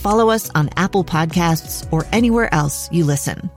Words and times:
follow 0.00 0.30
us 0.30 0.50
on 0.50 0.70
Apple 0.76 1.04
Podcasts, 1.04 1.86
or 1.92 2.06
anywhere 2.12 2.52
else 2.52 2.90
you 2.90 3.04
listen. 3.04 3.50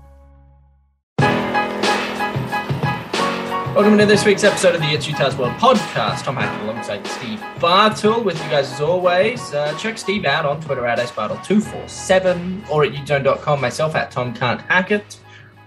Welcome 3.74 3.98
to 3.98 4.06
this 4.06 4.24
week's 4.24 4.44
episode 4.44 4.76
of 4.76 4.82
the 4.82 4.90
It's 4.90 5.08
Utah's 5.08 5.36
World 5.36 5.54
podcast. 5.54 6.24
Hackett 6.26 6.62
alongside 6.62 7.08
Steve 7.08 7.44
Bartle 7.60 8.22
with 8.24 8.36
you 8.44 8.50
guys 8.52 8.72
as 8.72 8.80
always. 8.82 9.52
Uh, 9.52 9.76
check 9.80 9.98
Steve 9.98 10.26
out 10.26 10.46
on 10.46 10.62
Twitter 10.62 10.86
at 10.86 11.00
sbartle247 11.00 12.70
or 12.70 12.84
at 12.84 12.92
utone.com, 12.92 13.60
myself 13.60 13.96
at 13.96 14.12
Tom 14.12 14.32
Can't 14.36 14.62
Hackett 14.62 15.20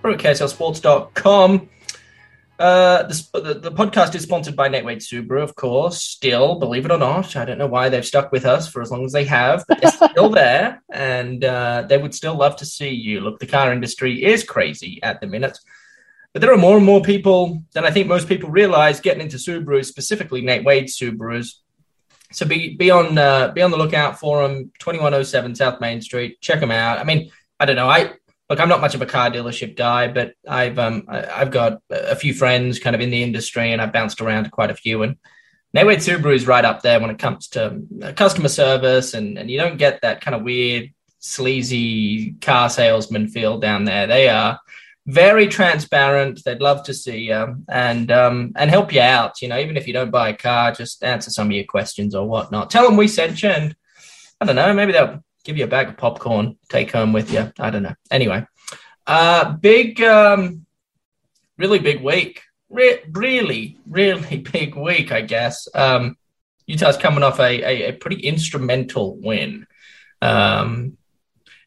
or 0.05 0.13
at 0.13 0.19
kslsports.com. 0.21 1.69
Uh, 2.59 3.03
the, 3.03 3.61
the, 3.63 3.71
podcast 3.73 4.15
is 4.15 4.23
sponsored 4.23 4.57
by 4.57 4.67
Nate 4.67 4.85
Wade 4.85 5.01
Subaru, 5.01 5.43
of 5.43 5.55
course. 5.57 6.03
Still, 6.03 6.59
believe 6.59 6.87
it 6.87 6.91
or 6.91 6.97
not, 6.97 7.37
I 7.37 7.45
don't 7.45 7.59
know 7.59 7.67
why 7.67 7.91
they've 7.91 8.07
stuck 8.07 8.33
with 8.33 8.47
us 8.47 8.67
for 8.67 8.81
as 8.81 8.91
long 8.91 9.05
as 9.05 9.13
they 9.13 9.25
have, 9.25 9.65
but 9.69 9.81
they're 9.81 9.91
still 9.91 10.31
there, 10.31 10.83
and 10.91 11.45
uh, 11.45 11.85
they 11.87 11.99
would 11.99 12.15
still 12.15 12.35
love 12.35 12.57
to 12.57 12.67
see 12.67 12.89
you. 12.89 13.21
Look, 13.21 13.41
the 13.41 13.47
car 13.47 13.75
industry 13.75 14.25
is 14.25 14.43
crazy 14.43 15.01
at 15.03 15.21
the 15.21 15.27
minute, 15.27 15.59
but 16.33 16.41
there 16.41 16.53
are 16.53 16.57
more 16.57 16.79
and 16.79 16.87
more 16.87 17.03
people 17.03 17.63
than 17.75 17.85
I 17.85 17.91
think 17.91 18.07
most 18.07 18.27
people 18.27 18.49
realize 18.49 19.01
getting 19.01 19.23
into 19.23 19.37
Subarus, 19.37 19.85
specifically 19.85 20.41
Nate 20.41 20.65
Wade 20.65 20.87
Subarus. 20.87 21.57
So 22.33 22.47
be 22.47 22.75
be 22.75 22.91
on 22.91 23.19
uh, 23.19 23.53
be 23.53 23.61
on 23.61 23.71
the 23.71 23.77
lookout 23.77 24.19
for 24.19 24.49
them. 24.49 24.73
Twenty 24.79 24.99
one 24.99 25.13
oh 25.13 25.23
seven 25.23 25.55
South 25.55 25.79
Main 25.81 26.01
Street. 26.01 26.41
Check 26.41 26.61
them 26.61 26.71
out. 26.71 26.99
I 26.99 27.05
mean, 27.05 27.31
I 27.61 27.67
don't 27.67 27.77
know. 27.77 27.89
I 27.89 28.15
look, 28.49 28.61
I'm 28.61 28.69
not 28.69 28.81
much 28.81 28.95
of 28.95 29.03
a 29.03 29.07
car 29.07 29.31
dealership 29.31 29.77
guy, 29.77 30.09
but 30.09 30.35
I've 30.49 30.79
um 30.79 31.05
I've 31.09 31.51
got 31.51 31.81
a 31.91 32.17
few 32.17 32.35
friends 32.35 32.79
kind 32.79 32.95
of 32.95 33.03
in 33.03 33.11
the 33.11 33.23
industry, 33.23 33.73
and 33.73 33.83
I've 33.83 33.93
bounced 33.93 34.21
around 34.21 34.45
to 34.45 34.51
quite 34.51 34.71
a 34.71 34.75
few. 34.75 35.03
And 35.03 35.17
Nate 35.73 35.87
Wade 35.87 35.99
Subaru 35.99 36.35
is 36.35 36.47
right 36.47 36.65
up 36.65 36.83
there 36.83 37.01
when 37.01 37.11
it 37.11 37.19
comes 37.19 37.49
to 37.49 37.83
uh, 38.03 38.13
customer 38.13 38.49
service, 38.49 39.15
and 39.15 39.39
and 39.39 39.51
you 39.51 39.59
don't 39.59 39.79
get 39.79 40.03
that 40.03 40.21
kind 40.21 40.35
of 40.35 40.43
weird, 40.43 40.93
sleazy 41.19 42.33
car 42.41 42.71
salesman 42.71 43.29
feel 43.29 43.59
down 43.59 43.85
there. 43.85 44.07
They 44.07 44.29
are 44.29 44.61
very 45.07 45.47
transparent. 45.47 46.43
They'd 46.45 46.61
love 46.61 46.83
to 46.85 46.95
see 46.95 47.19
you 47.19 47.65
and 47.69 48.11
um, 48.11 48.53
and 48.57 48.71
help 48.71 48.93
you 48.93 49.01
out. 49.01 49.43
You 49.43 49.49
know, 49.49 49.59
even 49.59 49.77
if 49.77 49.87
you 49.87 49.93
don't 49.93 50.11
buy 50.11 50.31
a 50.31 50.37
car, 50.37 50.73
just 50.73 51.03
answer 51.03 51.31
some 51.31 51.49
of 51.49 51.53
your 51.53 51.65
questions 51.65 52.15
or 52.15 52.27
whatnot. 52.27 52.71
Tell 52.71 52.85
them 52.85 52.97
we 52.97 53.09
sent 53.09 53.43
you, 53.43 53.51
and 53.51 53.75
I 54.41 54.45
don't 54.45 54.57
know, 54.57 54.73
maybe 54.75 54.93
they'll 54.93 55.25
give 55.47 55.57
you 55.57 55.65
a 55.65 55.69
bag 55.69 55.89
of 55.89 55.97
popcorn, 55.97 56.59
take 56.69 56.91
home 56.91 57.13
with 57.13 57.33
you. 57.33 57.53
I 57.59 57.71
don't 57.71 57.85
know. 57.85 57.95
Anyway, 58.11 58.45
uh, 59.07 59.53
big, 59.53 60.03
um, 60.03 60.67
really 61.57 61.79
big 61.79 62.03
week. 62.03 62.43
Re- 62.69 63.01
really, 63.13 63.79
really 63.89 64.39
big 64.53 64.75
week, 64.75 65.13
I 65.13 65.21
guess. 65.21 65.69
Um, 65.73 66.17
Utah's 66.67 66.97
coming 66.97 67.23
off 67.23 67.39
a, 67.39 67.63
a, 67.63 67.89
a 67.91 67.93
pretty 67.93 68.21
instrumental 68.21 69.17
win. 69.17 69.69
Um, 70.21 70.99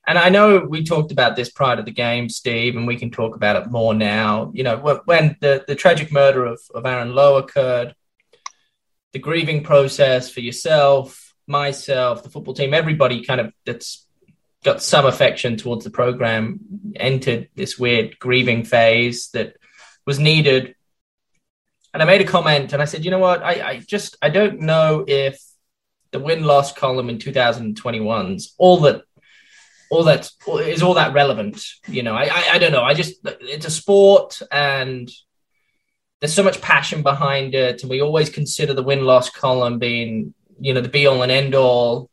and 0.05 0.17
I 0.17 0.27
know 0.27 0.59
we 0.59 0.83
talked 0.83 1.13
about 1.13 1.37
this 1.37 1.49
prior 1.49 1.77
to 1.77 1.83
the 1.83 1.91
game, 1.91 2.27
Steve, 2.27 2.75
and 2.75 2.85
we 2.85 2.97
can 2.97 3.11
talk 3.11 3.35
about 3.35 3.55
it 3.55 3.71
more 3.71 3.93
now. 3.93 4.51
You 4.53 4.63
know, 4.63 5.01
when 5.05 5.37
the, 5.39 5.63
the 5.67 5.75
tragic 5.75 6.11
murder 6.11 6.45
of, 6.45 6.59
of 6.73 6.85
Aaron 6.85 7.15
Lowe 7.15 7.37
occurred, 7.37 7.95
the 9.13 9.19
grieving 9.19 9.63
process 9.63 10.29
for 10.29 10.41
yourself, 10.41 11.28
myself, 11.49 12.23
the 12.23 12.29
football 12.29 12.53
team, 12.53 12.73
everybody 12.73 13.25
kind 13.25 13.41
of 13.41 13.53
that's 13.65 14.05
got 14.63 14.81
some 14.81 15.05
affection 15.05 15.57
towards 15.57 15.83
the 15.83 15.89
program 15.89 16.59
entered 16.95 17.49
this 17.55 17.79
weird 17.79 18.19
grieving 18.19 18.63
phase 18.63 19.29
that 19.29 19.55
was 20.05 20.19
needed. 20.19 20.75
And 21.93 22.03
I 22.03 22.05
made 22.05 22.21
a 22.21 22.25
comment 22.25 22.73
and 22.73 22.81
I 22.81 22.85
said, 22.85 23.03
you 23.03 23.11
know 23.11 23.19
what? 23.19 23.41
I, 23.41 23.69
I 23.69 23.77
just 23.79 24.17
I 24.21 24.29
don't 24.29 24.61
know 24.61 25.05
if 25.07 25.41
the 26.11 26.19
win 26.19 26.43
loss 26.43 26.73
column 26.73 27.09
in 27.09 27.19
2021's 27.19 28.53
all 28.57 28.81
that 28.81 29.03
all 29.91 30.03
that 30.03 30.29
is 30.61 30.83
all 30.83 30.93
that 30.95 31.13
relevant. 31.13 31.63
You 31.87 32.03
know, 32.03 32.13
I, 32.13 32.25
I, 32.25 32.49
I 32.53 32.57
don't 32.59 32.71
know. 32.71 32.83
I 32.83 32.93
just 32.93 33.15
it's 33.23 33.65
a 33.65 33.71
sport 33.71 34.39
and 34.51 35.09
there's 36.19 36.33
so 36.33 36.43
much 36.43 36.61
passion 36.61 37.01
behind 37.01 37.55
it, 37.55 37.81
and 37.81 37.89
we 37.89 38.01
always 38.01 38.29
consider 38.29 38.73
the 38.73 38.83
win 38.83 39.05
loss 39.05 39.29
column 39.29 39.79
being 39.79 40.33
you 40.59 40.73
know 40.73 40.81
the 40.81 40.89
be 40.89 41.07
all 41.07 41.23
and 41.23 41.31
end 41.31 41.55
all. 41.55 42.09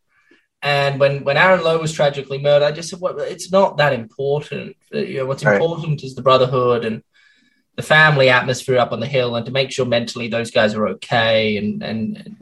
And 0.62 0.98
when 0.98 1.24
when 1.24 1.36
Aaron 1.36 1.62
Lowe 1.62 1.78
was 1.78 1.92
tragically 1.92 2.38
murdered, 2.38 2.66
I 2.66 2.72
just 2.72 2.88
said, 2.88 3.00
well, 3.00 3.18
it's 3.18 3.52
not 3.52 3.76
that 3.76 3.92
important. 3.92 4.76
Uh, 4.94 4.98
you 4.98 5.18
know, 5.18 5.26
what's 5.26 5.44
right. 5.44 5.54
important 5.54 6.02
is 6.02 6.14
the 6.14 6.22
brotherhood 6.22 6.84
and 6.84 7.02
the 7.76 7.82
family 7.82 8.30
atmosphere 8.30 8.78
up 8.78 8.92
on 8.92 9.00
the 9.00 9.06
hill, 9.06 9.36
and 9.36 9.46
to 9.46 9.52
make 9.52 9.70
sure 9.70 9.86
mentally 9.86 10.28
those 10.28 10.50
guys 10.50 10.74
are 10.74 10.88
okay. 10.88 11.56
And 11.56 11.82
and 11.82 12.36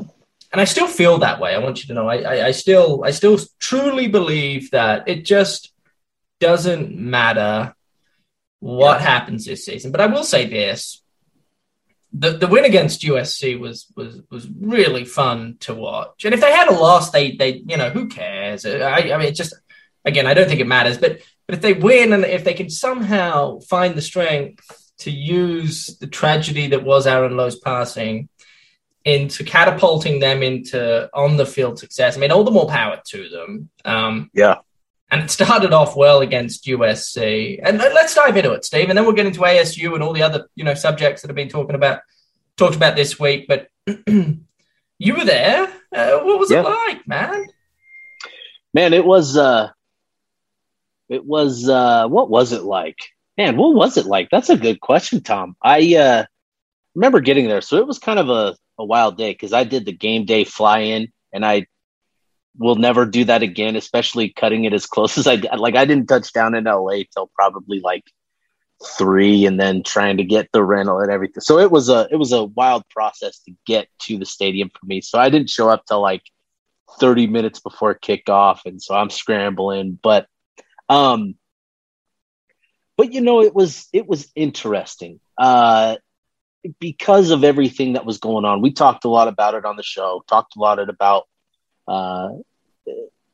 and 0.53 0.61
I 0.61 0.65
still 0.65 0.87
feel 0.87 1.19
that 1.19 1.41
way. 1.41 1.55
I 1.55 1.59
want 1.59 1.83
you 1.83 1.89
to 1.89 1.95
know. 1.95 2.09
I, 2.09 2.19
I, 2.19 2.47
I 2.47 2.51
still 2.53 3.03
I 3.05 3.11
still 3.11 3.39
truly 3.59 4.07
believe 4.07 4.71
that 4.71 5.09
it 5.09 5.25
just 5.25 5.73
doesn't 6.41 6.97
matter 6.97 7.75
what 8.61 9.01
yeah. 9.01 9.07
happens 9.07 9.45
this 9.45 9.65
season. 9.65 9.91
But 9.91 10.01
I 10.01 10.07
will 10.07 10.25
say 10.25 10.47
this: 10.47 11.03
the, 12.17 12.31
the 12.31 12.47
win 12.47 12.65
against 12.65 13.03
USC 13.03 13.59
was 13.59 13.87
was 13.97 14.23
was 14.31 14.49
really 14.49 15.05
fun 15.05 15.57
to 15.61 15.75
watch. 15.75 16.25
And 16.25 16.33
if 16.33 16.41
they 16.41 16.53
had 16.53 16.69
a 16.69 16.75
loss, 16.75 17.11
they 17.11 17.33
they 17.33 17.63
you 17.67 17.77
know 17.77 17.91
who 17.91 18.09
cares? 18.09 18.65
I, 18.65 19.13
I 19.13 19.19
mean, 19.19 19.35
just 19.35 19.55
again, 20.05 20.27
I 20.27 20.35
don't 20.35 20.49
think 20.49 20.61
it 20.61 20.67
matters. 20.67 20.97
But 20.97 21.21
but 21.47 21.57
if 21.57 21.61
they 21.61 21.73
win 21.73 22.13
and 22.13 22.25
if 22.25 22.45
they 22.45 22.55
can 22.55 22.71
somehow 22.71 23.59
find 23.61 23.97
the 23.97 24.03
strength 24.03 24.93
to 24.99 25.11
use 25.11 25.99
the 25.99 26.07
tragedy 26.07 26.69
that 26.69 26.85
was 26.85 27.07
Aaron 27.07 27.37
Lowe's 27.37 27.59
passing 27.59 28.29
into 29.05 29.45
catapulting 29.45 30.21
them 30.21 30.43
into 30.43 31.11
on 31.13 31.37
the 31.37 31.45
field 31.45 31.81
success, 31.81 32.17
I 32.17 32.21
mean, 32.21 32.31
all 32.31 32.45
the 32.45 32.53
more 32.53 32.69
power 32.69 33.01
to 33.09 33.29
them. 33.29 33.71
Um, 33.85 34.31
yeah. 34.33 34.59
And 35.15 35.23
it 35.23 35.31
started 35.31 35.73
off 35.73 35.95
well 35.95 36.23
against 36.23 36.65
USC. 36.65 37.61
And 37.63 37.79
let's 37.79 38.17
dive 38.17 38.37
into 38.37 38.51
it, 38.51 38.65
Steve. 38.65 38.89
And 38.89 38.99
then 38.99 39.05
we'll 39.05 39.15
get 39.15 39.27
into 39.27 39.43
ASU 39.43 39.95
and 39.95 40.03
all 40.03 40.13
the 40.13 40.23
other, 40.23 40.49
you 40.57 40.65
know, 40.65 40.75
subjects 40.75 41.23
that 41.23 41.29
have 41.29 41.37
been 41.37 41.49
talking 41.49 41.77
about 41.77 42.01
talked 42.57 42.75
about 42.75 42.97
this 42.97 43.17
week. 43.21 43.47
But 43.47 43.69
you 44.09 45.15
were 45.15 45.25
there. 45.25 45.73
Uh, 45.95 46.19
what 46.19 46.41
was 46.41 46.51
yeah. 46.51 46.63
it 46.63 46.65
like, 46.65 47.07
man? 47.07 47.47
Man, 48.75 48.93
it 48.93 49.05
was 49.05 49.37
uh 49.37 49.69
it 51.09 51.25
was 51.25 51.69
uh 51.69 52.09
what 52.09 52.29
was 52.29 52.51
it 52.51 52.65
like? 52.65 52.99
Man, 53.39 53.57
what 53.57 53.73
was 53.73 53.97
it 53.97 54.07
like? 54.07 54.31
That's 54.31 54.51
a 54.51 54.57
good 54.57 54.81
question, 54.81 55.23
Tom. 55.23 55.55
I 55.63 55.95
uh 55.95 56.25
remember 56.97 57.21
getting 57.21 57.47
there. 57.47 57.61
So 57.61 57.77
it 57.77 57.87
was 57.87 58.01
kind 58.01 58.19
of 58.19 58.31
a, 58.31 58.57
a 58.81 58.85
wild 58.85 59.17
day 59.17 59.31
because 59.31 59.53
I 59.53 59.63
did 59.63 59.87
the 59.87 59.93
game 59.93 60.25
day 60.25 60.43
fly 60.43 60.81
in 60.81 61.13
and 61.33 61.47
I 61.47 61.69
will 62.57 62.77
never 62.77 63.05
do 63.05 63.25
that 63.25 63.43
again, 63.43 63.77
especially 63.77 64.31
cutting 64.31 64.65
it 64.65 64.73
as 64.73 64.87
close 64.87 65.19
as 65.19 65.27
I 65.27 65.37
did. 65.37 65.51
Like 65.59 65.77
I 65.77 65.85
didn't 65.85 66.07
touch 66.09 66.33
down 66.33 66.55
in 66.55 66.65
LA 66.65 67.03
till 67.13 67.31
probably 67.35 67.81
like 67.81 68.05
three 68.99 69.47
and 69.47 69.59
then 69.59 69.83
trying 69.83 70.19
to 70.19 70.25
get 70.25 70.51
the 70.53 70.63
rental 70.63 71.01
and 71.01 71.11
everything. 71.11 71.41
So 71.41 71.59
it 71.59 71.71
was 71.71 71.89
a 71.89 72.09
it 72.11 72.17
was 72.17 72.33
a 72.33 72.45
wild 72.45 72.89
process 72.89 73.39
to 73.41 73.53
get 73.67 73.89
to 74.03 74.19
the 74.19 74.27
stadium 74.27 74.71
for 74.71 74.87
me. 74.87 75.01
So 75.01 75.19
I 75.19 75.31
didn't 75.31 75.51
show 75.51 75.69
up 75.69 75.85
till 75.87 76.01
like 76.01 76.23
30 76.99 77.27
minutes 77.27 77.61
before 77.61 77.95
kickoff 77.95 78.61
and 78.67 78.83
so 78.83 78.95
I'm 78.95 79.11
scrambling, 79.11 79.99
but 80.03 80.27
um 80.89 81.37
but 82.97 83.13
you 83.13 83.21
know 83.21 83.43
it 83.43 83.55
was 83.55 83.89
it 83.93 84.07
was 84.07 84.31
interesting. 84.35 85.21
Uh 85.39 85.97
because 86.81 87.31
of 87.31 87.45
everything 87.45 87.93
that 87.93 88.07
was 88.07 88.19
going 88.19 88.47
on. 88.47 88.63
We 88.63 88.73
talked 88.73 89.05
a 89.05 89.09
lot 89.09 89.29
about 89.29 89.55
it 89.55 89.67
on 89.67 89.77
the 89.77 89.83
show. 89.83 90.25
Talked 90.27 90.57
a 90.57 90.61
lot 90.61 90.79
about 90.89 91.25
uh, 91.89 92.31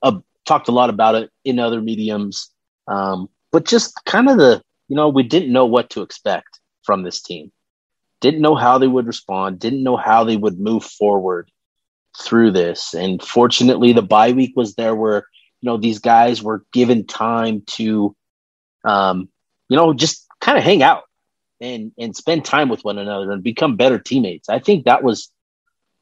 uh, 0.02 0.18
talked 0.44 0.68
a 0.68 0.72
lot 0.72 0.90
about 0.90 1.14
it 1.14 1.30
in 1.44 1.58
other 1.58 1.80
mediums. 1.80 2.50
Um, 2.88 3.28
but 3.52 3.66
just 3.66 3.94
kind 4.04 4.28
of 4.28 4.38
the 4.38 4.62
you 4.90 4.96
know, 4.96 5.08
we 5.08 5.22
didn't 5.22 5.52
know 5.52 5.66
what 5.66 5.88
to 5.90 6.02
expect 6.02 6.58
from 6.82 7.04
this 7.04 7.22
team. 7.22 7.52
Didn't 8.20 8.42
know 8.42 8.56
how 8.56 8.76
they 8.76 8.88
would 8.88 9.06
respond, 9.06 9.60
didn't 9.60 9.84
know 9.84 9.96
how 9.96 10.24
they 10.24 10.36
would 10.36 10.58
move 10.58 10.84
forward 10.84 11.48
through 12.20 12.50
this. 12.50 12.92
And 12.92 13.22
fortunately, 13.22 13.92
the 13.92 14.02
bye 14.02 14.32
week 14.32 14.52
was 14.56 14.74
there 14.74 14.96
where, 14.96 15.28
you 15.60 15.70
know, 15.70 15.76
these 15.76 16.00
guys 16.00 16.42
were 16.42 16.64
given 16.72 17.06
time 17.06 17.62
to, 17.68 18.16
um, 18.84 19.28
you 19.68 19.76
know, 19.76 19.94
just 19.94 20.26
kind 20.40 20.58
of 20.58 20.64
hang 20.64 20.82
out 20.82 21.04
and, 21.60 21.92
and 21.96 22.16
spend 22.16 22.44
time 22.44 22.68
with 22.68 22.84
one 22.84 22.98
another 22.98 23.30
and 23.30 23.44
become 23.44 23.76
better 23.76 23.98
teammates. 24.00 24.48
I 24.48 24.58
think 24.58 24.86
that 24.86 25.04
was 25.04 25.30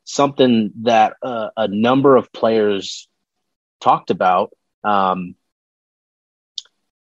something 0.09 0.73
that 0.83 1.17
uh, 1.23 1.51
a 1.55 1.69
number 1.69 2.17
of 2.17 2.33
players 2.33 3.09
talked 3.79 4.11
about 4.11 4.51
um, 4.83 5.35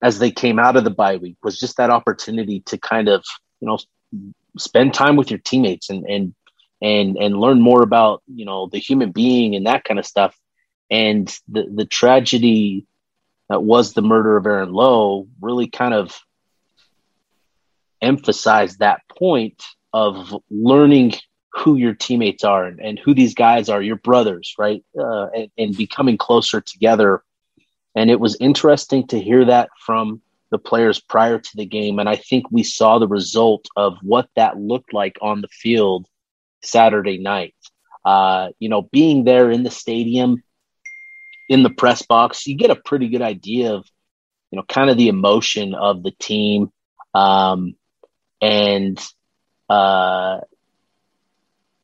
as 0.02 0.18
they 0.18 0.32
came 0.32 0.60
out 0.60 0.78
of 0.78 0.86
the 0.86 0.90
bye 0.90 1.18
week 1.18 1.36
was 1.44 1.60
just 1.60 1.76
that 1.78 1.90
opportunity 1.90 2.62
to 2.62 2.78
kind 2.78 3.10
of 3.10 3.24
you 3.60 3.68
know 3.68 3.78
spend 4.58 4.94
time 4.94 5.18
with 5.18 5.30
your 5.30 5.40
teammates 5.40 5.90
and 5.90 6.06
and 6.06 6.34
and 6.82 7.18
and 7.18 7.38
learn 7.38 7.62
more 7.62 7.84
about 7.84 8.24
you 8.34 8.46
know 8.46 8.70
the 8.72 8.80
human 8.80 9.12
being 9.12 9.56
and 9.56 9.68
that 9.68 9.84
kind 9.84 10.00
of 10.00 10.06
stuff. 10.06 10.34
And 10.90 11.28
the 11.50 11.66
the 11.70 11.86
tragedy 11.86 12.86
that 13.50 13.62
was 13.62 13.94
the 13.94 14.02
murder 14.02 14.38
of 14.38 14.46
Aaron 14.46 14.72
Lowe 14.72 15.28
really 15.42 15.68
kind 15.68 15.94
of 15.94 16.18
emphasized 18.02 18.80
that 18.80 19.02
point 19.10 19.62
of 19.92 20.34
learning 20.50 21.16
who 21.56 21.76
your 21.78 21.94
teammates 21.94 22.44
are 22.44 22.66
and, 22.66 22.80
and 22.80 23.00
who 23.00 23.14
these 23.14 23.34
guys 23.34 23.70
are, 23.70 23.82
your 23.82 23.96
brothers, 23.96 24.56
right? 24.58 24.84
Uh, 24.98 25.28
and, 25.28 25.52
and 25.58 25.78
becoming 25.78 26.18
closer 26.18 26.60
together. 26.60 27.24
And 27.96 28.12
it 28.12 28.20
was 28.20 28.36
interesting 28.40 29.08
to 29.08 29.20
hear 29.20 29.46
that 29.46 29.70
from 29.86 30.22
the 30.52 30.58
players 30.58 31.00
prior 31.00 31.40
to 31.40 31.52
the 31.56 31.66
game. 31.66 32.00
And 32.00 32.10
I 32.10 32.18
think 32.18 32.52
we 32.52 32.64
saw 32.64 33.00
the 33.00 33.08
result 33.08 33.68
of 33.76 33.98
what 34.02 34.28
that 34.36 34.60
looked 34.60 34.94
like 34.94 35.18
on 35.22 35.42
the 35.42 35.48
field 35.48 36.08
Saturday 36.62 37.18
night. 37.18 37.56
Uh, 38.04 38.50
you 38.60 38.70
know, 38.70 38.82
being 38.82 39.24
there 39.24 39.50
in 39.50 39.64
the 39.64 39.72
stadium, 39.72 40.44
in 41.50 41.64
the 41.64 41.70
press 41.70 42.02
box, 42.02 42.46
you 42.48 42.56
get 42.58 42.70
a 42.70 42.76
pretty 42.76 43.08
good 43.08 43.22
idea 43.22 43.74
of, 43.74 43.86
you 44.52 44.58
know, 44.58 44.64
kind 44.68 44.90
of 44.90 44.98
the 44.98 45.08
emotion 45.08 45.74
of 45.74 46.04
the 46.04 46.12
team. 46.12 46.72
Um, 47.14 47.76
and, 48.42 49.02
uh, 49.70 50.42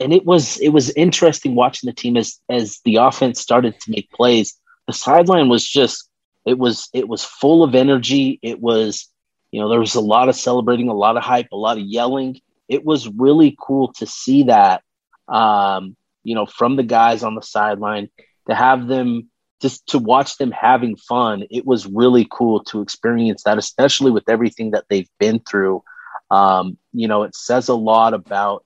and 0.02 0.14
it 0.14 0.26
was 0.26 0.58
it 0.60 0.70
was 0.70 0.90
interesting 0.92 1.56
watching 1.56 1.88
the 1.88 1.94
team 1.94 2.18
as 2.18 2.40
as 2.50 2.80
the 2.84 2.98
offense 2.98 3.40
started 3.40 3.80
to 3.80 3.92
make 3.92 4.12
plays. 4.12 4.58
The 4.88 4.94
sideline 4.94 5.48
was 5.48 5.68
just 5.68 6.10
it 6.46 6.58
was 6.58 6.90
it 6.94 7.08
was 7.08 7.24
full 7.24 7.64
of 7.64 7.76
energy. 7.76 8.40
It 8.42 8.60
was 8.60 9.08
you 9.52 9.62
know 9.62 9.70
there 9.70 9.80
was 9.80 9.96
a 9.96 10.02
lot 10.02 10.30
of 10.30 10.36
celebrating, 10.36 10.90
a 10.90 10.94
lot 10.94 11.18
of 11.18 11.24
hype, 11.24 11.48
a 11.52 11.58
lot 11.58 11.78
of 11.78 11.84
yelling. 11.84 12.42
It 12.68 12.84
was 12.84 13.08
really 13.08 13.56
cool 13.60 13.94
to 13.94 14.06
see 14.06 14.44
that 14.44 14.84
um, 15.28 15.96
you 16.24 16.36
know 16.36 16.46
from 16.46 16.76
the 16.76 16.84
guys 16.84 17.24
on 17.24 17.36
the 17.36 17.42
sideline 17.42 18.10
to 18.48 18.56
have 18.56 18.88
them 18.88 19.30
just 19.62 19.86
to 19.88 20.00
watch 20.00 20.38
them 20.38 20.52
having 20.52 20.96
fun. 20.96 21.44
It 21.52 21.66
was 21.66 21.86
really 21.86 22.28
cool 22.30 22.64
to 22.66 22.82
experience 22.82 23.44
that, 23.44 23.60
especially 23.60 24.10
with 24.10 24.28
everything 24.28 24.72
that 24.72 24.86
they've 24.90 25.10
been 25.20 25.40
through. 25.40 25.84
Um, 26.32 26.78
you 26.94 27.08
know, 27.08 27.24
it 27.24 27.36
says 27.36 27.68
a 27.68 27.76
lot 27.76 28.16
about 28.16 28.66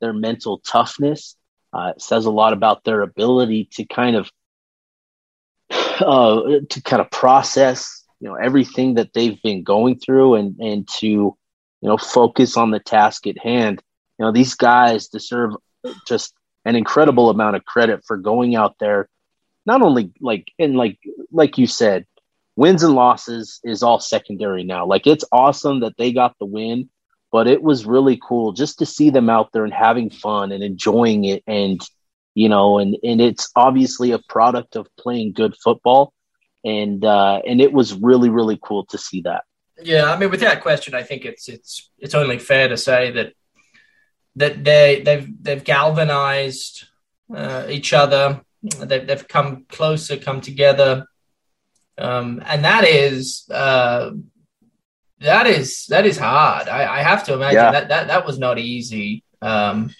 their 0.00 0.12
mental 0.12 0.58
toughness. 0.58 1.36
Uh, 1.72 1.92
it 1.96 2.02
says 2.02 2.24
a 2.24 2.30
lot 2.30 2.52
about 2.52 2.84
their 2.84 3.02
ability 3.02 3.68
to 3.72 3.84
kind 3.84 4.16
of 4.16 4.30
uh, 5.70 6.60
to 6.68 6.82
kind 6.82 7.00
of 7.00 7.10
process, 7.10 8.04
you 8.20 8.28
know, 8.28 8.34
everything 8.34 8.94
that 8.94 9.12
they've 9.12 9.40
been 9.42 9.62
going 9.62 9.98
through, 9.98 10.34
and 10.34 10.58
and 10.58 10.88
to 10.88 11.06
you 11.06 11.36
know 11.82 11.96
focus 11.96 12.56
on 12.56 12.70
the 12.70 12.80
task 12.80 13.26
at 13.26 13.38
hand. 13.38 13.82
You 14.18 14.26
know, 14.26 14.32
these 14.32 14.54
guys 14.54 15.08
deserve 15.08 15.52
just 16.06 16.32
an 16.64 16.76
incredible 16.76 17.30
amount 17.30 17.56
of 17.56 17.64
credit 17.64 18.04
for 18.06 18.16
going 18.16 18.56
out 18.56 18.76
there, 18.78 19.08
not 19.66 19.82
only 19.82 20.12
like 20.20 20.46
and 20.58 20.76
like 20.76 20.98
like 21.32 21.58
you 21.58 21.66
said, 21.66 22.06
wins 22.56 22.82
and 22.82 22.94
losses 22.94 23.60
is 23.64 23.82
all 23.82 24.00
secondary 24.00 24.64
now. 24.64 24.86
Like 24.86 25.06
it's 25.06 25.24
awesome 25.32 25.80
that 25.80 25.96
they 25.98 26.12
got 26.12 26.38
the 26.38 26.46
win, 26.46 26.88
but 27.34 27.48
it 27.48 27.60
was 27.60 27.84
really 27.84 28.16
cool 28.22 28.52
just 28.52 28.78
to 28.78 28.86
see 28.86 29.10
them 29.10 29.28
out 29.28 29.50
there 29.52 29.64
and 29.64 29.74
having 29.74 30.08
fun 30.08 30.52
and 30.52 30.62
enjoying 30.62 31.24
it 31.24 31.42
and 31.48 31.80
you 32.36 32.48
know 32.48 32.78
and 32.78 32.96
and 33.02 33.20
it's 33.20 33.50
obviously 33.56 34.12
a 34.12 34.20
product 34.28 34.76
of 34.76 34.86
playing 34.96 35.32
good 35.32 35.56
football. 35.56 36.12
And 36.64 37.04
uh 37.04 37.42
and 37.44 37.60
it 37.60 37.72
was 37.72 37.92
really 37.92 38.30
really 38.30 38.56
cool 38.62 38.86
to 38.86 38.98
see 38.98 39.22
that. 39.22 39.42
Yeah 39.82 40.12
i 40.12 40.16
mean 40.16 40.30
without 40.30 40.60
question 40.60 40.94
i 40.94 41.02
think 41.02 41.24
it's 41.24 41.48
it's 41.48 41.90
it's 41.98 42.14
only 42.14 42.38
fair 42.38 42.68
to 42.68 42.76
say 42.76 43.10
that 43.16 43.32
that 44.36 44.62
they 44.62 45.02
they've 45.04 45.28
they've 45.44 45.64
galvanized 45.64 46.84
uh, 47.34 47.66
each 47.68 47.92
other. 47.92 48.42
They've, 48.62 49.06
they've 49.06 49.28
come 49.36 49.66
closer 49.68 50.16
come 50.16 50.40
together. 50.40 51.06
Um, 51.98 52.42
and 52.44 52.64
that 52.64 52.84
is 52.84 53.48
uh, 53.50 54.10
that 55.20 55.46
is 55.46 55.86
that 55.86 56.06
is 56.06 56.18
hard. 56.18 56.68
I, 56.68 56.98
I 56.98 57.02
have 57.02 57.24
to 57.24 57.34
imagine 57.34 57.56
yeah. 57.56 57.72
that, 57.72 57.88
that 57.88 58.06
that 58.08 58.26
was 58.26 58.38
not 58.38 58.58
easy. 58.58 59.24
Um, 59.40 59.94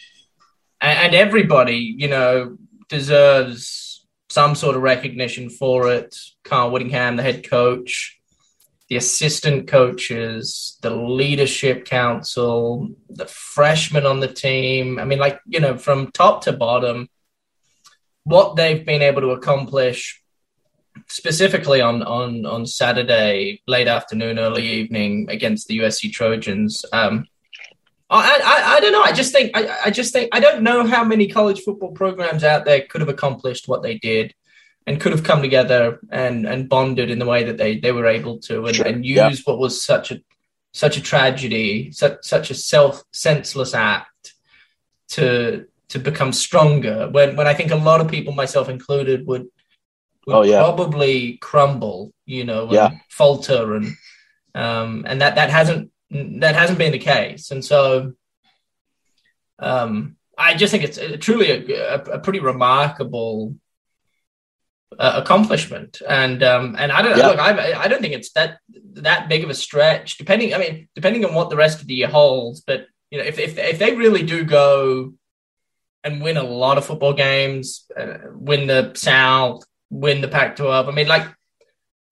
and, 0.81 0.99
and, 0.99 1.15
everybody, 1.15 1.95
you 1.99 2.09
know, 2.09 2.57
deserves 2.89 4.07
some 4.31 4.55
sort 4.55 4.77
of 4.77 4.83
recognition 4.83 5.51
for 5.51 5.91
it. 5.93 6.17
Kyle 6.45 6.71
Whittingham, 6.71 7.17
the 7.17 7.23
head 7.23 7.49
coach, 7.49 8.19
the 8.89 8.97
assistant 8.97 9.69
coaches, 9.69 10.79
the 10.83 10.91
leadership 10.91 11.85
council, 11.85 12.89
the 13.09 13.27
freshmen 13.27 14.07
on 14.07 14.21
the 14.21 14.29
team. 14.29 14.99
I 14.99 15.05
mean, 15.05 15.19
like 15.19 15.41
you 15.47 15.61
know, 15.61 15.77
from 15.77 16.11
top 16.13 16.45
to 16.45 16.53
bottom, 16.53 17.09
what 18.25 18.57
they've 18.57 18.85
been 18.85 19.03
able 19.03 19.23
to 19.23 19.31
accomplish 19.31 20.23
specifically 21.07 21.81
on 21.81 22.03
on 22.03 22.47
on 22.47 22.67
Saturday 22.67 23.63
late 23.67 23.89
afternoon, 23.89 24.39
early 24.39 24.67
evening 24.67 25.27
against 25.31 25.69
the 25.69 25.79
USC 25.79 26.13
Trojans. 26.13 26.85
Um, 26.93 27.27
I, 28.11 28.41
I, 28.45 28.77
I 28.77 28.81
don't 28.81 28.93
know. 28.93 29.03
I 29.03 29.13
just 29.13 29.33
think 29.33 29.53
I, 29.55 29.87
I 29.87 29.91
just 29.91 30.13
think 30.13 30.29
I 30.33 30.41
don't 30.41 30.63
know 30.63 30.87
how 30.87 31.05
many 31.05 31.29
college 31.29 31.63
football 31.63 31.93
programs 31.93 32.45
out 32.45 32.65
there 32.65 32.83
could 32.83 33.01
have 33.01 33.09
accomplished 33.09 33.67
what 33.67 33.83
they 33.83 33.99
did 33.99 34.35
and 34.87 35.01
could 35.01 35.13
have 35.13 35.25
come 35.25 35.43
together 35.43 36.01
and 36.11 36.47
and 36.47 36.69
bonded 36.69 37.11
in 37.11 37.19
the 37.19 37.27
way 37.27 37.45
that 37.45 37.57
they 37.57 37.79
they 37.79 37.93
were 37.93 38.07
able 38.07 38.39
to 38.39 38.67
and, 38.67 38.77
sure. 38.77 38.87
and 38.87 39.05
use 39.05 39.17
yeah. 39.17 39.33
what 39.45 39.59
was 39.59 39.85
such 39.85 40.13
a 40.13 40.21
such 40.73 40.97
a 40.97 41.03
tragedy, 41.03 41.93
such 41.93 42.19
such 42.23 42.51
a 42.51 42.55
self 42.55 43.03
senseless 43.13 43.75
act 43.75 44.35
to 45.09 45.67
to 45.89 45.99
become 45.99 46.33
stronger. 46.33 47.09
When 47.11 47.37
when 47.37 47.47
I 47.47 47.55
think 47.55 47.71
a 47.71 47.77
lot 47.77 48.01
of 48.01 48.09
people, 48.09 48.33
myself 48.33 48.69
included, 48.69 49.27
would 49.27 49.47
would 50.27 50.35
oh, 50.35 50.43
yeah. 50.43 50.59
probably 50.59 51.37
crumble, 51.39 52.13
you 52.25 52.45
know, 52.45 52.71
yeah. 52.73 52.91
falter, 53.11 53.75
and 53.75 53.95
um, 54.55 55.05
and 55.07 55.21
that 55.21 55.35
that 55.37 55.51
hasn't 55.51 55.91
that 56.11 56.55
hasn't 56.55 56.79
been 56.79 56.93
the 56.93 56.99
case, 56.99 57.51
and 57.51 57.65
so 57.65 58.13
um, 59.59 60.17
I 60.37 60.55
just 60.55 60.71
think 60.71 60.85
it's 60.85 60.99
truly 61.25 61.51
a, 61.51 61.95
a, 61.95 62.03
a 62.15 62.19
pretty 62.19 62.41
remarkable 62.41 63.57
uh, 64.99 65.21
accomplishment, 65.23 66.01
and 66.09 66.43
um, 66.43 66.77
and 66.79 66.93
I 66.93 67.03
don't 67.03 67.17
yeah. 67.17 67.27
look, 67.29 67.39
I, 67.39 67.73
I 67.75 67.89
don't 67.89 68.01
think 68.01 68.15
it's 68.15 68.33
that 68.33 68.59
that 68.95 69.29
big 69.29 69.45
of 69.45 69.51
a 69.51 69.55
stretch. 69.55 70.19
Depending, 70.19 70.55
I 70.55 70.59
mean, 70.59 70.89
depending 70.95 71.25
on 71.25 71.35
what 71.35 71.51
the 71.51 71.57
rest 71.57 71.81
of 71.81 71.87
the 71.87 71.95
year 71.95 72.09
holds, 72.09 72.61
but 72.61 72.87
you 73.11 73.19
know, 73.19 73.25
if 73.25 73.39
if 73.39 73.59
if 73.59 73.79
they 73.79 73.95
really 73.95 74.23
do 74.23 74.45
go 74.45 75.13
and 76.03 76.23
win 76.23 76.37
a 76.37 76.43
lot 76.43 76.79
of 76.79 76.85
football 76.85 77.15
games, 77.15 77.87
uh, 77.97 78.19
win 78.33 78.67
the 78.67 78.93
South, 78.95 79.65
win 79.91 80.21
the 80.21 80.29
Pac 80.29 80.57
12. 80.57 80.89
I 80.89 80.93
mean, 80.93 81.09
like, 81.09 81.27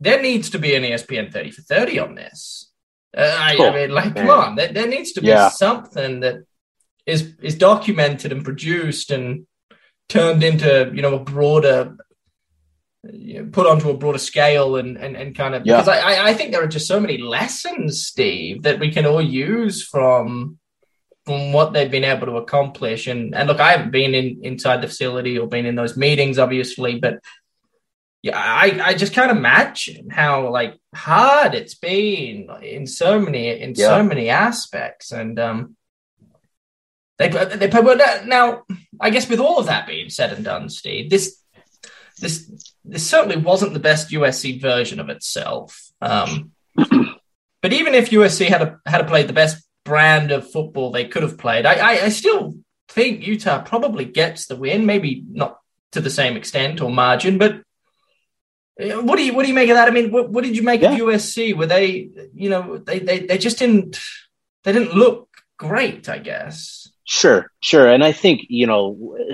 there 0.01 0.21
needs 0.21 0.51
to 0.51 0.59
be 0.59 0.75
an 0.75 0.83
ESPN 0.83 1.33
30 1.33 1.51
for 1.53 1.63
30 1.63 1.99
on 2.01 2.15
this. 2.15 2.71
Uh, 3.17 3.37
I, 3.39 3.57
I, 3.57 3.75
mean, 3.75 3.91
like, 3.91 4.17
come 4.17 4.31
on, 4.31 4.57
there, 4.57 4.73
there, 4.73 4.89
needs 4.89 5.13
to 5.13 5.21
be 5.21 5.29
yeah. 5.29 5.51
something 5.51 6.21
that 6.21 6.45
is 7.05 7.35
is 7.43 7.57
documented 7.57 8.33
and 8.33 8.45
produced 8.45 9.11
and 9.11 9.47
turned 10.09 10.43
into, 10.43 10.91
you 10.95 11.03
know, 11.03 11.17
a 11.17 11.19
broader, 11.19 11.97
you 13.13 13.43
know, 13.43 13.51
put 13.51 13.67
onto 13.67 13.91
a 13.91 13.97
broader 13.97 14.19
scale 14.19 14.77
and 14.77 14.97
and, 14.97 15.15
and 15.15 15.37
kind 15.37 15.55
of, 15.55 15.67
yeah. 15.67 15.81
because 15.81 15.89
I, 15.89 16.29
I 16.29 16.35
think 16.35 16.53
there 16.53 16.63
are 16.63 16.69
just 16.69 16.89
so 16.89 17.01
many 17.01 17.19
lessons, 17.19 18.07
Steve, 18.07 18.63
that 18.63 18.81
we 18.81 18.91
can 18.91 19.05
all 19.05 19.21
use 19.23 19.87
from 19.87 20.59
from 21.27 21.53
what 21.53 21.73
they've 21.73 21.91
been 21.91 22.05
able 22.05 22.27
to 22.27 22.37
accomplish. 22.37 23.07
And 23.07 23.35
and 23.35 23.47
look, 23.47 23.61
I 23.61 23.73
haven't 23.73 23.93
been 23.93 24.15
in 24.15 24.41
inside 24.43 24.81
the 24.81 24.89
facility 24.89 25.39
or 25.39 25.47
been 25.47 25.67
in 25.67 25.77
those 25.77 25.99
meetings, 25.99 26.39
obviously, 26.39 26.99
but 26.99 27.19
yeah, 28.23 28.39
I, 28.39 28.81
I 28.83 28.95
just 28.95 29.13
can't 29.13 29.37
imagine 29.37 30.09
how 30.09 30.49
like 30.49 30.79
hard 30.95 31.55
it's 31.55 31.75
been 31.75 32.49
in 32.63 32.87
so 32.87 33.19
many 33.19 33.49
in 33.61 33.75
yeah. 33.77 33.89
so 33.89 34.05
many 34.05 34.29
aspects, 34.29 35.11
and 35.11 35.39
um, 35.41 35.77
they 37.19 37.29
they 37.29 37.67
but 37.67 38.27
now 38.27 38.63
I 39.01 39.11
guess 39.11 39.29
with 39.29 39.41
all 39.41 39.59
of 39.59 39.67
that 39.67 39.89
being 39.89 40.09
said 40.09 40.33
and 40.33 40.45
done, 40.45 40.69
Steve, 40.69 41.11
this 41.11 41.43
this 42.21 42.73
this 42.85 43.09
certainly 43.09 43.37
wasn't 43.37 43.73
the 43.75 43.81
best 43.81 44.11
USC 44.11 44.61
version 44.61 45.01
of 45.01 45.09
itself. 45.09 45.91
Um, 46.01 46.53
but 46.77 47.73
even 47.73 47.95
if 47.95 48.11
USC 48.11 48.47
had 48.49 48.63
a, 48.63 48.81
had 48.87 49.09
played 49.09 49.29
the 49.29 49.33
best 49.33 49.67
brand 49.85 50.31
of 50.31 50.49
football 50.49 50.93
they 50.93 51.09
could 51.09 51.25
have 51.25 51.39
played, 51.39 51.67
I, 51.67 51.75
I, 51.75 52.05
I 52.05 52.09
still 52.11 52.55
think 52.89 53.27
Utah 53.27 53.63
probably 53.63 54.05
gets 54.05 54.47
the 54.47 54.57
win. 54.57 54.87
Maybe 54.87 55.25
not 55.29 55.59
to 55.91 56.01
the 56.01 56.11
same 56.11 56.37
extent 56.37 56.81
or 56.81 56.91
margin, 56.91 57.39
but 57.39 57.57
uh, 57.57 57.59
what 58.79 59.17
do 59.17 59.25
you 59.25 59.35
what 59.35 59.43
do 59.43 59.49
you 59.49 59.55
make 59.55 59.69
of 59.69 59.77
that? 59.77 59.89
I 59.89 59.91
mean, 59.91 60.11
what, 60.11 60.31
what 60.31 60.45
did 60.45 60.57
you 60.57 60.63
make 60.63 60.81
yeah. 60.81 60.93
of 60.93 60.99
USC? 60.99 61.57
Were 61.57 61.67
they, 61.67 62.11
you 62.35 62.49
know, 62.49 62.79
they, 62.79 62.99
they 62.99 63.21
they 63.21 63.39
just 63.39 63.59
didn't 63.59 64.01
they 64.65 64.73
didn't 64.73 64.95
look 64.95 65.29
great, 65.59 66.09
I 66.09 66.19
guess. 66.19 66.89
Sure, 67.05 67.51
sure, 67.61 67.89
and 67.89 68.03
I 68.03 68.13
think 68.13 68.43
you 68.49 68.67
know, 68.67 69.27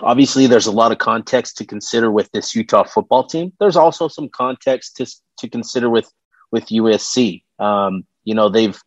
obviously, 0.00 0.46
there's 0.46 0.66
a 0.66 0.72
lot 0.72 0.92
of 0.92 0.98
context 0.98 1.58
to 1.58 1.66
consider 1.66 2.10
with 2.10 2.30
this 2.32 2.54
Utah 2.54 2.84
football 2.84 3.24
team. 3.24 3.52
There's 3.60 3.76
also 3.76 4.08
some 4.08 4.28
context 4.28 4.96
to 4.96 5.06
to 5.38 5.48
consider 5.48 5.88
with 5.88 6.10
with 6.50 6.66
USC. 6.66 7.44
Um, 7.58 8.06
you 8.24 8.34
know, 8.34 8.48
they've 8.48 8.78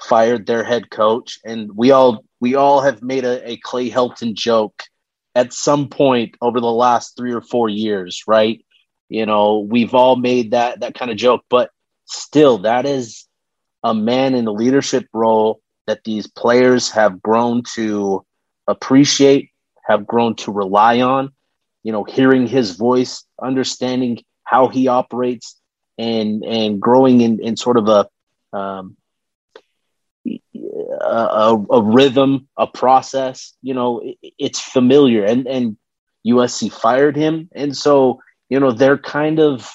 fired 0.00 0.46
their 0.46 0.62
head 0.62 0.90
coach, 0.90 1.38
and 1.44 1.70
we 1.74 1.90
all 1.90 2.24
we 2.38 2.54
all 2.54 2.82
have 2.82 3.02
made 3.02 3.24
a, 3.24 3.52
a 3.52 3.56
Clay 3.56 3.90
Helton 3.90 4.34
joke 4.34 4.82
at 5.38 5.52
some 5.52 5.88
point 5.88 6.34
over 6.40 6.58
the 6.58 6.66
last 6.66 7.16
three 7.16 7.32
or 7.32 7.40
four 7.40 7.68
years, 7.68 8.24
right? 8.26 8.64
You 9.08 9.24
know, 9.24 9.60
we've 9.60 9.94
all 9.94 10.16
made 10.16 10.50
that 10.50 10.80
that 10.80 10.94
kind 10.94 11.12
of 11.12 11.16
joke, 11.16 11.42
but 11.48 11.70
still, 12.06 12.58
that 12.58 12.86
is 12.86 13.24
a 13.84 13.94
man 13.94 14.34
in 14.34 14.48
a 14.48 14.52
leadership 14.52 15.06
role 15.12 15.60
that 15.86 16.02
these 16.02 16.26
players 16.26 16.90
have 16.90 17.22
grown 17.22 17.62
to 17.74 18.26
appreciate, 18.66 19.50
have 19.86 20.08
grown 20.08 20.34
to 20.34 20.50
rely 20.50 21.00
on. 21.02 21.30
You 21.84 21.92
know, 21.92 22.02
hearing 22.02 22.48
his 22.48 22.72
voice, 22.72 23.24
understanding 23.40 24.24
how 24.42 24.66
he 24.66 24.88
operates, 24.88 25.56
and 25.96 26.44
and 26.44 26.80
growing 26.80 27.20
in 27.20 27.38
in 27.38 27.56
sort 27.56 27.76
of 27.76 27.86
a 27.88 28.08
um, 28.58 28.96
a, 31.08 31.66
a, 31.70 31.82
rhythm, 31.82 32.48
a 32.56 32.66
process. 32.66 33.54
You 33.62 33.74
know, 33.74 34.00
it, 34.00 34.32
it's 34.38 34.60
familiar, 34.60 35.24
and 35.24 35.46
and 35.46 35.76
USC 36.26 36.72
fired 36.72 37.16
him, 37.16 37.48
and 37.54 37.76
so 37.76 38.20
you 38.48 38.60
know 38.60 38.72
they're 38.72 38.98
kind 38.98 39.40
of 39.40 39.72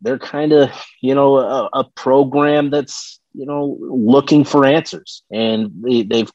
they're 0.00 0.18
kind 0.18 0.52
of 0.52 0.70
you 1.00 1.14
know 1.14 1.38
a, 1.38 1.68
a, 1.72 1.84
program 1.96 2.70
that's 2.70 3.20
you 3.34 3.46
know 3.46 3.76
looking 3.80 4.44
for 4.44 4.64
answers, 4.64 5.22
and 5.30 5.70
they, 5.82 6.02
they've 6.02 6.30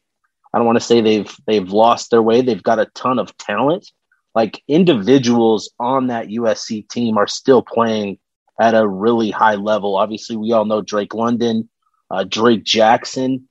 I 0.53 0.57
don't 0.57 0.67
want 0.67 0.77
to 0.79 0.85
say 0.85 1.01
they've 1.01 1.35
they've 1.47 1.69
lost 1.69 2.11
their 2.11 2.21
way. 2.21 2.41
They've 2.41 2.61
got 2.61 2.79
a 2.79 2.91
ton 2.93 3.19
of 3.19 3.35
talent. 3.37 3.89
Like 4.35 4.63
individuals 4.67 5.71
on 5.79 6.07
that 6.07 6.27
USC 6.27 6.89
team 6.89 7.17
are 7.17 7.27
still 7.27 7.61
playing 7.61 8.17
at 8.59 8.73
a 8.73 8.87
really 8.87 9.29
high 9.29 9.55
level. 9.55 9.95
Obviously, 9.95 10.35
we 10.37 10.51
all 10.53 10.65
know 10.65 10.81
Drake 10.81 11.13
London 11.13 11.69
uh, 12.13 12.23
Drake 12.23 12.63
Jackson 12.63 13.49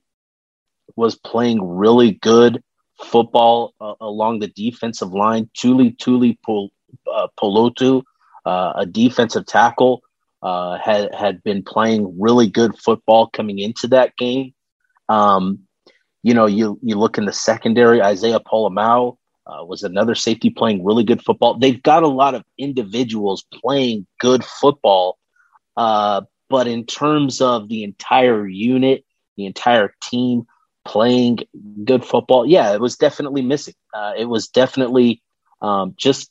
was 0.95 1.15
playing 1.15 1.61
really 1.61 2.11
good 2.11 2.63
football 3.03 3.73
uh, 3.79 3.95
along 4.01 4.39
the 4.39 4.47
defensive 4.47 5.13
line. 5.13 5.49
Tuli 5.53 5.91
Tuli 5.91 6.39
Pol- 6.45 6.71
uh, 7.11 7.27
Polotu, 7.39 8.03
uh, 8.45 8.73
a 8.77 8.85
defensive 8.85 9.45
tackle, 9.45 10.01
uh, 10.41 10.77
had 10.77 11.13
had 11.13 11.43
been 11.43 11.63
playing 11.63 12.17
really 12.19 12.49
good 12.49 12.77
football 12.77 13.27
coming 13.27 13.59
into 13.59 13.87
that 13.89 14.15
game. 14.17 14.53
Um, 15.09 15.59
you 16.21 16.33
know, 16.33 16.45
you 16.45 16.79
you 16.81 16.95
look 16.97 17.17
in 17.17 17.25
the 17.25 17.33
secondary. 17.33 18.01
Isaiah 18.01 18.39
Pola-Mao 18.39 19.17
uh, 19.45 19.65
was 19.65 19.83
another 19.83 20.15
safety 20.15 20.49
playing 20.49 20.85
really 20.85 21.03
good 21.03 21.23
football. 21.23 21.57
They've 21.57 21.81
got 21.81 22.03
a 22.03 22.07
lot 22.07 22.35
of 22.35 22.43
individuals 22.57 23.45
playing 23.61 24.07
good 24.19 24.43
football, 24.43 25.17
uh, 25.75 26.21
but 26.49 26.67
in 26.67 26.85
terms 26.85 27.41
of 27.41 27.67
the 27.67 27.83
entire 27.83 28.47
unit, 28.47 29.03
the 29.35 29.45
entire 29.45 29.93
team 30.01 30.45
playing 30.85 31.39
good 31.83 32.03
football, 32.05 32.45
yeah, 32.45 32.73
it 32.73 32.81
was 32.81 32.97
definitely 32.97 33.41
missing. 33.41 33.75
Uh, 33.93 34.13
it 34.17 34.25
was 34.25 34.47
definitely 34.47 35.21
um, 35.61 35.93
just 35.97 36.29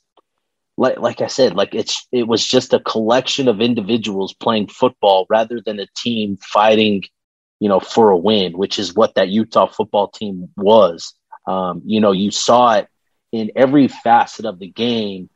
like 0.77 0.99
like 0.99 1.21
I 1.21 1.27
said, 1.27 1.55
like 1.55 1.75
it's 1.75 2.07
it 2.11 2.27
was 2.27 2.45
just 2.45 2.73
a 2.73 2.79
collection 2.79 3.47
of 3.47 3.61
individuals 3.61 4.33
playing 4.33 4.67
football 4.67 5.25
rather 5.29 5.61
than 5.63 5.79
a 5.79 5.87
team 5.95 6.37
fighting, 6.37 7.03
you 7.59 7.69
know, 7.69 7.79
for 7.79 8.09
a 8.09 8.17
win, 8.17 8.57
which 8.57 8.79
is 8.79 8.93
what 8.93 9.15
that 9.15 9.29
Utah 9.29 9.67
football 9.67 10.07
team 10.07 10.49
was. 10.57 11.13
Um, 11.47 11.81
you 11.85 11.99
know, 11.99 12.11
you 12.11 12.31
saw 12.31 12.75
it 12.75 12.87
in 13.31 13.51
every 13.55 13.87
facet 13.87 14.45
of 14.45 14.59
the 14.59 14.67
game. 14.69 15.29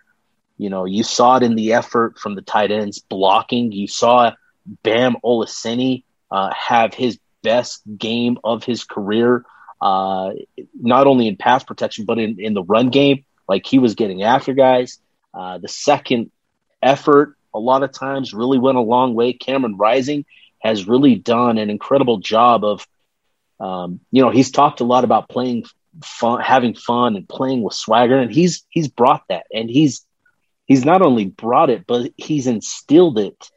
You 0.57 0.69
know, 0.69 0.85
you 0.85 1.03
saw 1.03 1.37
it 1.37 1.43
in 1.43 1.55
the 1.55 1.73
effort 1.73 2.17
from 2.17 2.35
the 2.35 2.41
tight 2.41 2.71
ends 2.71 2.99
blocking. 2.99 3.71
You 3.71 3.87
saw 3.87 4.31
Bam 4.83 5.17
Olaseni 5.23 6.03
uh, 6.31 6.51
have 6.53 6.93
his 6.93 7.19
best 7.47 7.81
game 7.97 8.37
of 8.43 8.63
his 8.65 8.83
career, 8.83 9.45
uh, 9.81 10.31
not 10.73 11.07
only 11.07 11.27
in 11.27 11.37
pass 11.37 11.63
protection, 11.63 12.03
but 12.05 12.19
in, 12.19 12.39
in 12.39 12.53
the 12.53 12.63
run 12.63 12.89
game. 12.89 13.23
Like 13.47 13.65
he 13.65 13.79
was 13.79 13.95
getting 13.95 14.23
after 14.23 14.53
guys. 14.53 14.99
Uh, 15.33 15.57
the 15.57 15.69
second 15.69 16.31
effort, 16.81 17.37
a 17.53 17.59
lot 17.59 17.83
of 17.83 17.91
times, 17.93 18.33
really 18.33 18.59
went 18.59 18.77
a 18.77 18.81
long 18.95 19.13
way. 19.13 19.31
Cameron 19.31 19.77
Rising 19.77 20.25
has 20.59 20.87
really 20.87 21.15
done 21.15 21.57
an 21.57 21.69
incredible 21.69 22.17
job 22.17 22.65
of, 22.65 22.87
um, 23.59 24.01
you 24.11 24.21
know, 24.21 24.31
he's 24.31 24.51
talked 24.51 24.81
a 24.81 24.89
lot 24.93 25.03
about 25.05 25.29
playing 25.29 25.63
fun, 26.03 26.41
having 26.41 26.75
fun, 26.75 27.15
and 27.15 27.29
playing 27.29 27.63
with 27.63 27.73
swagger, 27.73 28.19
and 28.19 28.31
he's 28.31 28.65
he's 28.69 28.89
brought 28.89 29.23
that, 29.29 29.45
and 29.53 29.69
he's 29.69 30.05
he's 30.65 30.83
not 30.83 31.01
only 31.01 31.25
brought 31.25 31.69
it, 31.69 31.85
but 31.87 32.11
he's 32.17 32.47
instilled 32.47 33.17
it 33.19 33.51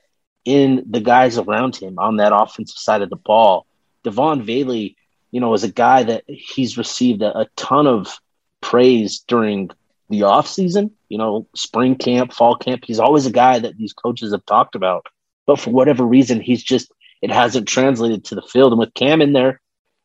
in 0.44 0.84
the 0.88 1.00
guys 1.00 1.38
around 1.38 1.76
him 1.76 1.98
on 1.98 2.16
that 2.16 2.32
offensive 2.34 2.78
side 2.78 3.02
of 3.02 3.10
the 3.10 3.16
ball. 3.16 3.66
Devaughn 4.04 4.42
Vele, 4.42 4.90
you 5.30 5.40
know, 5.40 5.54
is 5.54 5.64
a 5.64 5.72
guy 5.72 6.02
that 6.04 6.24
he's 6.26 6.78
received 6.78 7.22
a, 7.22 7.40
a 7.40 7.46
ton 7.56 7.86
of 7.86 8.18
praise 8.60 9.20
during 9.26 9.70
the 10.08 10.24
off 10.24 10.48
season, 10.48 10.90
you 11.08 11.18
know, 11.18 11.46
spring 11.54 11.96
camp, 11.96 12.32
fall 12.32 12.56
camp. 12.56 12.84
He's 12.84 12.98
always 12.98 13.26
a 13.26 13.32
guy 13.32 13.58
that 13.58 13.76
these 13.76 13.92
coaches 13.92 14.32
have 14.32 14.44
talked 14.44 14.74
about. 14.74 15.06
But 15.46 15.60
for 15.60 15.70
whatever 15.70 16.04
reason, 16.04 16.40
he's 16.40 16.62
just 16.62 16.92
it 17.22 17.30
hasn't 17.30 17.68
translated 17.68 18.24
to 18.26 18.34
the 18.34 18.42
field. 18.42 18.72
And 18.72 18.78
with 18.78 18.94
Cam 18.94 19.20
in 19.20 19.32
there, 19.32 19.60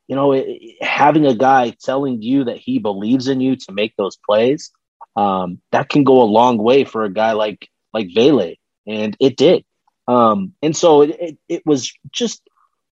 you 0.08 0.16
know, 0.16 0.34
it, 0.34 0.76
having 0.82 1.26
a 1.26 1.36
guy 1.36 1.74
telling 1.82 2.22
you 2.22 2.46
that 2.46 2.58
he 2.58 2.80
believes 2.80 3.28
in 3.28 3.42
you 3.42 3.56
to 3.56 3.72
make 3.72 3.96
those 3.96 4.18
plays, 4.18 4.72
um, 5.16 5.62
that 5.72 5.90
can 5.90 6.04
go 6.04 6.22
a 6.22 6.24
long 6.24 6.58
way 6.58 6.84
for 6.84 7.04
a 7.04 7.14
guy 7.14 7.32
like 7.32 7.70
like 7.94 8.10
Vele, 8.14 8.56
and 8.86 9.16
it 9.20 9.38
did. 9.38 9.64
Um, 10.08 10.54
and 10.62 10.76
so 10.76 11.02
it, 11.02 11.18
it, 11.20 11.38
it 11.48 11.66
was 11.66 11.92
just 12.12 12.42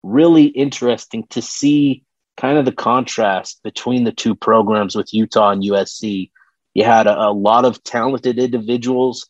really 0.03 0.45
interesting 0.45 1.25
to 1.31 1.41
see 1.41 2.03
kind 2.38 2.57
of 2.57 2.65
the 2.65 2.72
contrast 2.72 3.62
between 3.63 4.03
the 4.03 4.12
two 4.12 4.36
programs 4.36 4.95
with 4.95 5.13
Utah 5.13 5.51
and 5.51 5.63
USC. 5.63 6.31
You 6.74 6.83
had 6.83 7.07
a, 7.07 7.27
a 7.27 7.31
lot 7.31 7.65
of 7.65 7.83
talented 7.83 8.39
individuals, 8.39 9.29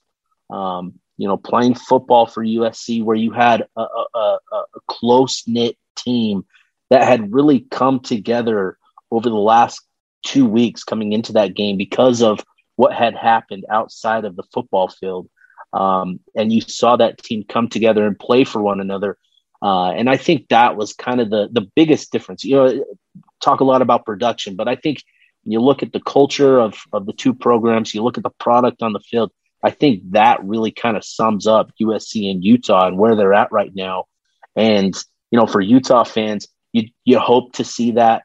um, 0.49 0.93
you 1.17 1.27
know, 1.27 1.37
playing 1.37 1.75
football 1.75 2.25
for 2.25 2.43
USC, 2.43 3.03
where 3.03 3.15
you 3.15 3.31
had 3.31 3.67
a, 3.77 3.81
a, 3.81 4.37
a 4.51 4.63
close 4.87 5.43
knit 5.47 5.77
team 5.95 6.45
that 6.89 7.03
had 7.07 7.33
really 7.33 7.59
come 7.59 7.99
together 7.99 8.77
over 9.11 9.29
the 9.29 9.35
last 9.35 9.81
two 10.25 10.45
weeks 10.45 10.83
coming 10.83 11.11
into 11.11 11.33
that 11.33 11.53
game 11.53 11.77
because 11.77 12.21
of 12.21 12.39
what 12.75 12.93
had 12.93 13.15
happened 13.15 13.65
outside 13.69 14.25
of 14.25 14.35
the 14.35 14.43
football 14.53 14.87
field. 14.87 15.29
Um, 15.71 16.19
and 16.35 16.51
you 16.51 16.61
saw 16.61 16.95
that 16.95 17.17
team 17.17 17.43
come 17.47 17.67
together 17.67 18.05
and 18.05 18.17
play 18.17 18.43
for 18.43 18.61
one 18.61 18.79
another. 18.79 19.17
Uh, 19.63 19.91
and 19.91 20.09
I 20.09 20.17
think 20.17 20.49
that 20.49 20.75
was 20.75 20.93
kind 20.93 21.21
of 21.21 21.29
the 21.29 21.47
the 21.49 21.65
biggest 21.73 22.11
difference. 22.11 22.43
You 22.43 22.55
know, 22.57 22.85
talk 23.41 23.61
a 23.61 23.63
lot 23.63 23.81
about 23.81 24.05
production, 24.05 24.57
but 24.57 24.67
I 24.67 24.75
think 24.75 25.01
you 25.45 25.61
look 25.61 25.83
at 25.83 25.93
the 25.93 26.01
culture 26.01 26.59
of 26.59 26.75
of 26.91 27.05
the 27.05 27.13
two 27.13 27.33
programs, 27.33 27.93
you 27.93 28.03
look 28.03 28.17
at 28.17 28.23
the 28.23 28.29
product 28.29 28.83
on 28.83 28.91
the 28.91 28.99
field. 28.99 29.31
I 29.63 29.71
think 29.71 30.11
that 30.11 30.43
really 30.43 30.71
kind 30.71 30.97
of 30.97 31.05
sums 31.05 31.47
up 31.47 31.71
USC 31.81 32.29
and 32.29 32.43
Utah 32.43 32.87
and 32.87 32.97
where 32.97 33.15
they're 33.15 33.33
at 33.33 33.53
right 33.53 33.71
now. 33.73 34.05
And 34.53 34.93
you 35.31 35.39
know, 35.39 35.47
for 35.47 35.61
Utah 35.61 36.03
fans, 36.03 36.49
you 36.73 36.89
you 37.05 37.17
hope 37.19 37.53
to 37.53 37.63
see 37.63 37.91
that 37.91 38.23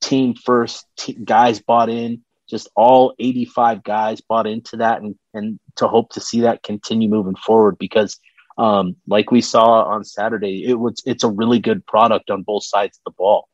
team 0.00 0.34
first, 0.34 0.86
t- 0.96 1.14
guys 1.14 1.58
bought 1.60 1.88
in, 1.88 2.22
just 2.48 2.68
all 2.76 3.14
85 3.18 3.82
guys 3.82 4.20
bought 4.20 4.46
into 4.46 4.76
that 4.76 5.00
and, 5.00 5.16
and 5.34 5.58
to 5.76 5.88
hope 5.88 6.10
to 6.12 6.20
see 6.20 6.42
that 6.42 6.62
continue 6.62 7.08
moving 7.08 7.34
forward 7.34 7.78
because 7.78 8.20
um, 8.62 8.96
like 9.08 9.32
we 9.32 9.40
saw 9.40 9.82
on 9.82 10.04
Saturday, 10.04 10.64
it 10.64 10.74
was 10.74 11.02
it's 11.04 11.24
a 11.24 11.28
really 11.28 11.58
good 11.58 11.84
product 11.84 12.30
on 12.30 12.42
both 12.42 12.62
sides 12.62 12.96
of 12.98 13.04
the 13.12 13.16
ball. 13.16 13.48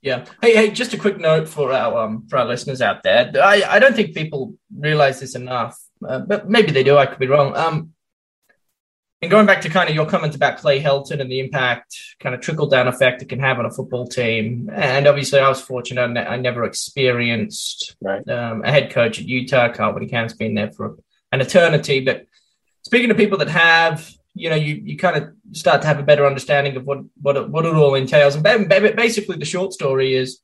Yeah. 0.00 0.24
Hey, 0.40 0.54
hey, 0.54 0.70
just 0.70 0.94
a 0.94 0.98
quick 0.98 1.18
note 1.18 1.48
for 1.48 1.70
our 1.70 2.04
um, 2.04 2.26
for 2.28 2.38
our 2.38 2.46
listeners 2.46 2.80
out 2.80 3.02
there. 3.02 3.30
I, 3.42 3.62
I 3.62 3.78
don't 3.78 3.94
think 3.94 4.14
people 4.14 4.54
realize 4.74 5.20
this 5.20 5.34
enough, 5.34 5.78
uh, 6.06 6.20
but 6.20 6.48
maybe 6.48 6.72
they 6.72 6.82
do. 6.82 6.96
I 6.96 7.04
could 7.04 7.18
be 7.18 7.26
wrong. 7.26 7.54
Um, 7.54 7.90
and 9.20 9.30
going 9.30 9.46
back 9.46 9.62
to 9.62 9.68
kind 9.68 9.88
of 9.88 9.94
your 9.94 10.06
comments 10.06 10.36
about 10.36 10.58
Clay 10.58 10.82
Helton 10.82 11.20
and 11.20 11.30
the 11.30 11.40
impact, 11.40 11.96
kind 12.20 12.34
of 12.34 12.40
trickle 12.40 12.66
down 12.66 12.88
effect 12.88 13.22
it 13.22 13.28
can 13.28 13.40
have 13.40 13.58
on 13.58 13.66
a 13.66 13.70
football 13.70 14.06
team. 14.06 14.70
And 14.72 15.06
obviously, 15.06 15.40
I 15.40 15.48
was 15.48 15.60
fortunate; 15.60 16.18
I 16.18 16.36
never 16.36 16.64
experienced 16.64 17.96
right. 18.00 18.26
um, 18.30 18.64
a 18.64 18.70
head 18.70 18.90
coach 18.90 19.18
at 19.18 19.26
Utah. 19.26 19.72
Kyle 19.72 19.98
has 20.12 20.34
been 20.34 20.54
there 20.54 20.70
for 20.72 20.96
an 21.32 21.42
eternity. 21.42 22.00
But 22.00 22.26
speaking 22.82 23.10
to 23.10 23.14
people 23.14 23.38
that 23.38 23.48
have, 23.48 24.10
you 24.34 24.50
know, 24.50 24.56
you, 24.56 24.74
you 24.74 24.96
kind 24.96 25.16
of 25.16 25.56
start 25.56 25.80
to 25.82 25.88
have 25.88 25.98
a 25.98 26.02
better 26.02 26.26
understanding 26.26 26.76
of 26.76 26.84
what 26.84 26.98
what 27.20 27.36
it, 27.36 27.48
what 27.48 27.64
it 27.64 27.74
all 27.74 27.94
entails. 27.94 28.34
And 28.34 28.68
basically, 28.68 29.36
the 29.36 29.44
short 29.44 29.72
story 29.72 30.14
is 30.14 30.40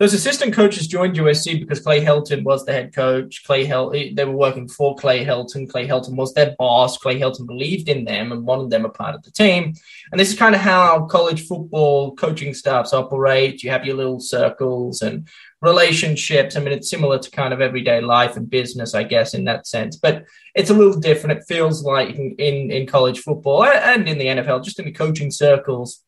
those 0.00 0.14
assistant 0.14 0.54
coaches 0.54 0.86
joined 0.86 1.16
USC 1.16 1.60
because 1.60 1.80
Clay 1.80 2.02
Helton 2.02 2.42
was 2.42 2.64
the 2.64 2.72
head 2.72 2.94
coach. 2.94 3.44
Clay 3.44 3.66
Helton, 3.66 4.12
eh, 4.12 4.12
they 4.14 4.24
were 4.24 4.32
working 4.32 4.66
for 4.66 4.96
Clay 4.96 5.22
Helton. 5.22 5.68
Clay 5.68 5.86
Helton 5.86 6.16
was 6.16 6.32
their 6.32 6.56
boss. 6.58 6.96
Clay 6.96 7.20
Helton 7.20 7.46
believed 7.46 7.86
in 7.90 8.06
them 8.06 8.32
and 8.32 8.46
wanted 8.46 8.70
them 8.70 8.86
a 8.86 8.88
part 8.88 9.14
of 9.14 9.22
the 9.22 9.30
team. 9.30 9.74
And 10.10 10.18
this 10.18 10.32
is 10.32 10.38
kind 10.38 10.54
of 10.54 10.62
how 10.62 11.04
college 11.04 11.46
football 11.46 12.16
coaching 12.16 12.54
staffs 12.54 12.94
operate. 12.94 13.62
You 13.62 13.68
have 13.72 13.84
your 13.84 13.96
little 13.96 14.20
circles 14.20 15.02
and 15.02 15.28
relationships. 15.62 16.56
I 16.56 16.60
mean, 16.60 16.72
it's 16.72 16.90
similar 16.90 17.18
to 17.18 17.30
kind 17.30 17.52
of 17.52 17.60
everyday 17.60 18.00
life 18.00 18.36
and 18.36 18.48
business, 18.48 18.94
I 18.94 19.02
guess, 19.02 19.34
in 19.34 19.44
that 19.44 19.66
sense. 19.66 19.96
But 19.96 20.24
it's 20.54 20.70
a 20.70 20.74
little 20.74 20.98
different. 20.98 21.38
It 21.38 21.44
feels 21.46 21.82
like 21.82 22.14
in, 22.14 22.34
in, 22.38 22.70
in 22.70 22.86
college 22.86 23.20
football 23.20 23.64
and 23.64 24.08
in 24.08 24.18
the 24.18 24.26
NFL, 24.26 24.64
just 24.64 24.78
in 24.78 24.86
the 24.86 24.92
coaching 24.92 25.30
circles 25.30 26.02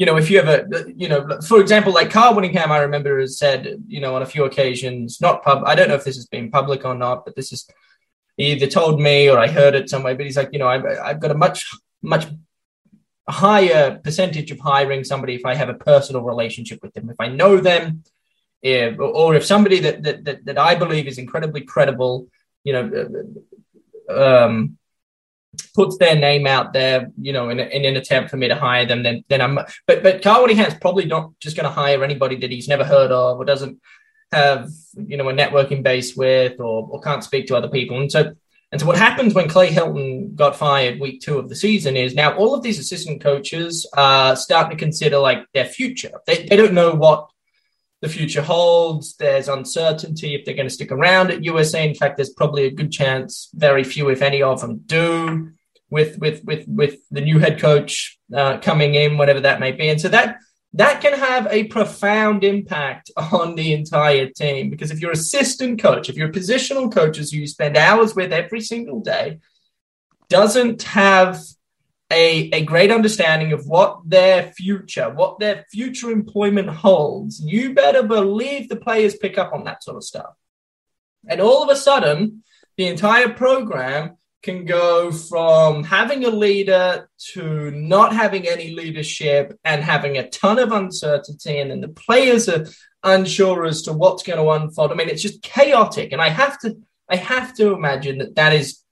you 0.00 0.06
know, 0.06 0.16
if 0.16 0.30
you 0.30 0.38
ever, 0.38 0.66
you 0.96 1.08
know, 1.10 1.28
for 1.46 1.60
example, 1.60 1.92
like 1.92 2.08
Kyle 2.08 2.34
Whittingham, 2.34 2.72
I 2.72 2.78
remember 2.78 3.20
has 3.20 3.38
said, 3.38 3.82
you 3.86 4.00
know, 4.00 4.16
on 4.16 4.22
a 4.22 4.26
few 4.26 4.44
occasions, 4.44 5.20
not 5.20 5.42
pub, 5.42 5.62
I 5.66 5.74
don't 5.74 5.88
know 5.88 5.94
if 5.94 6.04
this 6.04 6.16
has 6.16 6.24
been 6.24 6.50
public 6.50 6.86
or 6.86 6.94
not, 6.94 7.26
but 7.26 7.36
this 7.36 7.52
is 7.52 7.68
he 8.38 8.52
either 8.52 8.66
told 8.66 8.98
me 8.98 9.28
or 9.28 9.38
I 9.38 9.46
heard 9.46 9.74
it 9.74 9.90
somewhere. 9.90 10.14
But 10.14 10.24
he's 10.24 10.38
like, 10.38 10.48
you 10.52 10.58
know, 10.58 10.68
I've, 10.68 10.86
I've 10.86 11.20
got 11.20 11.32
a 11.32 11.34
much, 11.34 11.70
much 12.00 12.28
higher 13.30 13.98
percentage 14.02 14.50
of 14.50 14.58
hiring 14.58 15.04
somebody 15.04 15.34
if 15.34 15.44
I 15.44 15.54
have 15.54 15.68
a 15.68 15.74
personal 15.74 16.22
relationship 16.22 16.80
with 16.82 16.92
them, 16.94 17.10
if 17.10 17.16
I 17.20 17.28
know 17.28 17.58
them, 17.58 18.04
if, 18.62 18.98
or 18.98 19.34
if 19.34 19.44
somebody 19.44 19.80
that, 19.80 20.02
that 20.02 20.24
that 20.24 20.44
that 20.44 20.58
I 20.58 20.74
believe 20.74 21.06
is 21.06 21.18
incredibly 21.18 21.62
credible, 21.62 22.28
you 22.64 22.72
know, 22.72 23.24
um, 24.10 24.78
puts 25.74 25.96
their 25.98 26.14
name 26.14 26.46
out 26.46 26.72
there, 26.72 27.10
you 27.20 27.32
know, 27.32 27.48
in, 27.50 27.58
in, 27.58 27.84
an 27.84 27.96
attempt 27.96 28.30
for 28.30 28.36
me 28.36 28.48
to 28.48 28.54
hire 28.54 28.86
them, 28.86 29.02
then 29.02 29.24
then 29.28 29.40
I'm. 29.40 29.58
But 29.86 30.02
but 30.02 30.22
Kyle 30.22 30.42
Whittingham's 30.42 30.74
probably 30.74 31.06
not 31.06 31.32
just 31.40 31.56
going 31.56 31.64
to 31.64 31.70
hire 31.72 32.04
anybody 32.04 32.36
that 32.36 32.50
he's 32.50 32.68
never 32.68 32.84
heard 32.84 33.10
of 33.10 33.38
or 33.38 33.44
doesn't 33.44 33.80
have 34.32 34.70
you 34.94 35.16
know 35.16 35.28
a 35.28 35.32
networking 35.32 35.82
base 35.82 36.14
with 36.14 36.60
or 36.60 36.86
or 36.90 37.00
can't 37.00 37.24
speak 37.24 37.46
to 37.46 37.56
other 37.56 37.68
people. 37.68 37.98
And 38.00 38.12
so 38.12 38.34
and 38.72 38.80
so 38.80 38.86
what 38.86 38.96
happens 38.96 39.34
when 39.34 39.48
Clay 39.48 39.70
Helton 39.70 40.34
got 40.36 40.54
fired 40.54 41.00
week 41.00 41.20
two 41.20 41.38
of 41.38 41.48
the 41.48 41.56
season 41.56 41.96
is 41.96 42.14
now 42.14 42.36
all 42.36 42.54
of 42.54 42.62
these 42.62 42.78
assistant 42.78 43.20
coaches 43.20 43.88
are 43.96 44.36
starting 44.36 44.70
to 44.70 44.76
consider 44.76 45.18
like 45.18 45.44
their 45.52 45.64
future. 45.64 46.12
They 46.26 46.46
they 46.46 46.56
don't 46.56 46.74
know 46.74 46.94
what 46.94 47.28
the 48.00 48.08
future 48.08 48.42
holds. 48.42 49.16
There's 49.16 49.48
uncertainty 49.48 50.34
if 50.34 50.44
they're 50.44 50.54
going 50.54 50.68
to 50.68 50.74
stick 50.74 50.92
around 50.92 51.30
at 51.30 51.40
USC. 51.40 51.84
In 51.84 51.94
fact, 51.94 52.16
there's 52.16 52.30
probably 52.30 52.66
a 52.66 52.70
good 52.70 52.92
chance 52.92 53.50
very 53.54 53.84
few, 53.84 54.08
if 54.08 54.22
any, 54.22 54.42
of 54.42 54.60
them 54.60 54.78
do. 54.86 55.52
With 55.90 56.18
with 56.18 56.44
with 56.44 56.68
with 56.68 57.00
the 57.10 57.20
new 57.20 57.40
head 57.40 57.58
coach 57.58 58.20
uh, 58.32 58.58
coming 58.58 58.94
in, 58.94 59.18
whatever 59.18 59.40
that 59.40 59.58
may 59.58 59.72
be, 59.72 59.88
and 59.88 60.00
so 60.00 60.08
that 60.08 60.38
that 60.74 61.00
can 61.00 61.18
have 61.18 61.48
a 61.50 61.64
profound 61.64 62.44
impact 62.44 63.10
on 63.16 63.54
the 63.54 63.72
entire 63.72 64.28
team. 64.30 64.70
Because 64.70 64.90
if 64.90 65.00
you're 65.00 65.10
assistant 65.10 65.80
coach, 65.80 66.08
if 66.08 66.16
you're 66.16 66.32
positional 66.32 66.92
coaches 66.92 67.32
who 67.32 67.38
you 67.38 67.46
spend 67.46 67.76
hours 67.76 68.14
with 68.14 68.32
every 68.32 68.60
single 68.60 69.00
day, 69.00 69.40
doesn't 70.28 70.84
have 70.84 71.42
a, 72.12 72.50
a 72.52 72.64
great 72.64 72.90
understanding 72.90 73.52
of 73.52 73.66
what 73.66 74.00
their 74.04 74.52
future, 74.52 75.10
what 75.10 75.38
their 75.38 75.64
future 75.70 76.10
employment 76.10 76.68
holds, 76.68 77.40
you 77.40 77.74
better 77.74 78.02
believe 78.02 78.68
the 78.68 78.76
players 78.76 79.16
pick 79.16 79.38
up 79.38 79.52
on 79.52 79.64
that 79.64 79.82
sort 79.82 79.96
of 79.96 80.04
stuff. 80.04 80.34
And 81.28 81.40
all 81.40 81.62
of 81.62 81.68
a 81.68 81.76
sudden, 81.76 82.42
the 82.76 82.86
entire 82.86 83.28
program 83.28 84.16
can 84.42 84.64
go 84.64 85.12
from 85.12 85.84
having 85.84 86.24
a 86.24 86.30
leader 86.30 87.08
to 87.32 87.70
not 87.72 88.14
having 88.14 88.48
any 88.48 88.70
leadership 88.70 89.58
and 89.64 89.82
having 89.82 90.16
a 90.16 90.28
ton 90.30 90.58
of 90.58 90.72
uncertainty. 90.72 91.58
And 91.58 91.70
then 91.70 91.80
the 91.80 91.88
players 91.88 92.48
are 92.48 92.66
unsure 93.02 93.66
as 93.66 93.82
to 93.82 93.92
what's 93.92 94.22
going 94.22 94.38
to 94.38 94.50
unfold. 94.50 94.92
I 94.92 94.94
mean, 94.94 95.08
it's 95.08 95.22
just 95.22 95.42
chaotic. 95.42 96.12
And 96.12 96.22
I 96.22 96.28
have 96.28 96.58
to, 96.60 96.76
I 97.08 97.16
have 97.16 97.54
to 97.56 97.74
imagine 97.74 98.18
that 98.18 98.34
that 98.36 98.52
is 98.52 98.82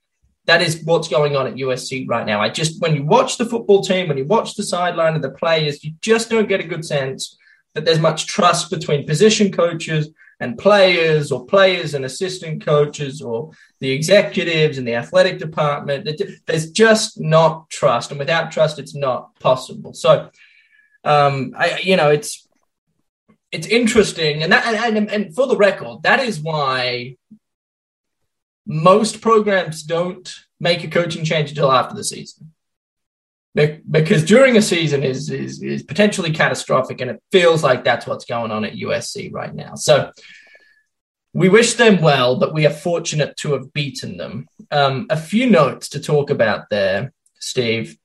that 0.44 0.62
is 0.62 0.82
what's 0.84 1.08
going 1.08 1.36
on 1.36 1.46
at 1.46 1.56
USC 1.56 2.08
right 2.08 2.26
now. 2.26 2.40
I 2.40 2.48
just, 2.48 2.80
when 2.80 2.96
you 2.96 3.04
watch 3.04 3.36
the 3.36 3.44
football 3.44 3.82
team, 3.82 4.08
when 4.08 4.16
you 4.16 4.24
watch 4.24 4.54
the 4.54 4.62
sideline 4.62 5.14
of 5.14 5.20
the 5.20 5.30
players, 5.30 5.84
you 5.84 5.92
just 6.00 6.30
don't 6.30 6.48
get 6.48 6.60
a 6.60 6.66
good 6.66 6.86
sense 6.86 7.36
that 7.74 7.84
there's 7.84 7.98
much 7.98 8.26
trust 8.26 8.70
between 8.70 9.06
position 9.06 9.52
coaches 9.52 10.08
and 10.40 10.56
players 10.56 11.32
or 11.32 11.46
players 11.46 11.94
and 11.94 12.04
assistant 12.04 12.64
coaches 12.64 13.20
or 13.20 13.50
the 13.80 13.90
executives 13.90 14.78
and 14.78 14.86
the 14.86 14.94
athletic 14.94 15.38
department. 15.38 16.08
There's 16.46 16.70
just 16.70 17.20
not 17.20 17.68
trust. 17.70 18.10
And 18.10 18.18
without 18.18 18.52
trust, 18.52 18.78
it's 18.78 18.94
not 18.94 19.34
possible. 19.40 19.94
So, 19.94 20.30
um, 21.04 21.54
I, 21.56 21.78
you 21.82 21.96
know, 21.96 22.10
it's, 22.10 22.46
it's 23.50 23.66
interesting. 23.66 24.42
And 24.42 24.52
that, 24.52 24.66
and, 24.66 25.10
and, 25.10 25.34
for 25.34 25.46
the 25.46 25.56
record, 25.56 26.02
that 26.02 26.20
is 26.20 26.38
why 26.38 27.16
most 28.66 29.20
programs 29.20 29.82
don't 29.82 30.32
make 30.60 30.84
a 30.84 30.88
coaching 30.88 31.24
change 31.24 31.50
until 31.50 31.72
after 31.72 31.94
the 31.94 32.04
season 32.04 32.52
because 33.90 34.24
during 34.24 34.56
a 34.56 34.62
season 34.62 35.02
is, 35.02 35.30
is 35.30 35.62
is 35.62 35.82
potentially 35.82 36.32
catastrophic 36.32 37.00
and 37.00 37.10
it 37.10 37.22
feels 37.32 37.62
like 37.62 37.84
that's 37.84 38.06
what's 38.06 38.24
going 38.24 38.50
on 38.50 38.64
at 38.64 38.74
USC 38.74 39.32
right 39.32 39.54
now. 39.54 39.74
So 39.74 40.12
we 41.32 41.48
wish 41.48 41.74
them 41.74 42.00
well, 42.00 42.36
but 42.36 42.54
we 42.54 42.66
are 42.66 42.70
fortunate 42.70 43.36
to 43.38 43.52
have 43.52 43.72
beaten 43.72 44.16
them. 44.16 44.48
Um, 44.70 45.06
a 45.10 45.16
few 45.16 45.48
notes 45.48 45.90
to 45.90 46.00
talk 46.00 46.30
about 46.30 46.70
there, 46.70 47.12
Steve. 47.38 47.96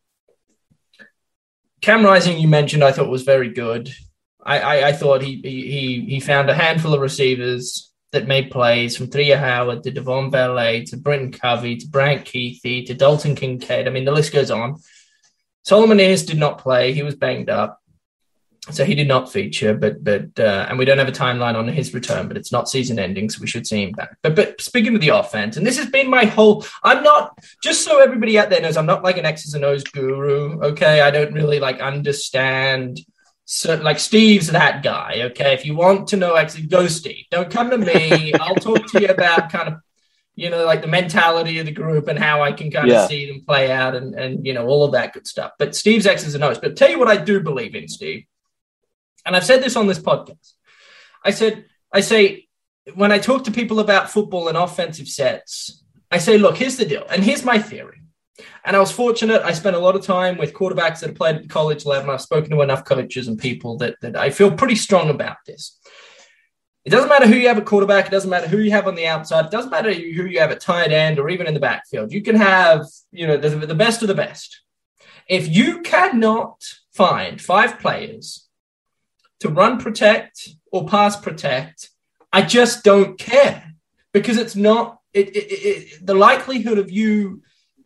Cam 1.81 2.05
Rising, 2.05 2.39
you 2.39 2.47
mentioned, 2.47 2.83
I 2.83 2.91
thought 2.91 3.09
was 3.09 3.23
very 3.23 3.49
good. 3.49 3.93
I, 4.45 4.59
I, 4.59 4.87
I 4.89 4.91
thought 4.93 5.21
he, 5.21 5.41
he 5.41 6.05
he 6.07 6.19
found 6.19 6.49
a 6.49 6.53
handful 6.53 6.93
of 6.93 7.01
receivers 7.01 7.91
that 8.11 8.27
made 8.27 8.51
plays 8.51 8.95
from 8.95 9.07
Thalia 9.07 9.37
Howard 9.37 9.83
to 9.83 9.91
Devaughn 9.91 10.31
Vele 10.31 10.85
to 10.85 10.97
Britain 10.97 11.31
Covey 11.31 11.77
to 11.77 11.87
Brant 11.87 12.25
Kuithe 12.25 12.85
to 12.85 12.93
Dalton 12.93 13.35
Kincaid. 13.35 13.87
I 13.87 13.91
mean, 13.91 14.05
the 14.05 14.11
list 14.11 14.31
goes 14.31 14.51
on. 14.51 14.77
Solomon 15.63 15.99
Ears 15.99 16.23
did 16.23 16.37
not 16.37 16.59
play. 16.59 16.93
He 16.93 17.03
was 17.03 17.15
banged 17.15 17.49
up. 17.49 17.79
So 18.71 18.85
he 18.85 18.95
did 18.95 19.09
not 19.09 19.29
feature, 19.29 19.73
but 19.73 20.01
but 20.05 20.39
uh, 20.39 20.67
and 20.69 20.79
we 20.79 20.85
don't 20.85 20.97
have 20.97 21.09
a 21.09 21.11
timeline 21.11 21.55
on 21.55 21.67
his 21.67 21.93
return, 21.93 22.29
but 22.29 22.37
it's 22.37 22.53
not 22.53 22.69
season 22.69 22.97
ending, 22.97 23.29
so 23.29 23.41
we 23.41 23.47
should 23.47 23.67
see 23.67 23.83
him 23.83 23.91
back. 23.91 24.15
But 24.21 24.37
but 24.37 24.61
speaking 24.61 24.95
of 24.95 25.01
the 25.01 25.09
offense, 25.09 25.57
and 25.57 25.67
this 25.67 25.77
has 25.77 25.89
been 25.89 26.09
my 26.09 26.23
whole. 26.23 26.65
I'm 26.81 27.03
not 27.03 27.37
just 27.61 27.83
so 27.83 28.01
everybody 28.01 28.39
out 28.39 28.49
there 28.49 28.61
knows, 28.61 28.77
I'm 28.77 28.85
not 28.85 29.03
like 29.03 29.17
an 29.17 29.25
X's 29.25 29.53
and 29.53 29.65
O's 29.65 29.83
guru. 29.83 30.61
Okay, 30.61 31.01
I 31.01 31.11
don't 31.11 31.33
really 31.33 31.59
like 31.59 31.81
understand 31.81 33.01
so 33.45 33.75
like 33.75 33.99
Steve's 33.99 34.47
that 34.47 34.83
guy. 34.83 35.21
Okay, 35.25 35.53
if 35.53 35.65
you 35.65 35.75
want 35.75 36.07
to 36.09 36.17
know, 36.17 36.35
actually, 36.35 36.67
go 36.67 36.87
Steve. 36.87 37.25
Don't 37.29 37.51
come 37.51 37.69
to 37.69 37.77
me. 37.77 38.33
I'll 38.33 38.55
talk 38.55 38.89
to 38.91 39.01
you 39.01 39.07
about 39.07 39.51
kind 39.51 39.67
of 39.67 39.75
you 40.35 40.49
know 40.49 40.65
like 40.65 40.81
the 40.81 40.87
mentality 40.87 41.59
of 41.59 41.65
the 41.65 41.71
group 41.71 42.07
and 42.07 42.17
how 42.17 42.41
I 42.41 42.51
can 42.51 42.71
kind 42.71 42.89
yeah. 42.89 43.03
of 43.03 43.09
see 43.09 43.27
them 43.27 43.41
play 43.45 43.71
out 43.71 43.95
and 43.95 44.15
and 44.15 44.45
you 44.45 44.53
know 44.53 44.67
all 44.67 44.83
of 44.83 44.93
that 44.93 45.13
good 45.13 45.27
stuff. 45.27 45.51
But 45.59 45.75
Steve's 45.75 46.05
X's 46.05 46.35
and 46.35 46.43
O's. 46.43 46.59
But 46.59 46.75
tell 46.75 46.89
you 46.89 46.99
what 46.99 47.07
I 47.07 47.17
do 47.17 47.39
believe 47.39 47.75
in, 47.75 47.87
Steve. 47.87 48.25
And 49.25 49.35
I've 49.35 49.45
said 49.45 49.63
this 49.63 49.75
on 49.75 49.87
this 49.87 49.99
podcast. 49.99 50.53
I 51.23 51.31
said 51.31 51.65
I 51.91 52.01
say 52.01 52.47
when 52.95 53.11
I 53.11 53.19
talk 53.19 53.45
to 53.45 53.51
people 53.51 53.79
about 53.79 54.09
football 54.09 54.47
and 54.49 54.57
offensive 54.57 55.07
sets, 55.07 55.83
I 56.11 56.17
say, 56.17 56.37
look, 56.37 56.57
here's 56.57 56.77
the 56.77 56.85
deal, 56.85 57.05
and 57.09 57.23
here's 57.23 57.45
my 57.45 57.59
theory. 57.59 58.01
And 58.65 58.75
I 58.75 58.79
was 58.79 58.91
fortunate. 58.91 59.41
I 59.41 59.53
spent 59.53 59.75
a 59.75 59.79
lot 59.79 59.95
of 59.95 60.03
time 60.03 60.37
with 60.37 60.53
quarterbacks 60.53 60.99
that 60.99 61.09
have 61.09 61.15
played 61.15 61.35
at 61.35 61.49
college 61.49 61.85
level. 61.85 62.11
I've 62.11 62.21
spoken 62.21 62.51
to 62.51 62.61
enough 62.61 62.85
coaches 62.85 63.27
and 63.27 63.37
people 63.37 63.77
that, 63.77 63.95
that 64.01 64.15
I 64.15 64.29
feel 64.29 64.51
pretty 64.51 64.75
strong 64.75 65.09
about 65.09 65.37
this. 65.45 65.79
It 66.85 66.89
doesn't 66.89 67.09
matter 67.09 67.27
who 67.27 67.35
you 67.35 67.47
have 67.47 67.57
at 67.57 67.65
quarterback. 67.65 68.07
It 68.07 68.11
doesn't 68.11 68.29
matter 68.29 68.47
who 68.47 68.59
you 68.59 68.71
have 68.71 68.87
on 68.87 68.95
the 68.95 69.07
outside. 69.07 69.45
It 69.45 69.51
doesn't 69.51 69.71
matter 69.71 69.93
who 69.93 70.25
you 70.25 70.39
have 70.39 70.51
at 70.51 70.59
tight 70.59 70.91
end 70.91 71.17
or 71.17 71.29
even 71.29 71.47
in 71.47 71.53
the 71.53 71.59
backfield. 71.59 72.11
You 72.11 72.21
can 72.21 72.35
have, 72.35 72.85
you 73.11 73.25
know, 73.25 73.37
the, 73.37 73.49
the 73.49 73.75
best 73.75 74.01
of 74.01 74.09
the 74.09 74.15
best. 74.15 74.61
If 75.29 75.47
you 75.47 75.81
cannot 75.81 76.61
find 76.91 77.41
five 77.41 77.79
players 77.79 78.47
to 79.39 79.49
run 79.49 79.79
protect 79.79 80.49
or 80.71 80.85
pass 80.85 81.15
protect, 81.15 81.89
I 82.33 82.41
just 82.41 82.83
don't 82.83 83.17
care 83.17 83.73
because 84.11 84.37
it's 84.37 84.55
not 84.55 84.99
it, 85.13 85.29
it, 85.29 85.47
it, 85.51 86.05
the 86.05 86.15
likelihood 86.15 86.79
of 86.79 86.91
you 86.91 87.43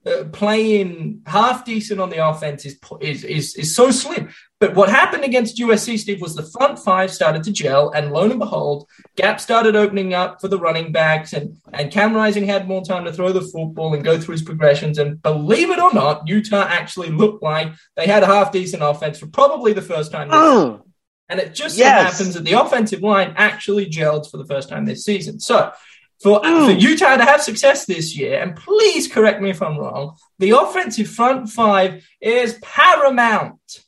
uh, 0.08 0.24
playing 0.26 1.22
half 1.26 1.66
decent 1.66 2.00
on 2.00 2.10
the 2.10 2.26
offense 2.26 2.66
is, 2.66 2.80
is, 3.02 3.24
is 3.24 3.56
is 3.56 3.76
so 3.76 3.92
slim. 3.92 4.30
But 4.60 4.74
what 4.74 4.90
happened 4.90 5.24
against 5.24 5.58
USC, 5.58 6.00
Steve, 6.00 6.22
was 6.22 6.36
the 6.36 6.44
front 6.44 6.80
five 6.80 7.12
started 7.12 7.44
to 7.44 7.52
gel, 7.52 7.92
and 7.92 8.12
lo 8.12 8.24
and 8.24 8.40
behold, 8.40 8.88
gap 9.16 9.40
started 9.40 9.76
opening 9.76 10.14
up 10.14 10.42
for 10.42 10.48
the 10.48 10.58
running 10.58 10.92
backs, 10.92 11.34
and 11.34 11.58
and 11.74 11.92
Cam 11.92 12.16
Rising 12.16 12.46
had 12.46 12.68
more 12.68 12.84
time 12.84 13.06
to 13.06 13.14
throw 13.14 13.32
the 13.32 13.42
football 13.42 13.94
and 13.94 14.04
go 14.04 14.20
through 14.20 14.34
his 14.34 14.42
progressions. 14.42 14.98
And 14.98 15.22
believe 15.22 15.70
it 15.70 15.80
or 15.80 15.94
not, 15.94 16.28
Utah 16.28 16.66
actually 16.68 17.10
looked 17.10 17.44
like 17.44 17.74
they 17.96 18.08
had 18.08 18.24
a 18.24 18.28
half 18.28 18.52
decent 18.52 18.84
offense 18.84 19.20
for 19.20 19.28
probably 19.28 19.74
the 19.74 19.82
first 19.82 20.12
time. 20.12 20.30
Oh. 20.32 20.84
And 21.30 21.42
it 21.42 21.54
just 21.54 21.78
yes. 21.78 21.90
so 21.90 22.18
happens 22.18 22.36
that 22.36 22.46
the 22.46 22.54
offensive 22.54 23.02
line 23.02 23.34
actually 23.36 23.88
gelled 23.88 24.32
for 24.32 24.38
the 24.38 24.46
first 24.46 24.70
time 24.70 24.86
this 24.86 25.04
season. 25.04 25.42
So 25.42 25.74
for, 26.22 26.42
for 26.42 26.72
Utah 26.72 27.18
to 27.18 27.26
have 27.26 27.42
success 27.42 27.86
this 27.86 28.18
year, 28.18 28.42
and 28.42 28.56
please 28.56 29.08
correct 29.08 29.42
me 29.42 29.52
if 29.52 29.62
I'm 29.62 29.78
wrong, 29.78 30.16
the 30.40 30.52
offensive 30.52 31.08
front 31.08 31.50
five 31.50 32.08
is 32.20 32.58
paramount. 32.62 33.84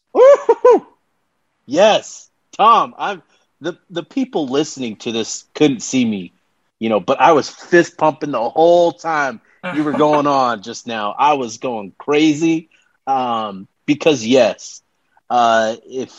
yes, 1.65 2.29
Tom. 2.51 2.93
I'm 2.97 3.23
the 3.61 3.77
the 3.89 4.03
people 4.03 4.47
listening 4.47 4.97
to 4.97 5.11
this 5.11 5.45
couldn't 5.55 5.81
see 5.81 6.05
me, 6.05 6.33
you 6.77 6.89
know, 6.89 6.99
but 6.99 7.19
I 7.19 7.31
was 7.31 7.49
fist 7.49 7.97
pumping 7.97 8.31
the 8.31 8.49
whole 8.49 8.91
time 8.91 9.41
you 9.75 9.83
were 9.83 9.93
going 9.93 10.27
on 10.27 10.61
just 10.61 10.87
now. 10.87 11.15
I 11.17 11.33
was 11.33 11.57
going 11.57 11.93
crazy 11.97 12.69
um, 13.07 13.67
because 13.85 14.25
yes, 14.25 14.83
uh, 15.29 15.75
if 15.85 16.13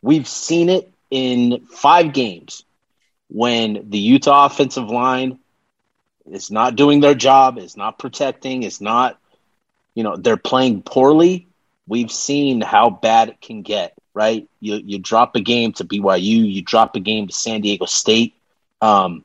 we've 0.00 0.28
seen 0.28 0.70
it 0.70 0.90
in 1.10 1.66
five 1.66 2.12
games 2.12 2.64
when 3.28 3.90
the 3.90 3.98
Utah 3.98 4.46
offensive 4.46 4.88
line 4.88 5.38
is 6.30 6.50
not 6.50 6.76
doing 6.76 7.00
their 7.00 7.14
job, 7.14 7.58
is 7.58 7.76
not 7.76 7.98
protecting, 7.98 8.62
is 8.62 8.80
not, 8.80 9.18
you 9.94 10.02
know, 10.02 10.16
they're 10.16 10.36
playing 10.36 10.82
poorly. 10.82 11.48
We've 11.86 12.10
seen 12.10 12.60
how 12.60 12.90
bad 12.90 13.30
it 13.30 13.40
can 13.40 13.62
get, 13.62 13.94
right? 14.14 14.48
You 14.60 14.76
you 14.76 14.98
drop 14.98 15.34
a 15.36 15.40
game 15.40 15.72
to 15.74 15.84
BYU, 15.84 16.52
you 16.52 16.62
drop 16.62 16.96
a 16.96 17.00
game 17.00 17.26
to 17.26 17.34
San 17.34 17.60
Diego 17.60 17.86
State, 17.86 18.34
um, 18.80 19.24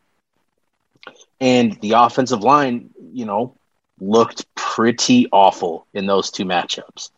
and 1.39 1.79
the 1.81 1.93
offensive 1.93 2.41
line, 2.41 2.89
you 3.13 3.25
know, 3.25 3.55
looked 3.99 4.45
pretty 4.55 5.27
awful 5.31 5.85
in 5.93 6.05
those 6.05 6.31
two 6.31 6.45
matchups. 6.45 7.09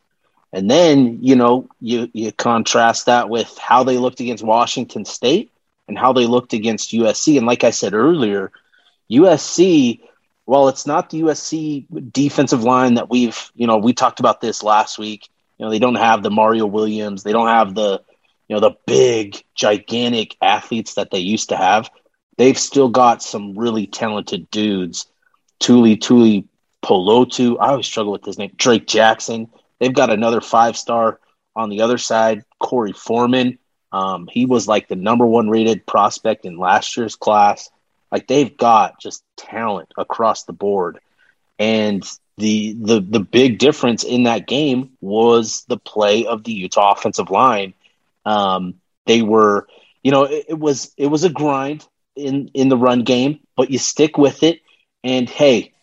And 0.54 0.70
then, 0.70 1.20
you 1.22 1.36
know, 1.36 1.68
you, 1.82 2.10
you 2.14 2.32
contrast 2.32 3.08
that 3.08 3.30
with 3.30 3.58
how 3.58 3.84
they 3.84 3.98
looked 3.98 4.20
against 4.20 4.44
Washington 4.44 5.06
State 5.06 5.52
and 5.88 5.98
how 5.98 6.14
they 6.14 6.26
looked 6.26 6.54
against 6.54 6.92
USC. 6.92 7.38
And 7.38 7.46
like 7.46 7.64
I 7.64 7.72
said 7.72 7.94
earlier, 7.94 8.52
USC, 9.12 10.02
while 10.46 10.68
it's 10.68 10.86
not 10.88 11.10
the 11.10 11.22
USC 11.22 11.86
defensive 12.12 12.64
line 12.64 12.96
that 12.96 13.10
we've, 13.10 13.52
you 13.56 13.68
know, 13.68 13.78
we 13.78 13.94
talked 13.94 14.20
about 14.20 14.42
this 14.42 14.64
last 14.64 14.98
week. 14.98 15.30
You 15.58 15.66
know, 15.66 15.72
they 15.72 15.80
don't 15.80 15.96
have 15.96 16.24
the 16.24 16.32
Mario 16.32 16.66
Williams, 16.66 17.24
they 17.24 17.32
don't 17.32 17.48
have 17.48 17.74
the, 17.74 18.02
you 18.48 18.56
know, 18.56 18.60
the 18.60 18.76
big, 18.86 19.44
gigantic 19.56 20.36
athletes 20.42 20.96
that 20.96 21.12
they 21.12 21.20
used 21.20 21.50
to 21.50 21.58
have. 21.58 21.90
They've 22.38 22.58
still 22.58 22.90
got 22.90 23.24
some 23.24 23.58
really 23.58 23.88
talented 23.88 24.50
dudes. 24.52 25.08
Tuli 25.60 25.98
Tuli 25.98 26.48
Polotu. 26.84 27.58
I 27.60 27.70
always 27.70 27.88
struggle 27.88 28.12
with 28.12 28.26
his 28.26 28.38
name. 28.38 28.52
Drake 28.56 28.88
Jackson. 28.88 29.50
They've 29.80 29.94
got 29.94 30.12
another 30.12 30.42
five 30.42 30.78
star 30.78 31.20
on 31.56 31.70
the 31.70 31.82
other 31.82 31.98
side, 31.98 32.44
Korey 32.62 32.96
Foreman. 32.96 33.58
Um, 33.92 34.28
he 34.32 34.46
was 34.46 34.68
like 34.68 34.88
the 34.88 34.96
number 34.96 35.26
one 35.26 35.50
rated 35.50 35.86
prospect 35.86 36.46
in 36.46 36.58
last 36.58 36.96
year's 36.96 37.16
class. 37.16 37.70
Like 38.12 38.28
they've 38.28 38.56
got 38.56 39.00
just 39.00 39.24
talent 39.38 39.94
across 39.98 40.44
the 40.44 40.54
board. 40.54 41.00
And 41.60 42.04
the 42.38 42.74
the 42.74 43.00
the 43.02 43.20
big 43.20 43.58
difference 43.58 44.04
in 44.04 44.24
that 44.24 44.48
game 44.48 44.92
was 45.02 45.64
the 45.68 45.78
play 45.78 46.26
of 46.26 46.44
the 46.44 46.54
Utah 46.54 46.92
offensive 46.92 47.32
line. 47.32 47.74
Um, 48.26 48.76
they 49.06 49.22
were, 49.22 49.68
you 50.04 50.12
know, 50.12 50.24
it, 50.26 50.46
it 50.50 50.60
was 50.60 50.94
it 50.98 51.08
was 51.08 51.24
a 51.24 51.30
grind 51.30 51.88
in 52.16 52.50
in 52.54 52.70
the 52.70 52.78
run 52.78 53.04
game, 53.04 53.40
but 53.56 53.72
you 53.72 53.80
stick 53.80 54.18
with 54.18 54.44
it. 54.44 54.62
And 55.04 55.30
hey, 55.30 55.74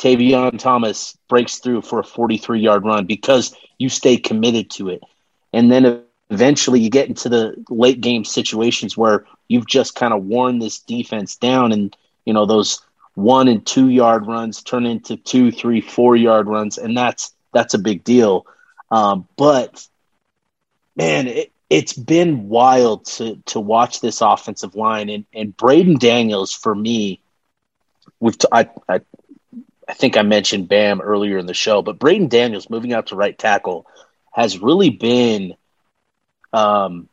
Tavion 0.00 0.58
Thomas 0.58 1.16
breaks 1.28 1.58
through 1.58 1.82
for 1.82 2.00
a 2.00 2.04
43 2.04 2.60
yard 2.60 2.84
run 2.84 3.06
because 3.06 3.56
you 3.78 3.88
stay 3.88 4.16
committed 4.16 4.70
to 4.72 4.88
it. 4.90 5.02
And 5.52 5.70
then 5.70 6.02
eventually 6.32 6.80
you 6.80 6.90
get 6.90 7.08
into 7.08 7.28
the 7.28 7.64
late 7.68 8.00
game 8.00 8.24
situations 8.24 8.96
where 8.96 9.26
you've 9.48 9.66
just 9.66 9.94
kind 9.94 10.12
of 10.12 10.24
worn 10.24 10.58
this 10.58 10.80
defense 10.80 11.36
down 11.36 11.72
and, 11.72 11.96
you 12.24 12.32
know, 12.32 12.46
those 12.46 12.80
one 13.14 13.48
and 13.48 13.66
two 13.66 13.88
yard 13.88 14.26
runs 14.26 14.62
turn 14.62 14.86
into 14.86 15.16
two, 15.16 15.52
three, 15.52 15.80
four 15.80 16.16
yard 16.16 16.48
runs. 16.48 16.78
And 16.78 16.96
that's, 16.96 17.34
that's 17.52 17.74
a 17.74 17.78
big 17.78 18.04
deal. 18.04 18.46
Um, 18.90 19.28
but 19.36 19.86
man, 20.96 21.26
it, 21.28 21.52
it's 21.68 21.92
been 21.92 22.48
wild 22.48 23.06
to, 23.06 23.36
to 23.46 23.60
watch 23.60 24.00
this 24.00 24.20
offensive 24.20 24.74
line 24.74 25.08
and, 25.08 25.24
and 25.34 25.56
Braeden 25.56 25.98
Daniels 25.98 26.52
for 26.52 26.74
me, 26.74 27.20
we've 28.20 28.38
t- 28.38 28.48
I, 28.50 28.68
I 28.88 29.00
I 29.88 29.94
think 29.94 30.16
I 30.16 30.22
mentioned 30.22 30.68
Bam 30.68 31.00
earlier 31.00 31.38
in 31.38 31.46
the 31.46 31.54
show, 31.54 31.82
but 31.82 31.98
Braeden 31.98 32.28
Daniels 32.28 32.70
moving 32.70 32.92
out 32.92 33.08
to 33.08 33.16
right 33.16 33.36
tackle 33.36 33.86
has 34.32 34.58
really 34.58 34.90
been, 34.90 35.54
um, 36.52 37.08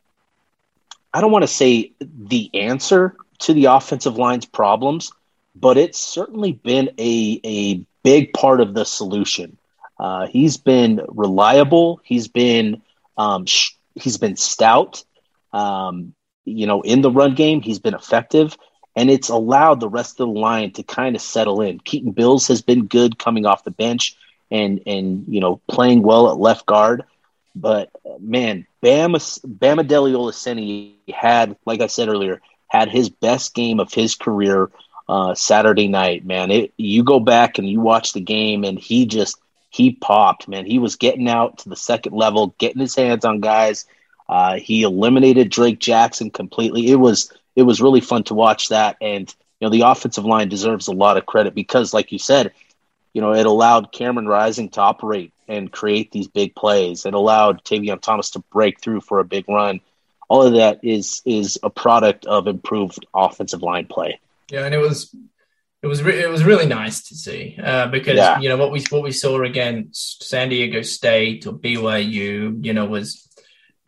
I 1.12 1.20
don't 1.20 1.32
want 1.32 1.42
to 1.42 1.48
say 1.48 1.92
the 2.00 2.50
answer 2.54 3.16
to 3.40 3.54
the 3.54 3.66
offensive 3.66 4.16
line's 4.16 4.46
problems, 4.46 5.12
but 5.54 5.76
it's 5.76 5.98
certainly 5.98 6.52
been 6.52 6.90
a, 6.98 7.40
a 7.44 7.84
big 8.02 8.32
part 8.32 8.60
of 8.60 8.74
the 8.74 8.84
solution. 8.84 9.56
Uh, 9.98 10.26
he's 10.26 10.56
been 10.56 11.00
reliable. 11.08 12.00
He's 12.04 12.28
been 12.28 12.82
um, 13.16 13.46
sh- 13.46 13.72
he's 13.94 14.18
been 14.18 14.36
stout. 14.36 15.04
Um, 15.52 16.14
you 16.44 16.66
know, 16.66 16.80
in 16.82 17.02
the 17.02 17.10
run 17.10 17.34
game, 17.34 17.60
he's 17.60 17.78
been 17.78 17.94
effective 17.94 18.56
and 18.96 19.10
it's 19.10 19.28
allowed 19.28 19.80
the 19.80 19.88
rest 19.88 20.20
of 20.20 20.28
the 20.28 20.40
line 20.40 20.72
to 20.72 20.82
kind 20.82 21.14
of 21.14 21.22
settle 21.22 21.60
in. 21.60 21.78
Keaton 21.80 22.12
Bills 22.12 22.48
has 22.48 22.62
been 22.62 22.86
good 22.86 23.18
coming 23.18 23.46
off 23.46 23.64
the 23.64 23.70
bench 23.70 24.16
and 24.50 24.80
and 24.86 25.24
you 25.28 25.40
know 25.40 25.60
playing 25.68 26.02
well 26.02 26.30
at 26.30 26.38
left 26.38 26.66
guard, 26.66 27.04
but 27.54 27.90
man, 28.20 28.66
Bama 28.82 29.18
Bama 29.46 29.86
Dele 29.86 30.24
had, 31.12 31.56
like 31.66 31.80
I 31.80 31.86
said 31.86 32.08
earlier, 32.08 32.40
had 32.68 32.88
his 32.90 33.08
best 33.10 33.54
game 33.54 33.80
of 33.80 33.92
his 33.92 34.14
career 34.14 34.70
uh, 35.08 35.34
Saturday 35.34 35.88
night. 35.88 36.24
Man, 36.24 36.50
it, 36.50 36.72
you 36.76 37.02
go 37.04 37.18
back 37.20 37.58
and 37.58 37.68
you 37.68 37.80
watch 37.80 38.12
the 38.12 38.20
game, 38.20 38.64
and 38.64 38.78
he 38.78 39.06
just 39.06 39.38
he 39.70 39.92
popped. 39.92 40.48
Man, 40.48 40.64
he 40.66 40.78
was 40.78 40.96
getting 40.96 41.28
out 41.28 41.58
to 41.58 41.68
the 41.68 41.76
second 41.76 42.12
level, 42.14 42.54
getting 42.58 42.80
his 42.80 42.94
hands 42.94 43.24
on 43.24 43.40
guys. 43.40 43.86
Uh, 44.28 44.56
he 44.56 44.82
eliminated 44.82 45.50
Drake 45.50 45.78
Jackson 45.78 46.30
completely. 46.30 46.88
It 46.90 46.96
was 46.96 47.32
it 47.56 47.62
was 47.62 47.80
really 47.82 48.00
fun 48.00 48.24
to 48.24 48.34
watch 48.34 48.68
that. 48.68 48.96
And 49.00 49.32
you 49.60 49.66
know, 49.66 49.70
the 49.70 49.82
offensive 49.82 50.24
line 50.24 50.48
deserves 50.48 50.88
a 50.88 50.92
lot 50.92 51.16
of 51.16 51.26
credit 51.26 51.54
because, 51.54 51.92
like 51.92 52.12
you 52.12 52.18
said, 52.18 52.52
you 53.12 53.20
know, 53.20 53.34
it 53.34 53.46
allowed 53.46 53.92
Cameron 53.92 54.26
Rising 54.26 54.68
to 54.70 54.80
operate 54.80 55.32
and 55.48 55.70
create 55.70 56.12
these 56.12 56.28
big 56.28 56.54
plays. 56.54 57.04
It 57.06 57.14
allowed 57.14 57.64
Tavion 57.64 58.00
Thomas 58.00 58.30
to 58.30 58.38
break 58.52 58.80
through 58.80 59.00
for 59.00 59.18
a 59.18 59.24
big 59.24 59.48
run. 59.48 59.80
All 60.28 60.42
of 60.42 60.54
that 60.54 60.84
is 60.84 61.22
is 61.24 61.58
a 61.62 61.70
product 61.70 62.24
of 62.26 62.46
improved 62.46 63.04
offensive 63.12 63.62
line 63.62 63.86
play. 63.86 64.20
Yeah, 64.50 64.64
and 64.64 64.74
it 64.74 64.78
was 64.78 65.14
it 65.82 65.86
was 65.86 66.02
re- 66.02 66.22
it 66.22 66.28
was 66.28 66.44
really 66.44 66.66
nice 66.66 67.08
to 67.08 67.14
see 67.14 67.58
uh, 67.62 67.88
because 67.88 68.16
yeah. 68.16 68.38
you 68.38 68.48
know 68.48 68.56
what 68.56 68.70
we 68.70 68.84
what 68.90 69.02
we 69.02 69.12
saw 69.12 69.42
against 69.42 70.22
San 70.22 70.50
Diego 70.50 70.82
State 70.82 71.46
or 71.46 71.52
BYU, 71.52 72.64
you 72.64 72.72
know, 72.72 72.84
was 72.84 73.28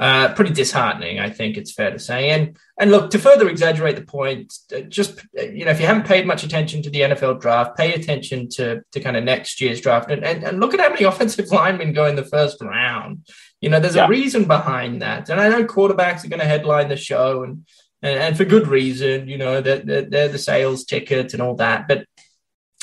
uh, 0.03 0.35
pretty 0.35 0.53
disheartening, 0.53 1.21
I 1.21 1.31
think 1.31 1.57
it's 1.57 1.73
fair 1.73 1.93
to 1.93 1.99
say. 2.01 2.31
And 2.31 2.57
and 2.77 2.91
look, 2.91 3.12
to 3.12 3.21
further 3.21 3.49
exaggerate 3.49 3.95
the 3.95 4.03
point, 4.03 4.53
uh, 4.75 4.81
just 4.81 5.25
you 5.33 5.65
know, 5.65 5.71
if 5.71 5.79
you 5.79 5.87
haven't 5.87 6.09
paid 6.09 6.27
much 6.27 6.43
attention 6.43 6.83
to 6.83 6.91
the 6.91 7.03
NFL 7.03 7.41
draft, 7.41 7.77
pay 7.77 7.95
attention 7.95 8.49
to 8.57 8.83
to 8.91 8.99
kind 8.99 9.17
of 9.17 9.23
next 9.23 9.61
year's 9.61 9.81
draft, 9.81 10.11
and, 10.11 10.25
and, 10.25 10.43
and 10.43 10.59
look 10.59 10.75
at 10.75 10.81
how 10.81 10.88
many 10.88 11.05
offensive 11.12 11.53
linemen 11.53 11.93
go 11.93 12.07
in 12.07 12.17
the 12.17 12.25
first 12.25 12.61
round. 12.61 13.29
You 13.61 13.71
know, 13.71 13.79
there's 13.79 13.95
yeah. 13.95 14.07
a 14.07 14.09
reason 14.09 14.47
behind 14.47 15.03
that, 15.03 15.29
and 15.29 15.41
I 15.41 15.49
know 15.49 15.65
quarterbacks 15.65 16.25
are 16.25 16.29
going 16.29 16.41
to 16.41 16.47
headline 16.47 16.88
the 16.88 16.97
show, 16.97 17.45
and, 17.45 17.65
and 18.03 18.19
and, 18.19 18.37
for 18.37 18.45
good 18.45 18.67
reason. 18.67 19.29
You 19.29 19.38
know, 19.38 19.61
that 19.61 19.87
they're, 19.87 20.03
they're 20.03 20.29
the 20.29 20.37
sales 20.37 20.85
ticket 20.85 21.33
and 21.33 21.41
all 21.41 21.55
that. 21.57 21.87
But 21.87 22.07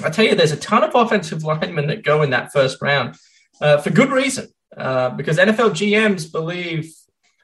I 0.01 0.10
tell 0.10 0.23
you, 0.23 0.36
there's 0.36 0.53
a 0.53 0.58
ton 0.58 0.86
of 0.86 0.95
offensive 0.95 1.43
linemen 1.51 1.88
that 1.88 2.05
go 2.05 2.21
in 2.21 2.29
that 2.29 2.53
first 2.53 2.82
round 2.82 3.17
uh, 3.60 3.79
for 3.79 3.89
good 3.89 4.10
reason. 4.10 4.47
Uh, 4.77 5.10
because 5.10 5.38
NFL 5.38 5.71
GMs 5.71 6.32
believe 6.32 6.93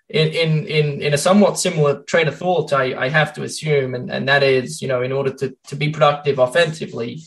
in, 0.10 0.28
in, 0.30 0.68
in, 0.68 1.02
in 1.02 1.14
a 1.14 1.18
somewhat 1.18 1.60
similar 1.60 2.04
train 2.04 2.28
of 2.28 2.38
thought, 2.38 2.74
I, 2.74 3.06
I 3.06 3.10
have 3.10 3.34
to 3.34 3.44
assume, 3.44 3.96
and, 3.96 4.12
and 4.12 4.28
that 4.28 4.44
is, 4.44 4.82
you 4.82 4.88
know, 4.88 5.02
in 5.02 5.12
order 5.12 5.34
to, 5.34 5.58
to 5.68 5.76
be 5.76 5.90
productive 5.90 6.40
offensively, 6.40 7.22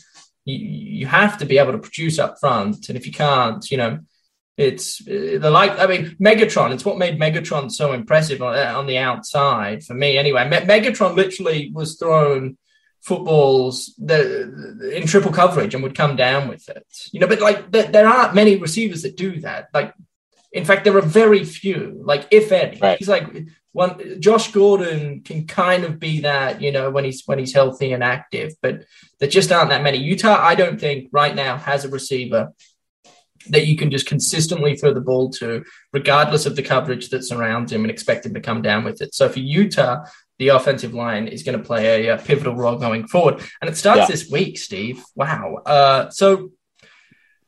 you, 0.45 0.57
you 0.57 1.05
have 1.07 1.37
to 1.39 1.45
be 1.45 1.57
able 1.57 1.73
to 1.73 1.77
produce 1.79 2.19
up 2.19 2.39
front. 2.39 2.87
And 2.87 2.97
if 2.97 3.05
you 3.05 3.11
can't, 3.11 3.69
you 3.69 3.77
know, 3.77 3.99
it's 4.57 5.01
uh, 5.07 5.39
the 5.39 5.49
like, 5.49 5.77
I 5.79 5.87
mean, 5.87 6.17
Megatron, 6.21 6.73
it's 6.73 6.85
what 6.85 6.97
made 6.97 7.19
Megatron 7.19 7.71
so 7.71 7.93
impressive 7.93 8.41
on, 8.41 8.57
on 8.57 8.87
the 8.87 8.97
outside 8.97 9.83
for 9.83 9.93
me 9.93 10.17
anyway. 10.17 10.47
Me- 10.49 10.57
Megatron 10.57 11.15
literally 11.15 11.71
was 11.73 11.97
thrown 11.97 12.57
footballs 13.01 13.93
the, 13.97 14.91
in 14.93 15.07
triple 15.07 15.31
coverage 15.31 15.73
and 15.73 15.81
would 15.83 15.95
come 15.95 16.17
down 16.17 16.49
with 16.49 16.67
it. 16.69 16.85
You 17.11 17.21
know, 17.21 17.27
but 17.27 17.39
like 17.39 17.71
there, 17.71 17.89
there 17.91 18.07
aren't 18.07 18.35
many 18.35 18.57
receivers 18.57 19.03
that 19.03 19.15
do 19.15 19.39
that. 19.41 19.69
Like 19.73 19.93
in 20.51 20.65
fact, 20.65 20.83
there 20.83 20.97
are 20.97 21.01
very 21.01 21.43
few, 21.43 22.01
like 22.03 22.27
if 22.31 22.51
any. 22.51 22.77
Right. 22.79 22.97
He's 22.97 23.09
like 23.09 23.47
one. 23.71 24.19
Josh 24.19 24.51
Gordon 24.51 25.21
can 25.21 25.45
kind 25.45 25.83
of 25.83 25.99
be 25.99 26.21
that, 26.21 26.61
you 26.61 26.71
know, 26.71 26.89
when 26.89 27.05
he's 27.05 27.23
when 27.25 27.39
he's 27.39 27.53
healthy 27.53 27.93
and 27.93 28.03
active, 28.03 28.53
but 28.61 28.85
there 29.19 29.29
just 29.29 29.51
aren't 29.51 29.69
that 29.69 29.83
many. 29.83 29.99
Utah, 29.99 30.37
I 30.39 30.55
don't 30.55 30.79
think 30.79 31.09
right 31.11 31.35
now 31.35 31.57
has 31.57 31.85
a 31.85 31.89
receiver 31.89 32.53
that 33.49 33.67
you 33.67 33.77
can 33.77 33.89
just 33.89 34.05
consistently 34.05 34.75
throw 34.75 34.93
the 34.93 35.01
ball 35.01 35.29
to, 35.29 35.63
regardless 35.93 36.45
of 36.45 36.55
the 36.55 36.61
coverage 36.63 37.09
that 37.09 37.23
surrounds 37.23 37.71
him, 37.71 37.83
and 37.83 37.91
expect 37.91 38.25
him 38.25 38.33
to 38.33 38.41
come 38.41 38.61
down 38.61 38.83
with 38.83 39.01
it. 39.01 39.13
So 39.13 39.29
for 39.29 39.39
Utah, 39.39 40.03
the 40.39 40.49
offensive 40.49 40.93
line 40.93 41.27
is 41.27 41.43
going 41.43 41.57
to 41.57 41.63
play 41.63 42.07
a, 42.07 42.15
a, 42.15 42.17
pivotal 42.17 42.55
role 42.55 42.77
going 42.77 43.07
forward. 43.07 43.41
And 43.61 43.69
it 43.69 43.77
starts 43.77 44.01
Yeah. 44.01 44.07
this 44.07 44.29
week, 44.29 44.57
Steve. 44.57 45.03
Wow. 45.15 45.55
Uh, 45.65 46.09
so 46.09 46.51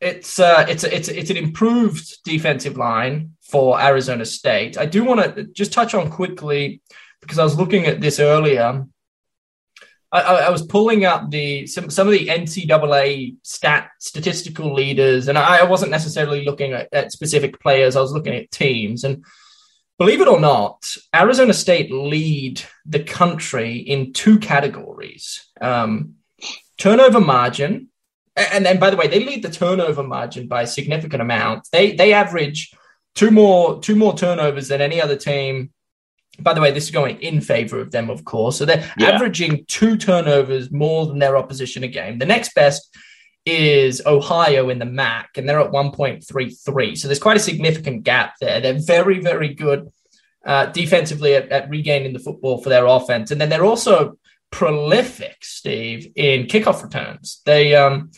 it's 0.01 0.39
uh, 0.39 0.65
it's 0.67 0.83
it's 0.83 1.07
it's 1.07 1.29
an 1.29 1.37
improved 1.37 2.23
defensive 2.23 2.75
line 2.75 3.33
for 3.43 3.79
Arizona 3.79 4.25
State. 4.25 4.77
I 4.77 4.87
do 4.87 5.03
want 5.03 5.35
to 5.35 5.43
just 5.43 5.71
touch 5.71 5.93
on 5.93 6.09
quickly 6.09 6.81
because 7.21 7.37
I 7.37 7.43
was 7.43 7.55
looking 7.55 7.85
at 7.85 8.01
this 8.01 8.19
earlier. 8.19 8.85
I, 10.11 10.19
I 10.19 10.49
was 10.49 10.65
pulling 10.65 11.05
up 11.05 11.29
the 11.29 11.67
some, 11.67 11.89
some 11.89 12.07
of 12.07 12.13
the 12.13 12.27
NCAA 12.27 13.37
stat 13.43 13.91
statistical 13.99 14.73
leaders, 14.73 15.27
and 15.27 15.37
I, 15.37 15.63
wasn't 15.63 15.91
necessarily 15.91 16.43
looking 16.43 16.73
at, 16.73 16.89
at 16.91 17.11
specific 17.11 17.61
players. 17.61 17.95
I 17.95 18.01
was 18.01 18.11
looking 18.11 18.35
at 18.35 18.51
teams, 18.51 19.03
and 19.03 19.23
believe 19.99 20.19
it 20.19 20.27
or 20.27 20.39
not, 20.39 20.83
Arizona 21.15 21.53
State 21.53 21.91
lead 21.91 22.61
the 22.85 23.03
country 23.03 23.77
in 23.77 24.13
two 24.13 24.39
categories: 24.39 25.47
um, 25.61 26.15
turnover 26.77 27.21
margin, 27.21 27.90
and 28.35 28.65
then 28.65 28.79
by 28.79 28.89
the 28.89 28.97
way, 28.97 29.07
they 29.07 29.23
lead 29.23 29.43
the 29.43 29.49
turnover 29.49 30.03
margin 30.03 30.47
by 30.47 30.63
a 30.63 30.67
significant 30.67 31.21
amount. 31.21 31.67
They 31.71 31.95
they 31.95 32.13
average 32.13 32.71
two 33.15 33.31
more 33.31 33.81
two 33.81 33.95
more 33.95 34.15
turnovers 34.15 34.67
than 34.69 34.81
any 34.81 35.01
other 35.01 35.15
team. 35.17 35.71
By 36.39 36.53
the 36.53 36.61
way, 36.61 36.71
this 36.71 36.85
is 36.85 36.91
going 36.91 37.19
in 37.21 37.41
favor 37.41 37.79
of 37.81 37.91
them, 37.91 38.09
of 38.09 38.23
course. 38.23 38.57
So 38.57 38.65
they're 38.65 38.89
Yeah. 38.97 39.09
averaging 39.11 39.65
two 39.67 39.97
turnovers 39.97 40.71
more 40.71 41.05
than 41.05 41.19
their 41.19 41.35
opposition 41.37 41.83
a 41.83 41.87
game. 41.87 42.19
The 42.19 42.25
next 42.25 42.55
best 42.55 42.95
is 43.45 44.01
Ohio 44.05 44.69
in 44.69 44.79
the 44.79 44.85
MAC, 44.85 45.37
and 45.37 45.47
they're 45.49 45.59
at 45.59 45.71
1.33. 45.71 46.95
So 46.95 47.07
there's 47.07 47.19
quite 47.19 47.37
a 47.37 47.41
significant 47.41 48.03
gap 48.03 48.35
there. 48.39 48.61
They're 48.61 48.79
very, 48.79 49.19
very 49.19 49.53
good 49.53 49.89
uh, 50.45 50.67
defensively 50.67 51.35
at, 51.35 51.49
at 51.49 51.69
regaining 51.69 52.13
the 52.13 52.19
football 52.19 52.61
for 52.61 52.69
their 52.69 52.85
offense. 52.85 53.29
And 53.31 53.39
then 53.41 53.49
they're 53.49 53.65
also 53.65 54.17
prolific, 54.51 55.37
Steve, 55.41 56.11
in 56.15 56.45
kickoff 56.45 56.83
returns. 56.83 57.41
They 57.45 57.75
um 57.75 58.11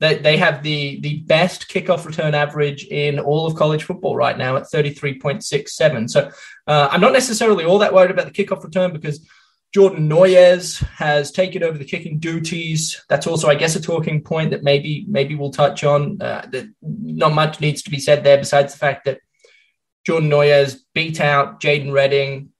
they, 0.00 0.16
they 0.18 0.36
have 0.36 0.62
the 0.62 1.00
the 1.00 1.20
best 1.20 1.68
kickoff 1.68 2.06
return 2.06 2.34
average 2.34 2.84
in 2.84 3.18
all 3.18 3.46
of 3.46 3.56
college 3.56 3.82
football 3.82 4.14
right 4.14 4.38
now 4.38 4.56
at 4.56 4.64
33.67. 4.64 6.10
So 6.10 6.30
uh, 6.66 6.88
I'm 6.90 7.00
not 7.00 7.12
necessarily 7.12 7.64
all 7.64 7.78
that 7.80 7.92
worried 7.92 8.12
about 8.12 8.32
the 8.32 8.44
kickoff 8.44 8.62
return 8.62 8.92
because 8.92 9.26
Jordan 9.74 10.08
Noyes 10.08 10.78
has 10.96 11.30
taken 11.30 11.62
over 11.62 11.76
the 11.76 11.84
kicking 11.84 12.18
duties. 12.18 13.04
That's 13.08 13.26
also, 13.26 13.48
I 13.48 13.54
guess, 13.54 13.76
a 13.76 13.82
talking 13.82 14.22
point 14.22 14.52
that 14.52 14.62
maybe 14.62 15.04
maybe 15.08 15.34
we'll 15.34 15.50
touch 15.50 15.84
on. 15.84 16.22
Uh, 16.22 16.46
that 16.52 16.68
not 16.80 17.34
much 17.34 17.60
needs 17.60 17.82
to 17.82 17.90
be 17.90 17.98
said 17.98 18.24
there, 18.24 18.38
besides 18.38 18.72
the 18.72 18.78
fact 18.78 19.04
that 19.04 19.20
Jordan 20.06 20.30
Noyes 20.30 20.84
beat 20.94 21.20
out 21.20 21.60
Jadon 21.60 21.92
Redding, 21.92 22.50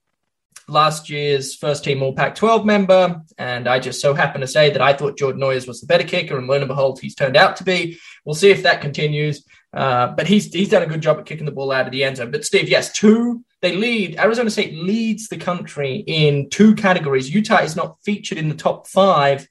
last 0.69 1.09
year's 1.09 1.55
first 1.55 1.83
team 1.83 2.01
All 2.01 2.13
Pac 2.13 2.35
12 2.35 2.65
member. 2.65 3.21
And 3.37 3.67
I 3.67 3.79
just 3.79 4.01
so 4.01 4.13
happen 4.13 4.41
to 4.41 4.47
say 4.47 4.69
that 4.69 4.81
I 4.81 4.93
thought 4.93 5.17
Jordan 5.17 5.41
Noyes 5.41 5.67
was 5.67 5.81
the 5.81 5.87
better 5.87 6.03
kicker, 6.03 6.37
and 6.37 6.47
lo 6.47 6.55
and 6.55 6.67
behold, 6.67 6.99
he's 6.99 7.15
turned 7.15 7.37
out 7.37 7.57
to 7.57 7.63
be. 7.63 7.99
We'll 8.25 8.35
see 8.35 8.51
if 8.51 8.63
that 8.63 8.81
continues. 8.81 9.45
Uh, 9.71 10.07
but 10.07 10.27
he's 10.27 10.51
he's 10.51 10.69
done 10.69 10.81
a 10.81 10.87
good 10.87 11.01
job 11.01 11.19
at 11.19 11.25
kicking 11.25 11.45
the 11.45 11.51
ball 11.51 11.71
out 11.71 11.85
of 11.85 11.91
the 11.91 12.03
end 12.03 12.17
zone. 12.17 12.31
But 12.31 12.45
Steve, 12.45 12.69
yes, 12.69 12.91
two 12.91 13.43
they 13.61 13.75
lead. 13.75 14.17
Arizona 14.17 14.49
State 14.49 14.73
leads 14.73 15.27
the 15.27 15.37
country 15.37 16.03
in 16.07 16.49
two 16.49 16.75
categories. 16.75 17.33
Utah 17.33 17.61
is 17.61 17.75
not 17.75 17.97
featured 18.03 18.37
in 18.37 18.49
the 18.49 18.55
top 18.55 18.87
five 18.87 19.47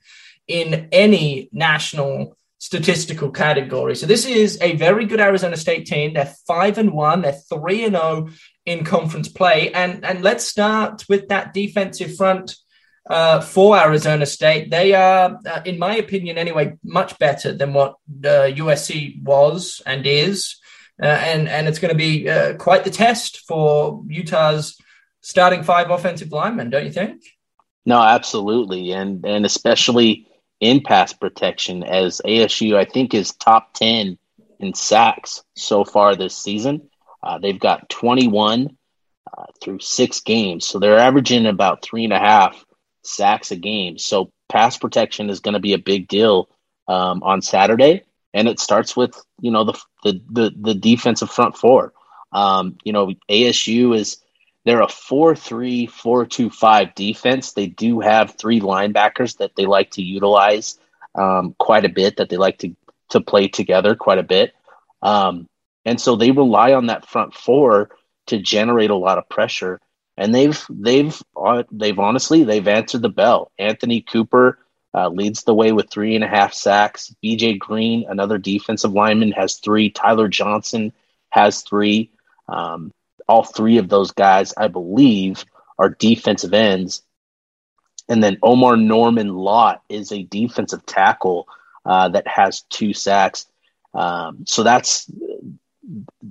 in 0.46 0.88
any 0.92 1.48
national 1.52 2.36
statistical 2.58 3.30
category. 3.30 3.94
So 3.94 4.06
this 4.06 4.26
is 4.26 4.58
a 4.60 4.76
very 4.76 5.04
good 5.04 5.20
Arizona 5.20 5.56
State 5.56 5.86
team. 5.86 6.14
They're 6.14 6.34
five 6.46 6.78
and 6.78 6.92
one. 6.92 7.22
They're 7.22 7.32
three 7.32 7.84
and 7.84 7.94
zero 7.94 8.30
in 8.68 8.84
conference 8.84 9.28
play. 9.28 9.72
And 9.72 10.04
and 10.04 10.22
let's 10.22 10.44
start 10.44 11.04
with 11.08 11.28
that 11.28 11.54
defensive 11.54 12.16
front 12.16 12.56
uh, 13.08 13.40
for 13.40 13.78
Arizona 13.78 14.26
State. 14.26 14.70
They 14.70 14.94
are, 14.94 15.38
uh, 15.46 15.62
in 15.64 15.78
my 15.78 15.96
opinion, 15.96 16.36
anyway, 16.36 16.76
much 16.84 17.18
better 17.18 17.52
than 17.52 17.72
what 17.72 17.92
uh, 18.24 18.52
USC 18.52 19.22
was 19.22 19.80
and 19.86 20.06
is. 20.06 20.56
Uh, 21.00 21.06
and 21.06 21.48
and 21.48 21.68
it's 21.68 21.78
going 21.78 21.92
to 21.92 21.98
be 21.98 22.28
uh, 22.28 22.56
quite 22.56 22.84
the 22.84 22.90
test 22.90 23.40
for 23.46 24.02
Utah's 24.08 24.76
starting 25.20 25.62
five 25.62 25.90
offensive 25.90 26.32
linemen, 26.32 26.70
don't 26.70 26.84
you 26.84 26.92
think? 26.92 27.22
No, 27.86 28.02
absolutely, 28.02 28.92
and 28.92 29.24
and 29.24 29.46
especially 29.46 30.26
in 30.60 30.80
pass 30.80 31.12
protection, 31.12 31.84
as 31.84 32.20
ASU 32.26 32.76
I 32.76 32.84
think 32.84 33.14
is 33.14 33.32
top 33.32 33.74
ten 33.74 34.18
in 34.58 34.74
sacks 34.74 35.44
so 35.54 35.84
far 35.84 36.16
this 36.16 36.36
season. 36.36 36.87
Uh, 37.22 37.38
they've 37.38 37.58
got 37.58 37.88
21 37.88 38.76
uh, 39.26 39.44
through 39.62 39.80
six 39.80 40.20
games, 40.20 40.66
so 40.66 40.78
they're 40.78 40.98
averaging 40.98 41.46
about 41.46 41.82
three 41.82 42.04
and 42.04 42.12
a 42.12 42.18
half 42.18 42.64
sacks 43.02 43.50
a 43.50 43.56
game. 43.56 43.98
So 43.98 44.30
pass 44.48 44.76
protection 44.78 45.30
is 45.30 45.40
going 45.40 45.54
to 45.54 45.60
be 45.60 45.74
a 45.74 45.78
big 45.78 46.08
deal 46.08 46.48
um, 46.86 47.22
on 47.22 47.42
Saturday, 47.42 48.04
and 48.32 48.48
it 48.48 48.60
starts 48.60 48.96
with 48.96 49.14
you 49.40 49.50
know 49.50 49.64
the 49.64 49.80
the 50.04 50.20
the, 50.30 50.52
the 50.56 50.74
defensive 50.74 51.30
front 51.30 51.56
four. 51.56 51.92
Um, 52.32 52.76
you 52.84 52.92
know 52.92 53.12
ASU 53.30 53.96
is 53.96 54.18
they're 54.64 54.82
a 54.82 54.86
4-3 54.86 55.90
4-2-5 55.90 56.94
defense 56.94 57.52
they 57.52 57.68
do 57.68 58.00
have 58.00 58.34
three 58.34 58.60
linebackers 58.60 59.38
that 59.38 59.56
they 59.56 59.64
like 59.64 59.92
to 59.92 60.02
utilize 60.02 60.78
um, 61.14 61.54
quite 61.58 61.86
a 61.86 61.88
bit 61.88 62.18
that 62.18 62.28
they 62.28 62.36
like 62.36 62.58
to 62.58 62.76
to 63.08 63.22
play 63.22 63.48
together 63.48 63.94
quite 63.94 64.18
a 64.18 64.22
bit 64.22 64.54
um, 65.00 65.48
and 65.84 66.00
so 66.00 66.16
they 66.16 66.30
rely 66.30 66.72
on 66.72 66.86
that 66.86 67.08
front 67.08 67.34
four 67.34 67.90
to 68.26 68.38
generate 68.38 68.90
a 68.90 68.96
lot 68.96 69.18
of 69.18 69.28
pressure. 69.28 69.80
And 70.16 70.34
they've 70.34 70.60
they've 70.68 71.20
uh, 71.36 71.62
they've 71.70 71.98
honestly 71.98 72.44
they've 72.44 72.66
answered 72.66 73.02
the 73.02 73.08
bell. 73.08 73.52
Anthony 73.58 74.00
cooper 74.00 74.58
uh, 74.94 75.08
leads 75.08 75.44
the 75.44 75.54
way 75.54 75.72
with 75.72 75.90
three 75.90 76.14
and 76.14 76.24
a 76.24 76.28
half 76.28 76.52
sacks. 76.52 77.14
Bj 77.24 77.58
green 77.58 78.06
another 78.08 78.38
defensive 78.38 78.92
lineman 78.92 79.32
has 79.32 79.56
three. 79.56 79.90
Tyler 79.90 80.28
johnson 80.28 80.92
has 81.30 81.62
three. 81.62 82.10
Um, 82.48 82.92
all 83.28 83.44
three 83.44 83.78
of 83.78 83.88
those 83.88 84.10
guys, 84.10 84.54
I 84.56 84.68
believe, 84.68 85.44
are 85.78 85.90
defensive 85.90 86.54
ends. 86.54 87.02
And 88.08 88.22
then 88.22 88.38
Omar 88.42 88.76
Norman 88.76 89.34
Lott 89.34 89.82
is 89.88 90.12
a 90.12 90.22
defensive 90.22 90.84
tackle 90.86 91.46
uh, 91.84 92.08
that 92.08 92.26
has 92.26 92.62
two 92.62 92.94
sacks. 92.94 93.46
Um, 93.94 94.44
so 94.46 94.62
that's 94.62 95.10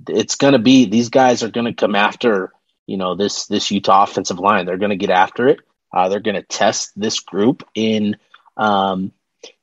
it's 0.08 0.36
going 0.36 0.52
to 0.52 0.58
be 0.58 0.86
these 0.86 1.08
guys 1.08 1.42
are 1.42 1.50
going 1.50 1.66
to 1.66 1.74
come 1.74 1.94
after 1.94 2.52
you 2.86 2.96
know 2.96 3.14
this 3.14 3.46
this 3.46 3.70
Utah 3.70 4.04
offensive 4.04 4.38
line. 4.38 4.66
They're 4.66 4.78
going 4.78 4.90
to 4.90 4.96
get 4.96 5.10
after 5.10 5.48
it. 5.48 5.60
Uh, 5.92 6.08
they're 6.08 6.20
going 6.20 6.36
to 6.36 6.42
test 6.42 6.92
this 6.96 7.20
group 7.20 7.66
in 7.74 8.16
um, 8.56 9.12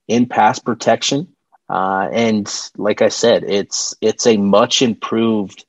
in 0.07 0.27
pass 0.27 0.59
protection. 0.59 1.29
Uh, 1.67 2.07
and 2.11 2.47
like 2.77 3.01
I 3.01 3.09
said, 3.09 3.43
it's 3.43 3.95
it's 4.01 4.27
a 4.27 4.37
much 4.37 4.81
improved 4.81 5.65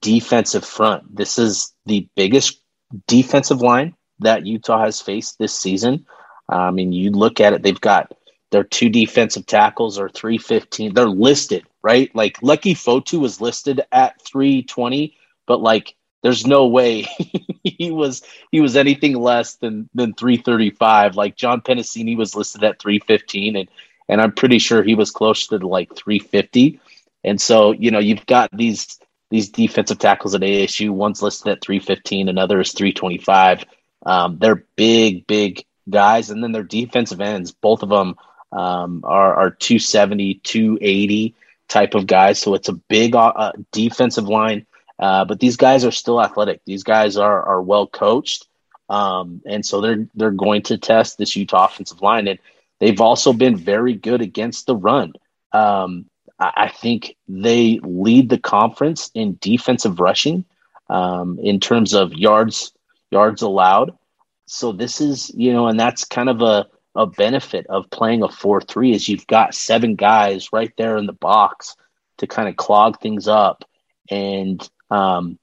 defensive 0.00 0.64
front. 0.64 1.14
This 1.14 1.38
is 1.38 1.74
the 1.84 2.08
biggest 2.16 2.60
defensive 3.06 3.60
line 3.60 3.94
that 4.20 4.46
Utah 4.46 4.84
has 4.84 5.00
faced 5.00 5.38
this 5.38 5.54
season. 5.54 6.06
I 6.48 6.70
mean, 6.70 6.92
you 6.92 7.10
look 7.10 7.40
at 7.40 7.52
it; 7.52 7.62
they've 7.62 7.80
got 7.80 8.12
their 8.50 8.64
two 8.64 8.88
defensive 8.88 9.46
tackles 9.46 9.98
are 9.98 10.08
three 10.08 10.38
fifteen. 10.38 10.94
They're 10.94 11.06
listed 11.06 11.66
right. 11.84 12.14
Like 12.16 12.40
Leki 12.40 12.74
Fotu 12.74 13.20
was 13.20 13.40
listed 13.40 13.82
at 13.92 14.20
three 14.22 14.64
twenty, 14.64 15.16
but 15.46 15.60
like 15.60 15.94
there's 16.24 16.46
no 16.46 16.66
way 16.66 17.02
he 17.64 17.92
was 17.92 18.22
he 18.50 18.60
was 18.60 18.76
anything 18.76 19.14
less 19.14 19.56
than 19.56 19.88
than 19.94 20.14
335 20.14 21.14
like 21.14 21.36
john 21.36 21.60
Penisini 21.60 22.16
was 22.16 22.34
listed 22.34 22.64
at 22.64 22.80
315 22.80 23.56
and 23.56 23.68
and 24.08 24.20
i'm 24.20 24.32
pretty 24.32 24.58
sure 24.58 24.82
he 24.82 24.96
was 24.96 25.12
closer 25.12 25.58
to 25.58 25.68
like 25.68 25.94
350 25.94 26.80
and 27.22 27.40
so 27.40 27.72
you 27.72 27.92
know 27.92 28.00
you've 28.00 28.26
got 28.26 28.50
these 28.56 28.98
these 29.30 29.50
defensive 29.50 29.98
tackles 29.98 30.34
at 30.34 30.40
asu 30.40 30.90
one's 30.90 31.22
listed 31.22 31.52
at 31.52 31.62
315 31.62 32.28
another 32.28 32.60
is 32.60 32.72
325 32.72 33.64
um, 34.06 34.38
they're 34.40 34.64
big 34.76 35.26
big 35.26 35.64
guys 35.88 36.30
and 36.30 36.42
then 36.42 36.52
their 36.52 36.62
defensive 36.62 37.20
ends 37.20 37.52
both 37.52 37.82
of 37.82 37.90
them 37.90 38.16
um, 38.52 39.02
are, 39.04 39.34
are 39.34 39.50
270 39.50 40.40
280 40.42 41.34
type 41.68 41.94
of 41.94 42.06
guys 42.06 42.38
so 42.38 42.54
it's 42.54 42.68
a 42.68 42.74
big 42.88 43.14
uh, 43.14 43.52
defensive 43.72 44.28
line 44.28 44.66
uh, 44.98 45.24
but 45.24 45.40
these 45.40 45.56
guys 45.56 45.84
are 45.84 45.90
still 45.90 46.22
athletic. 46.22 46.60
These 46.64 46.84
guys 46.84 47.16
are 47.16 47.42
are 47.42 47.62
well 47.62 47.86
coached, 47.86 48.46
um, 48.88 49.42
and 49.44 49.64
so 49.66 49.80
they're 49.80 50.06
they're 50.14 50.30
going 50.30 50.62
to 50.62 50.78
test 50.78 51.18
this 51.18 51.34
Utah 51.34 51.66
offensive 51.66 52.00
line, 52.00 52.28
and 52.28 52.38
they've 52.78 53.00
also 53.00 53.32
been 53.32 53.56
very 53.56 53.94
good 53.94 54.22
against 54.22 54.66
the 54.66 54.76
run. 54.76 55.14
Um, 55.52 56.06
I, 56.38 56.52
I 56.56 56.68
think 56.68 57.16
they 57.28 57.80
lead 57.82 58.28
the 58.28 58.38
conference 58.38 59.10
in 59.14 59.38
defensive 59.40 59.98
rushing 59.98 60.44
um, 60.88 61.38
in 61.42 61.58
terms 61.58 61.92
of 61.92 62.12
yards 62.12 62.72
yards 63.10 63.42
allowed. 63.42 63.98
So 64.46 64.70
this 64.70 65.00
is 65.00 65.32
you 65.34 65.52
know, 65.52 65.66
and 65.66 65.78
that's 65.78 66.04
kind 66.04 66.28
of 66.28 66.40
a 66.40 66.68
a 66.94 67.06
benefit 67.06 67.66
of 67.68 67.90
playing 67.90 68.22
a 68.22 68.28
four 68.28 68.60
three 68.60 68.92
is 68.92 69.08
you've 69.08 69.26
got 69.26 69.54
seven 69.54 69.96
guys 69.96 70.52
right 70.52 70.72
there 70.76 70.96
in 70.96 71.06
the 71.06 71.12
box 71.12 71.76
to 72.18 72.26
kind 72.26 72.48
of 72.48 72.56
clog 72.56 73.00
things 73.00 73.28
up 73.28 73.64
and 74.10 74.68
um, 74.90 75.38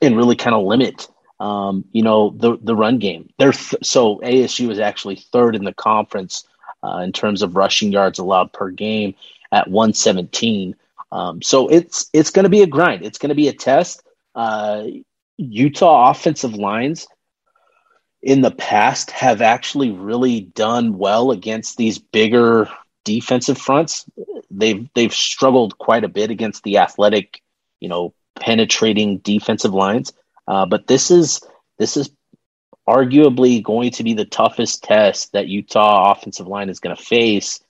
and 0.00 0.16
really 0.16 0.36
kind 0.36 0.54
of 0.54 0.64
limit 0.64 1.08
um, 1.38 1.84
you 1.92 2.02
know, 2.02 2.30
the 2.36 2.58
the 2.62 2.74
run 2.74 2.98
game. 2.98 3.30
They're 3.38 3.52
th- 3.52 3.84
so 3.84 4.16
ASU 4.16 4.70
is 4.70 4.78
actually 4.78 5.16
third 5.16 5.54
in 5.54 5.64
the 5.64 5.74
conference 5.74 6.46
uh, 6.82 6.98
in 6.98 7.12
terms 7.12 7.42
of 7.42 7.56
rushing 7.56 7.92
yards 7.92 8.18
allowed 8.18 8.52
per 8.52 8.70
game 8.70 9.14
at 9.52 9.68
117. 9.68 10.76
Um, 11.12 11.42
so 11.42 11.68
it's 11.68 12.08
it's 12.12 12.30
going 12.30 12.44
to 12.44 12.50
be 12.50 12.62
a 12.62 12.66
grind. 12.66 13.04
It's 13.04 13.18
going 13.18 13.28
to 13.30 13.34
be 13.34 13.48
a 13.48 13.52
test. 13.52 14.02
Uh, 14.34 14.84
Utah 15.36 16.10
offensive 16.10 16.54
lines 16.54 17.06
in 18.22 18.40
the 18.40 18.50
past 18.50 19.10
have 19.10 19.42
actually 19.42 19.90
really 19.90 20.40
done 20.40 20.98
well 20.98 21.30
against 21.30 21.76
these 21.76 21.98
bigger 21.98 22.68
defensive 23.04 23.58
fronts. 23.58 24.04
They've 24.50 24.88
they've 24.94 25.14
struggled 25.14 25.78
quite 25.78 26.04
a 26.04 26.08
bit 26.08 26.30
against 26.30 26.62
the 26.62 26.78
athletic, 26.78 27.42
you 27.80 27.88
know, 27.88 28.14
penetrating 28.38 29.18
defensive 29.18 29.72
lines. 29.72 30.12
Uh, 30.46 30.66
but 30.66 30.86
this 30.86 31.10
is 31.10 31.40
this 31.78 31.96
is 31.96 32.10
arguably 32.88 33.62
going 33.62 33.90
to 33.92 34.04
be 34.04 34.14
the 34.14 34.24
toughest 34.24 34.82
test 34.84 35.32
that 35.32 35.48
Utah 35.48 36.12
offensive 36.12 36.46
line 36.46 36.68
is 36.68 36.80
going 36.80 36.96
to 36.96 37.02
face 37.02 37.60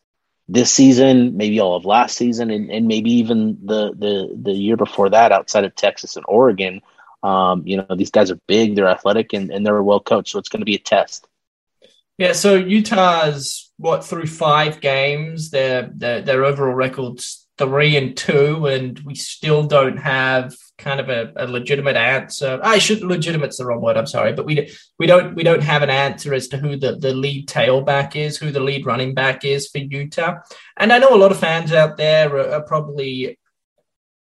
this 0.49 0.71
season, 0.71 1.37
maybe 1.37 1.59
all 1.59 1.75
of 1.75 1.85
last 1.85 2.17
season, 2.17 2.51
and, 2.51 2.71
and 2.71 2.87
maybe 2.87 3.11
even 3.15 3.59
the, 3.65 3.93
the 3.93 4.39
the 4.41 4.53
year 4.53 4.77
before 4.77 5.11
that, 5.11 5.33
outside 5.33 5.65
of 5.65 5.75
Texas 5.75 6.17
and 6.17 6.25
Oregon. 6.29 6.83
Um, 7.27 7.57
you 7.67 7.77
know, 7.77 7.97
these 7.97 8.13
guys 8.17 8.31
are 8.31 8.41
big, 8.47 8.77
they're 8.77 8.95
athletic, 8.97 9.33
and, 9.33 9.51
and 9.51 9.65
they're 9.65 9.83
well 9.83 9.99
coached, 10.01 10.31
so 10.31 10.39
it's 10.39 10.49
going 10.49 10.61
to 10.61 10.73
be 10.73 10.77
a 10.77 10.79
test. 10.95 11.27
Yeah, 12.19 12.33
so 12.33 12.55
Utah's 12.55 13.73
what 13.79 14.05
through 14.05 14.29
five 14.29 14.81
games, 14.81 15.51
their 15.51 15.91
their, 15.93 16.23
their 16.23 16.45
overall 16.45 16.75
records 16.75 17.47
three 17.59 17.97
and 17.97 18.17
two, 18.17 18.67
and 18.67 18.99
we 19.01 19.15
still 19.15 19.65
don't 19.67 19.99
have 19.99 20.55
kind 20.79 21.01
of 21.01 21.09
a, 21.09 21.33
a 21.37 21.47
legitimate 21.47 21.97
answer. 21.97 22.61
I 22.63 22.79
should 22.79 23.03
legitimate's 23.03 23.59
the 23.59 23.67
wrong 23.67 23.81
word. 23.81 23.97
I'm 23.97 24.07
sorry, 24.07 24.33
but 24.33 24.47
we 24.47 24.55
we 25.01 25.07
don't 25.07 25.35
we 25.35 25.43
don't 25.43 25.63
have 25.63 25.83
an 25.83 25.91
answer 25.91 26.33
as 26.33 26.49
to 26.49 26.59
who 26.59 26.77
the 26.77 26.97
the 26.97 27.13
lead 27.13 27.49
tailback 27.49 28.15
is, 28.15 28.39
who 28.39 28.51
the 28.51 28.61
lead 28.69 28.87
running 28.87 29.15
back 29.15 29.45
is 29.45 29.69
for 29.69 29.79
Utah. 29.79 30.37
And 30.77 30.93
I 30.93 30.99
know 30.99 31.15
a 31.15 31.23
lot 31.23 31.33
of 31.33 31.41
fans 31.41 31.73
out 31.73 31.97
there 31.97 32.35
are, 32.37 32.51
are 32.57 32.63
probably 32.63 33.39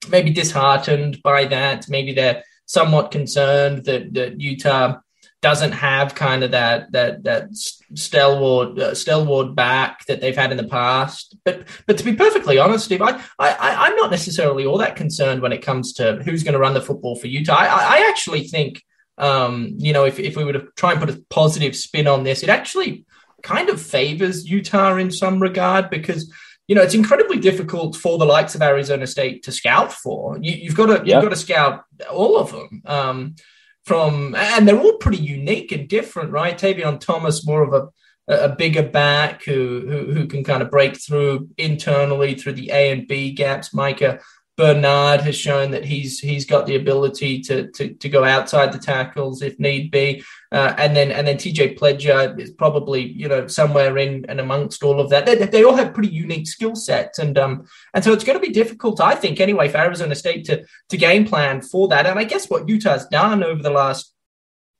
maybe 0.09 0.31
disheartened 0.31 1.23
by 1.23 1.45
that. 1.47 1.89
Maybe 1.89 2.13
they're 2.15 2.43
somewhat 2.67 3.11
concerned 3.11 3.85
that 3.85 4.15
that 4.15 4.41
Utah 4.41 4.99
doesn't 5.45 5.73
have 5.73 6.15
kind 6.15 6.43
of 6.43 6.53
that 6.53 6.91
that 6.93 7.23
that 7.25 7.55
stalwart 7.55 8.79
uh, 8.79 8.95
stalwart 8.95 9.55
back 9.55 10.07
that 10.07 10.23
they've 10.23 10.37
had 10.37 10.51
in 10.51 10.57
the 10.57 10.67
past. 10.67 11.37
But 11.45 11.69
but 11.87 11.99
to 11.99 12.05
be 12.05 12.15
perfectly 12.15 12.59
honest, 12.59 12.87
Steve, 12.87 13.03
I, 13.03 13.21
I 13.39 13.87
I'm 13.87 13.97
not 13.97 14.11
necessarily 14.11 14.65
all 14.65 14.79
that 14.79 14.97
concerned 14.97 15.43
when 15.43 15.53
it 15.53 15.61
comes 15.61 15.93
to 15.95 16.23
who's 16.25 16.43
going 16.43 16.55
to 16.55 16.59
run 16.59 16.73
the 16.73 16.81
football 16.81 17.17
for 17.17 17.27
Utah. 17.27 17.57
I, 17.57 17.99
I 17.99 18.09
actually 18.09 18.45
think 18.45 18.83
um, 19.19 19.75
you 19.77 19.93
know 19.93 20.07
if 20.07 20.19
if 20.19 20.35
we 20.35 20.45
were 20.45 20.55
to 20.55 20.69
try 20.77 20.93
and 20.93 21.01
put 21.01 21.11
a 21.11 21.23
positive 21.29 21.77
spin 21.77 22.07
on 22.07 22.25
this, 22.25 22.43
it 22.43 22.49
actually 22.49 23.05
kind 23.43 23.69
of 23.69 23.79
favors 23.79 24.49
Utah 24.49 24.97
in 24.97 25.11
some 25.11 25.43
regard 25.43 25.91
because 25.91 26.33
you 26.67 26.75
know, 26.75 26.83
it's 26.83 26.95
incredibly 26.95 27.39
difficult 27.39 27.95
for 27.97 28.19
the 28.19 28.25
likes 28.25 28.55
of 28.55 28.63
Arizona 28.63 29.07
State 29.07 29.43
to 29.45 29.53
scout 29.53 29.93
for. 29.93 30.39
You, 30.41 30.69
have 30.69 30.77
got 30.77 30.87
to 30.87 31.07
you've 31.07 31.23
got 31.23 31.29
to 31.29 31.37
scout 31.37 31.85
all 32.11 32.39
of 32.39 32.53
them. 32.53 32.83
Um, 32.87 33.37
from 33.85 34.35
and 34.35 34.67
they're 34.67 34.81
all 34.81 34.97
pretty 34.97 35.19
unique 35.19 35.71
and 35.73 35.89
different, 35.89 36.31
right? 36.31 36.59
Tavion 36.59 36.99
Thomas, 36.99 37.47
more 37.47 37.63
of 37.63 37.75
a 37.75 37.89
a 38.27 38.49
bigger 38.49 38.83
back 38.83 39.45
who, 39.45 39.85
who 39.87 40.13
who 40.15 40.27
can 40.27 40.43
kind 40.43 40.63
of 40.63 40.71
break 40.71 40.99
through 40.99 41.49
internally 41.59 42.35
through 42.35 42.55
the 42.55 42.71
A 42.71 42.91
and 42.91 43.07
B 43.07 43.33
gaps. 43.33 43.75
Micah 43.75 44.21
Bernard 44.57 45.21
has 45.21 45.37
shown 45.37 45.73
that 45.73 45.85
he's 45.85 46.21
he's 46.21 46.47
got 46.47 46.67
the 46.67 46.77
ability 46.77 47.41
to 47.43 47.71
to, 47.73 47.93
to 47.95 48.09
go 48.09 48.25
outside 48.25 48.73
the 48.73 48.79
tackles 48.79 49.43
if 49.43 49.59
need 49.59 49.91
be, 49.91 50.25
uh, 50.55 50.73
and 50.79 50.97
then 50.97 51.11
and 51.11 51.27
then 51.27 51.37
TJ 51.37 51.77
Pledger 51.77 52.39
is 52.41 52.53
probably 52.53 53.03
you 53.03 53.27
know 53.27 53.49
somewhere 53.49 53.99
in 53.99 54.25
and 54.29 54.39
amongst 54.39 54.85
all 54.85 55.01
of 55.01 55.11
that. 55.11 55.27
They, 55.27 55.35
they 55.35 55.65
all 55.65 55.75
have 55.75 55.93
pretty 55.93 56.11
unique 56.11 56.47
skill 56.47 56.77
sets, 56.77 57.19
and 57.19 57.37
um 57.37 57.67
and 57.93 58.05
so 58.05 58.13
it's 58.13 58.23
going 58.23 58.39
to 58.39 58.47
be 58.47 58.53
difficult, 58.53 59.01
I 59.01 59.17
think, 59.17 59.41
anyway, 59.41 59.69
for 59.69 59.79
Arizona 59.79 60.15
State 60.15 60.45
to 60.45 60.65
to 60.91 60.97
game 60.97 61.27
plan 61.27 61.61
for 61.61 61.89
that. 61.89 62.07
And 62.07 62.21
I 62.21 62.25
guess 62.25 62.49
what 62.49 62.69
Utah's 62.69 63.07
done 63.07 63.43
over 63.43 63.63
the 63.63 63.71
last 63.71 64.15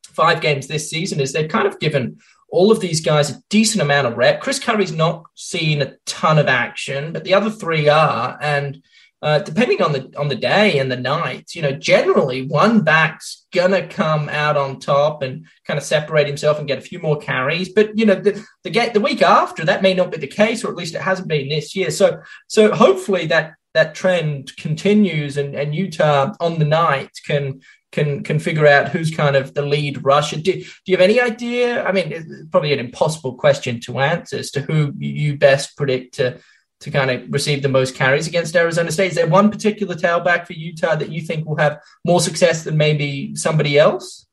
five 0.05 0.41
games 0.41 0.69
this 0.69 0.89
season 0.89 1.19
is 1.19 1.33
they've 1.33 1.51
kind 1.51 1.67
of 1.67 1.81
given 1.81 2.19
all 2.51 2.71
of 2.71 2.79
these 2.79 3.01
guys 3.01 3.31
a 3.31 3.43
decent 3.51 3.83
amount 3.83 4.07
of 4.07 4.17
rep. 4.17 4.41
Chris 4.41 4.61
Curry's 4.61 4.93
not 4.93 5.25
seen 5.35 5.83
a 5.83 5.95
ton 6.07 6.39
of 6.39 6.47
action, 6.47 7.13
but 7.13 7.25
the 7.25 7.35
other 7.35 7.51
three 7.51 7.89
are, 7.89 8.39
and 8.41 8.81
uh, 9.25 9.39
depending 9.39 9.81
on 9.81 9.93
the 9.93 10.13
on 10.19 10.29
the 10.29 10.35
day 10.35 10.79
and 10.79 10.93
the 10.93 10.99
night, 10.99 11.55
you 11.55 11.63
know, 11.63 11.73
generally 11.73 12.47
one 12.47 12.83
back's 12.83 13.47
gonna 13.55 13.89
come 13.89 14.29
out 14.29 14.59
on 14.59 14.79
top 14.79 15.23
and 15.23 15.47
kind 15.67 15.79
of 15.79 15.83
separate 15.83 16.27
himself 16.27 16.59
and 16.59 16.69
get 16.69 16.77
a 16.77 16.83
few 16.83 16.99
more 16.99 17.17
carries. 17.17 17.73
But 17.73 17.97
you 17.99 18.05
know, 18.05 18.17
the 18.17 18.45
the 18.65 18.91
the 18.93 19.01
week 19.01 19.23
after 19.23 19.65
that 19.65 19.81
may 19.81 19.95
not 19.95 20.11
be 20.11 20.19
the 20.19 20.27
case, 20.27 20.63
or 20.63 20.69
at 20.69 20.77
least 20.77 20.95
it 20.95 21.01
hasn't 21.01 21.29
been 21.29 21.49
this 21.49 21.75
year. 21.75 21.91
So 21.91 22.21
so 22.49 22.75
hopefully 22.75 23.25
that 23.29 23.55
that 23.73 23.95
trend 23.95 24.55
continues 24.59 25.39
and, 25.39 25.55
and 25.55 25.75
Utah 25.75 26.35
on 26.39 26.59
the 26.59 26.67
night 26.67 27.11
can 27.27 27.63
can 27.93 28.25
can 28.25 28.39
figure 28.39 28.67
out 28.67 28.91
who's 28.91 29.11
kind 29.11 29.37
of 29.37 29.55
the 29.55 29.63
lead 29.63 30.05
rusher. 30.05 30.37
Do, 30.37 30.53
do 30.53 30.67
you 30.85 30.97
have 30.99 31.01
any 31.01 31.19
idea? 31.19 31.83
I 31.83 31.93
mean, 31.93 32.13
it's 32.13 32.27
probably 32.51 32.75
an 32.75 32.79
impossible 32.79 33.37
question 33.37 33.81
to 33.81 34.01
answer 34.01 34.37
as 34.37 34.51
to 34.51 34.61
who 34.61 34.93
you 34.99 35.39
best 35.39 35.79
predict 35.79 36.17
to 36.17 36.41
to 36.85 36.91
kind 36.91 37.11
of 37.11 37.33
receive 37.33 37.63
the 37.63 37.69
most 37.69 37.95
carries 37.95 38.27
against 38.27 38.55
Arizona 38.55 38.93
State? 38.93 39.13
Is 39.13 39.15
there 39.17 39.27
one 39.27 39.51
particular 39.51 39.95
tailback 39.95 40.47
for 40.47 40.53
Utah 40.53 40.95
that 40.95 41.11
you 41.11 41.23
think 41.23 41.49
will 41.49 41.57
have 41.57 41.81
more 42.05 42.21
success 42.21 42.63
than 42.63 42.77
maybe 42.77 43.35
somebody 43.37 43.79
else? 43.79 44.27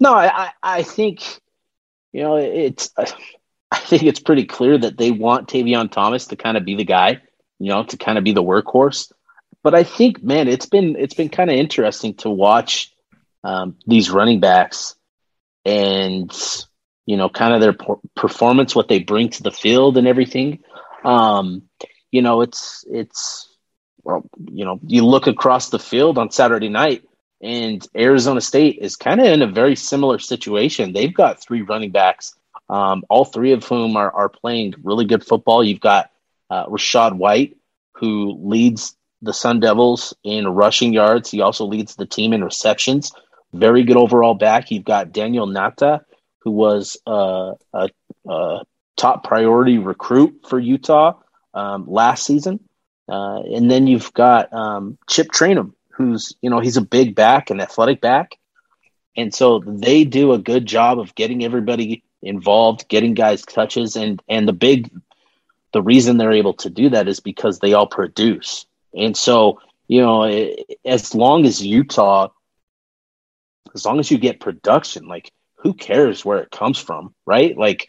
No, 0.00 0.14
I, 0.14 0.50
I 0.62 0.82
think 0.82 1.22
you 2.12 2.22
know 2.22 2.36
it's. 2.36 2.90
I 3.72 3.78
think 3.78 4.02
it's 4.02 4.18
pretty 4.18 4.46
clear 4.46 4.76
that 4.76 4.98
they 4.98 5.12
want 5.12 5.48
Tavion 5.48 5.92
Thomas 5.92 6.26
to 6.28 6.36
kind 6.36 6.56
of 6.56 6.64
be 6.64 6.74
the 6.74 6.84
guy, 6.84 7.20
you 7.60 7.68
know, 7.68 7.84
to 7.84 7.96
kind 7.96 8.18
of 8.18 8.24
be 8.24 8.32
the 8.32 8.42
workhorse. 8.42 9.12
But 9.62 9.76
I 9.76 9.84
think, 9.84 10.24
man, 10.24 10.48
it's 10.48 10.66
been 10.66 10.96
it's 10.98 11.14
been 11.14 11.28
kind 11.28 11.50
of 11.50 11.56
interesting 11.56 12.14
to 12.14 12.30
watch 12.30 12.92
um, 13.44 13.76
these 13.86 14.10
running 14.10 14.40
backs 14.40 14.96
and 15.64 16.32
you 17.06 17.16
know, 17.16 17.28
kind 17.28 17.54
of 17.54 17.60
their 17.60 17.76
performance, 18.14 18.74
what 18.74 18.88
they 18.88 19.00
bring 19.00 19.30
to 19.30 19.42
the 19.42 19.50
field, 19.50 19.98
and 19.98 20.06
everything. 20.06 20.62
Um, 21.04 21.62
you 22.10 22.22
know, 22.22 22.42
it's 22.42 22.84
it's 22.90 23.48
well, 24.02 24.24
you 24.50 24.64
know, 24.64 24.80
you 24.86 25.04
look 25.06 25.26
across 25.26 25.68
the 25.68 25.78
field 25.78 26.18
on 26.18 26.30
Saturday 26.30 26.68
night, 26.68 27.04
and 27.40 27.86
Arizona 27.96 28.40
State 28.40 28.78
is 28.80 28.96
kind 28.96 29.20
of 29.20 29.26
in 29.26 29.42
a 29.42 29.46
very 29.46 29.76
similar 29.76 30.18
situation. 30.18 30.92
They've 30.92 31.14
got 31.14 31.42
three 31.42 31.62
running 31.62 31.90
backs, 31.90 32.34
um, 32.68 33.04
all 33.08 33.24
three 33.24 33.52
of 33.52 33.64
whom 33.64 33.96
are 33.96 34.10
are 34.12 34.28
playing 34.28 34.74
really 34.82 35.04
good 35.04 35.24
football. 35.24 35.62
You've 35.64 35.80
got 35.80 36.10
uh, 36.50 36.66
Rachaad 36.66 37.16
White, 37.16 37.56
who 37.94 38.38
leads 38.42 38.96
the 39.22 39.32
Sun 39.32 39.60
Devils 39.60 40.14
in 40.24 40.48
rushing 40.48 40.92
yards. 40.92 41.30
He 41.30 41.40
also 41.40 41.66
leads 41.66 41.94
the 41.94 42.06
team 42.06 42.32
in 42.32 42.42
receptions. 42.42 43.12
Very 43.52 43.84
good 43.84 43.96
overall 43.96 44.34
back. 44.34 44.70
You've 44.70 44.84
got 44.84 45.12
Daniyel 45.12 45.52
Ngata, 45.52 46.00
who 46.38 46.52
was 46.52 46.96
uh, 47.06 47.52
a, 47.72 47.88
a 48.28 48.60
top 48.96 49.24
priority 49.24 49.78
recruit 49.78 50.46
for 50.48 50.58
Utah 50.58 51.14
um, 51.54 51.86
last 51.88 52.24
season. 52.24 52.60
Uh, 53.08 53.40
and 53.42 53.70
then 53.70 53.86
you've 53.86 54.12
got 54.12 54.52
um, 54.52 54.96
Chip 55.08 55.28
Trayanum, 55.28 55.72
who's, 55.92 56.34
you 56.40 56.50
know, 56.50 56.60
he's 56.60 56.76
a 56.76 56.82
big 56.82 57.14
back, 57.14 57.50
an 57.50 57.60
athletic 57.60 58.00
back. 58.00 58.38
And 59.16 59.34
so 59.34 59.60
they 59.66 60.04
do 60.04 60.32
a 60.32 60.38
good 60.38 60.66
job 60.66 61.00
of 61.00 61.14
getting 61.14 61.44
everybody 61.44 62.04
involved, 62.22 62.88
getting 62.88 63.14
guys 63.14 63.42
touches. 63.42 63.96
And, 63.96 64.22
and 64.28 64.46
the 64.46 64.52
big, 64.52 64.90
the 65.72 65.82
reason 65.82 66.16
they're 66.16 66.32
able 66.32 66.54
to 66.54 66.70
do 66.70 66.90
that 66.90 67.08
is 67.08 67.20
because 67.20 67.58
they 67.58 67.72
all 67.72 67.88
produce. 67.88 68.66
And 68.94 69.16
so, 69.16 69.60
you 69.88 70.00
know, 70.00 70.24
it, 70.24 70.78
as 70.84 71.14
long 71.14 71.44
as 71.46 71.64
Utah, 71.64 72.28
as 73.74 73.84
long 73.84 73.98
as 73.98 74.10
you 74.10 74.18
get 74.18 74.40
production, 74.40 75.08
like 75.08 75.32
who 75.56 75.74
cares 75.74 76.24
where 76.24 76.38
it 76.38 76.50
comes 76.50 76.78
from, 76.78 77.14
right? 77.26 77.56
Like, 77.56 77.88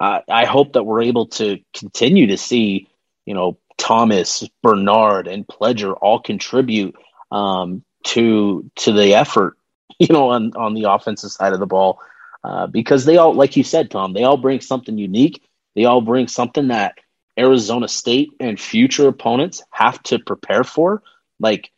uh, 0.00 0.20
I 0.28 0.46
hope 0.46 0.74
that 0.74 0.84
we're 0.84 1.02
able 1.02 1.26
to 1.28 1.58
continue 1.74 2.28
to 2.28 2.38
see, 2.38 2.88
you 3.26 3.34
know, 3.34 3.58
Thomas, 3.78 4.44
Bernard, 4.62 5.28
and 5.28 5.46
Pledger 5.46 5.96
all 6.00 6.20
contribute 6.20 6.96
um, 7.30 7.84
to 8.06 8.70
to 8.76 8.92
the 8.92 9.14
effort, 9.14 9.56
you 10.00 10.08
know, 10.10 10.30
on 10.30 10.52
on 10.56 10.74
the 10.74 10.90
offensive 10.90 11.30
side 11.32 11.52
of 11.52 11.60
the 11.60 11.66
ball, 11.66 12.00
uh, 12.44 12.66
because 12.66 13.04
they 13.04 13.18
all, 13.18 13.34
like 13.34 13.56
you 13.56 13.64
said, 13.64 13.90
Tom, 13.90 14.12
they 14.14 14.24
all 14.24 14.38
bring 14.38 14.60
something 14.60 14.98
unique. 14.98 15.42
They 15.76 15.84
all 15.84 16.00
bring 16.00 16.28
something 16.28 16.68
that 16.68 16.96
Arizona 17.38 17.88
State 17.88 18.30
and 18.40 18.60
future 18.60 19.08
opponents 19.08 19.62
have 19.70 20.02
to 20.04 20.18
prepare 20.18 20.64
for. 20.64 21.02
Like, 21.38 21.70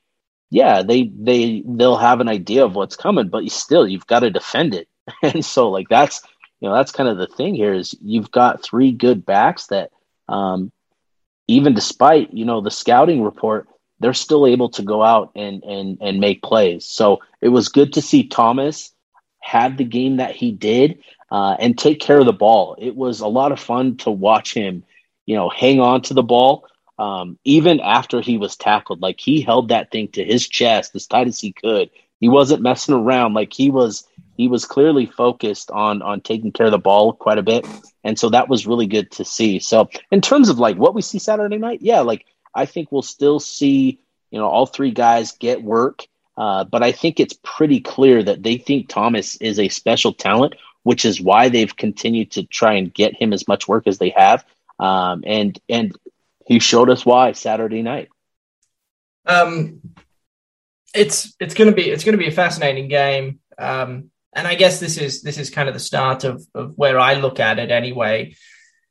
yeah, 0.50 0.82
they 0.82 1.10
they 1.14 1.62
they'll 1.66 1.96
have 1.96 2.20
an 2.20 2.28
idea 2.28 2.64
of 2.64 2.74
what's 2.74 2.96
coming, 2.96 3.28
but 3.28 3.44
you 3.44 3.50
still 3.50 3.86
you've 3.88 4.06
got 4.06 4.20
to 4.20 4.30
defend 4.30 4.74
it. 4.74 4.88
And 5.22 5.44
so, 5.44 5.70
like 5.70 5.88
that's 5.88 6.22
you 6.62 6.68
know 6.68 6.74
that's 6.74 6.92
kind 6.92 7.08
of 7.08 7.18
the 7.18 7.26
thing 7.26 7.54
here 7.54 7.74
is 7.74 7.94
you've 8.00 8.30
got 8.30 8.62
three 8.62 8.92
good 8.92 9.26
backs 9.26 9.66
that 9.66 9.90
um, 10.28 10.72
even 11.48 11.74
despite 11.74 12.32
you 12.32 12.44
know 12.44 12.60
the 12.62 12.70
scouting 12.70 13.22
report 13.22 13.68
they're 14.00 14.14
still 14.14 14.46
able 14.46 14.70
to 14.70 14.82
go 14.82 15.02
out 15.02 15.32
and 15.36 15.62
and 15.64 15.98
and 16.00 16.20
make 16.20 16.42
plays 16.42 16.86
so 16.86 17.20
it 17.40 17.48
was 17.48 17.68
good 17.68 17.92
to 17.94 18.00
see 18.00 18.28
thomas 18.28 18.92
have 19.42 19.76
the 19.76 19.84
game 19.84 20.16
that 20.16 20.34
he 20.34 20.52
did 20.52 20.98
uh, 21.30 21.56
and 21.58 21.76
take 21.76 22.00
care 22.00 22.18
of 22.18 22.26
the 22.26 22.32
ball. 22.32 22.76
It 22.78 22.94
was 22.94 23.20
a 23.20 23.26
lot 23.26 23.52
of 23.52 23.60
fun 23.60 23.96
to 23.98 24.10
watch 24.10 24.54
him, 24.54 24.84
you 25.26 25.34
know, 25.34 25.48
hang 25.48 25.80
on 25.80 26.02
to 26.02 26.14
the 26.14 26.22
ball. 26.22 26.66
Um, 26.98 27.38
even 27.44 27.80
after 27.80 28.20
he 28.20 28.38
was 28.38 28.54
tackled, 28.54 29.02
like 29.02 29.18
he 29.18 29.40
held 29.40 29.68
that 29.68 29.90
thing 29.90 30.08
to 30.08 30.22
his 30.22 30.46
chest 30.46 30.94
as 30.94 31.06
tight 31.06 31.26
as 31.26 31.40
he 31.40 31.52
could. 31.52 31.90
He 32.20 32.28
wasn't 32.28 32.62
messing 32.62 32.94
around. 32.94 33.34
Like 33.34 33.52
he 33.52 33.70
was, 33.70 34.06
he 34.36 34.48
was 34.48 34.64
clearly 34.64 35.06
focused 35.06 35.70
on 35.70 36.02
on 36.02 36.20
taking 36.20 36.52
care 36.52 36.66
of 36.66 36.72
the 36.72 36.78
ball 36.78 37.12
quite 37.12 37.38
a 37.38 37.42
bit, 37.42 37.66
and 38.04 38.18
so 38.18 38.30
that 38.30 38.48
was 38.48 38.66
really 38.66 38.86
good 38.86 39.10
to 39.12 39.24
see. 39.24 39.58
So 39.58 39.88
in 40.10 40.20
terms 40.20 40.48
of 40.48 40.58
like 40.58 40.76
what 40.76 40.94
we 40.94 41.02
see 41.02 41.18
Saturday 41.18 41.58
night, 41.58 41.80
yeah, 41.82 42.00
like 42.00 42.26
I 42.54 42.66
think 42.66 42.90
we'll 42.90 43.02
still 43.02 43.40
see, 43.40 44.00
you 44.30 44.38
know, 44.38 44.46
all 44.46 44.66
three 44.66 44.90
guys 44.90 45.32
get 45.32 45.62
work. 45.62 46.06
Uh, 46.36 46.64
but 46.64 46.82
I 46.82 46.92
think 46.92 47.20
it's 47.20 47.38
pretty 47.44 47.80
clear 47.80 48.22
that 48.22 48.42
they 48.42 48.56
think 48.56 48.88
Thomas 48.88 49.36
is 49.36 49.58
a 49.58 49.68
special 49.68 50.14
talent, 50.14 50.54
which 50.82 51.04
is 51.04 51.20
why 51.20 51.50
they've 51.50 51.76
continued 51.76 52.30
to 52.32 52.44
try 52.44 52.74
and 52.74 52.92
get 52.92 53.14
him 53.14 53.32
as 53.32 53.46
much 53.46 53.68
work 53.68 53.86
as 53.86 53.98
they 53.98 54.10
have. 54.16 54.44
Um, 54.78 55.24
and 55.26 55.58
and 55.68 55.96
he 56.46 56.58
showed 56.58 56.90
us 56.90 57.04
why 57.04 57.32
Saturday 57.32 57.82
night. 57.82 58.08
Um, 59.26 59.80
it's 60.94 61.34
it's 61.38 61.54
to 61.54 61.72
be 61.72 61.90
it's 61.90 62.04
to 62.04 62.16
be 62.16 62.28
a 62.28 62.32
fascinating 62.32 62.88
game. 62.88 63.40
Um, 63.58 64.10
and 64.34 64.46
I 64.46 64.54
guess 64.54 64.80
this 64.80 64.96
is 64.96 65.22
this 65.22 65.38
is 65.38 65.50
kind 65.50 65.68
of 65.68 65.74
the 65.74 65.80
start 65.80 66.24
of 66.24 66.44
of 66.54 66.76
where 66.76 66.98
I 66.98 67.14
look 67.14 67.40
at 67.40 67.58
it 67.58 67.70
anyway. 67.70 68.34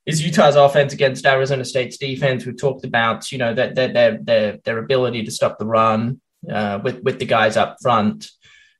Is 0.06 0.24
Utah's 0.26 0.56
offense 0.56 0.94
against 0.94 1.26
Arizona 1.26 1.64
State's 1.64 1.98
defense? 1.98 2.46
We've 2.46 2.58
talked 2.58 2.86
about 2.86 3.32
you 3.32 3.38
know 3.38 3.54
their 3.54 3.74
their 3.74 4.18
their 4.22 4.58
their 4.64 4.78
ability 4.78 5.24
to 5.24 5.32
stop 5.32 5.58
the 5.58 5.66
run 5.66 6.22
uh, 6.50 6.80
with 6.84 7.02
with 7.04 7.20
the 7.20 7.26
guys 7.26 7.58
up 7.58 7.78
front. 7.82 8.30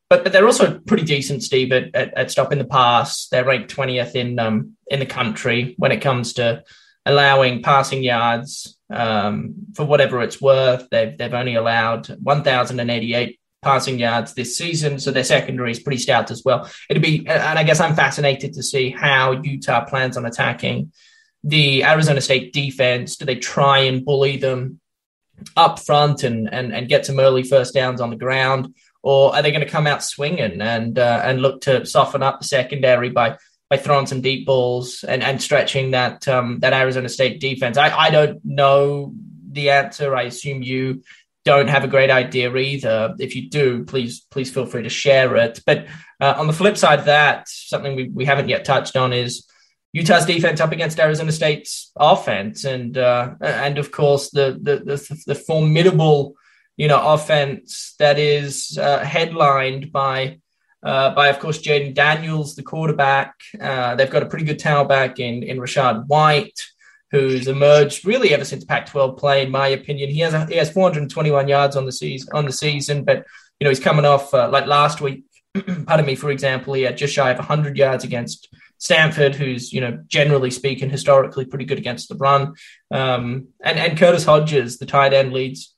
But, 0.10 0.24
but 0.24 0.34
they're 0.34 0.46
also 0.46 0.78
pretty 0.78 1.06
decent, 1.06 1.42
Steve, 1.42 1.72
at, 1.72 1.96
at, 1.96 2.14
at 2.18 2.32
stopping 2.32 2.58
the 2.58 2.66
pass. 2.66 3.28
They're 3.28 3.46
ranked 3.46 3.70
twentieth 3.70 4.16
in 4.16 4.40
um, 4.40 4.76
in 4.88 5.00
the 5.00 5.06
country 5.06 5.74
when 5.78 5.92
it 5.92 6.02
comes 6.02 6.34
to 6.34 6.64
allowing 7.06 7.64
passing 7.64 8.04
yards 8.04 8.78
um, 8.94 9.56
for 9.74 9.86
whatever 9.86 10.22
it's 10.22 10.42
worth. 10.42 10.88
They've 10.92 11.18
they've 11.18 11.34
only 11.34 11.56
allowed 11.56 12.08
one 12.22 12.44
thousand 12.44 12.80
and 12.80 12.92
eighty 12.92 13.16
eight 13.16 13.40
passing 13.62 14.00
yards 14.00 14.34
this 14.34 14.58
season, 14.58 15.00
so 15.00 15.12
their 15.12 15.24
secondary 15.24 15.72
is 15.72 15.80
pretty 15.80 16.02
stout 16.02 16.32
as 16.32 16.44
well. 16.44 16.70
It'd 16.90 17.04
be, 17.04 17.28
and 17.28 17.60
I 17.60 17.64
guess 17.64 17.80
I'm 17.80 17.96
fascinated 17.96 18.54
to 18.54 18.64
see 18.64 18.90
how 18.90 19.34
Utah 19.44 19.86
plans 19.86 20.18
on 20.18 20.26
attacking 20.26 20.92
the 21.44 21.84
Arizona 21.84 22.22
State 22.22 22.54
defense. 22.54 23.18
Do 23.18 23.26
they 23.26 23.36
try 23.36 23.80
and 23.80 24.04
bully 24.04 24.38
them 24.38 24.80
up 25.56 25.80
front 25.80 26.24
and, 26.24 26.52
and, 26.52 26.74
and 26.74 26.90
get 26.90 27.06
some 27.06 27.20
early 27.20 27.44
first 27.44 27.74
downs 27.74 28.02
on 28.02 28.10
the 28.10 28.16
ground? 28.16 28.74
Or 29.04 29.36
are 29.36 29.42
they 29.42 29.52
going 29.52 29.66
to 29.66 29.70
come 29.70 29.88
out 29.88 30.04
swinging 30.04 30.62
and 30.62 31.00
uh, 31.00 31.22
and 31.24 31.42
look 31.42 31.62
to 31.62 31.86
soften 31.88 32.22
up 32.22 32.40
the 32.40 32.48
secondary 32.48 33.10
by 33.10 33.38
by 33.68 33.78
throwing 33.78 34.06
some 34.06 34.22
deep 34.22 34.46
balls 34.46 35.04
and, 35.08 35.24
and 35.24 35.42
stretching 35.42 35.92
that 35.92 36.28
um, 36.28 36.60
that 36.60 36.74
Arizona 36.74 37.10
State 37.10 37.40
defense? 37.40 37.78
I, 37.78 37.90
I 37.90 38.10
don't 38.12 38.46
know 38.46 39.14
the 39.52 39.72
answer. 39.72 40.16
I 40.16 40.24
assume 40.24 40.62
you 40.62 41.02
don't 41.44 41.70
have 41.70 41.84
a 41.84 41.88
great 41.88 42.12
idea 42.12 42.56
either. 42.56 43.16
If 43.20 43.36
you 43.36 43.50
do, 43.50 43.84
please 43.86 44.22
please 44.32 44.52
feel 44.52 44.66
free 44.66 44.84
to 44.84 44.90
share 44.90 45.36
it. 45.38 45.62
But 45.66 45.88
uh, 46.20 46.36
on 46.38 46.48
the 46.48 46.54
flip 46.54 46.78
side 46.78 47.00
of 47.00 47.06
that, 47.06 47.48
something 47.48 47.96
we, 47.96 48.10
we 48.10 48.26
haven't 48.26 48.50
yet 48.50 48.66
touched 48.66 48.96
on 48.96 49.12
is 49.14 49.48
Utah's 49.94 50.26
defense 50.26 50.62
up 50.62 50.72
against 50.72 51.00
Arizona 51.00 51.32
State's 51.32 51.92
offense, 51.98 52.64
and 52.64 52.98
uh, 52.98 53.34
and 53.42 53.78
of 53.78 53.92
course 53.92 54.30
the, 54.30 54.58
the 54.62 54.78
the, 54.78 55.24
the 55.28 55.36
formidable 55.36 56.36
you 56.78 56.88
know 56.88 57.14
offense 57.14 57.96
that 58.00 58.18
is 58.18 58.78
uh, 58.78 59.00
headlined 59.00 59.92
by 59.92 60.40
uh, 60.84 61.14
by 61.14 61.28
of 61.28 61.40
course 61.40 61.62
Jayden 61.62 61.94
Daniels, 61.94 62.56
the 62.56 62.64
quarterback. 62.64 63.34
Uh, 63.60 63.96
they've 63.96 64.10
got 64.10 64.24
a 64.24 64.28
pretty 64.28 64.46
good 64.46 64.60
tailback 64.60 65.20
in 65.20 65.44
in 65.44 65.58
Rachaad 65.58 66.08
White, 66.08 66.68
who's 67.12 67.48
emerged 67.48 68.06
really 68.06 68.34
ever 68.34 68.46
since 68.46 68.64
Pac-12 68.64 69.18
play. 69.18 69.44
In 69.44 69.52
my 69.52 69.68
opinion, 69.68 70.10
he 70.10 70.20
has 70.20 70.34
a, 70.34 70.46
he 70.46 70.56
has 70.56 70.72
421 70.72 71.48
yards 71.48 71.76
on 71.76 71.86
the 71.86 71.92
season 71.92 72.30
on 72.34 72.46
the 72.46 72.52
season, 72.52 73.04
but 73.04 73.26
you 73.60 73.66
know 73.66 73.70
he's 73.70 73.80
coming 73.80 74.06
off 74.06 74.34
uh, 74.34 74.50
like 74.50 74.66
last 74.66 75.02
week. 75.02 75.26
pardon 75.86 76.06
me, 76.06 76.16
for 76.16 76.32
example, 76.32 76.74
he 76.74 76.84
had 76.84 76.98
just 76.98 77.14
shy 77.14 77.30
of 77.30 77.38
100 77.38 77.78
yards 77.78 78.06
against 78.06 78.48
Stanford, 78.78 79.36
who's 79.36 79.74
you 79.74 79.82
know 79.82 80.04
generally 80.08 80.52
speaking 80.52 80.90
historically 80.90 81.46
pretty 81.46 81.66
good 81.66 81.78
against 81.78 82.10
the 82.10 82.16
run, 82.16 82.54
um, 82.90 83.50
and 83.62 83.78
and 83.78 83.98
Curtis 83.98 84.26
Hodges, 84.26 84.78
the 84.78 84.86
tight 84.86 85.14
end, 85.14 85.34
leads 85.34 85.74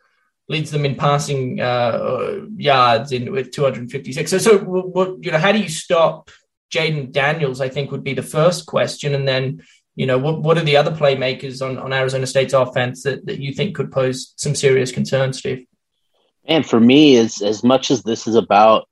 leads 0.50 0.72
them 0.72 0.86
in 0.86 0.96
passing 0.96 1.60
uh, 1.60 2.42
yards 2.58 3.12
in 3.12 3.32
with 3.32 3.52
256. 3.52 4.30
So, 4.30 4.38
so 4.38 4.58
what, 4.58 5.24
you 5.24 5.32
know, 5.32 5.38
how 5.38 5.54
do 5.54 5.60
you 5.60 5.70
stop 5.70 6.30
Jayden 6.70 7.14
Daniels? 7.14 7.62
I 7.62 7.70
think 7.70 7.92
would 7.92 8.04
be 8.04 8.14
the 8.14 8.22
first 8.22 8.66
question, 8.66 9.16
and 9.16 9.28
then 9.28 9.64
you 9.96 10.06
know, 10.06 10.18
what 10.18 10.41
what 10.41 10.58
are 10.58 10.64
the 10.64 10.78
other 10.78 10.91
playmakers 10.91 11.66
on 11.66 11.78
on 11.78 11.94
Arizona 11.94 12.26
State's 12.26 12.54
offense 12.54 13.04
that 13.04 13.26
that 13.26 13.39
you 13.39 13.54
think 13.54 13.76
could 13.76 13.91
pose 13.91 14.34
some 14.38 14.56
serious 14.56 14.91
concerns, 14.91 15.39
Steve? 15.39 15.66
And 16.46 16.66
for 16.66 16.80
me, 16.80 17.18
as 17.18 17.41
as 17.41 17.64
much 17.64 17.91
as 17.91 18.04
this 18.04 18.28
is 18.28 18.36
about 18.36 18.88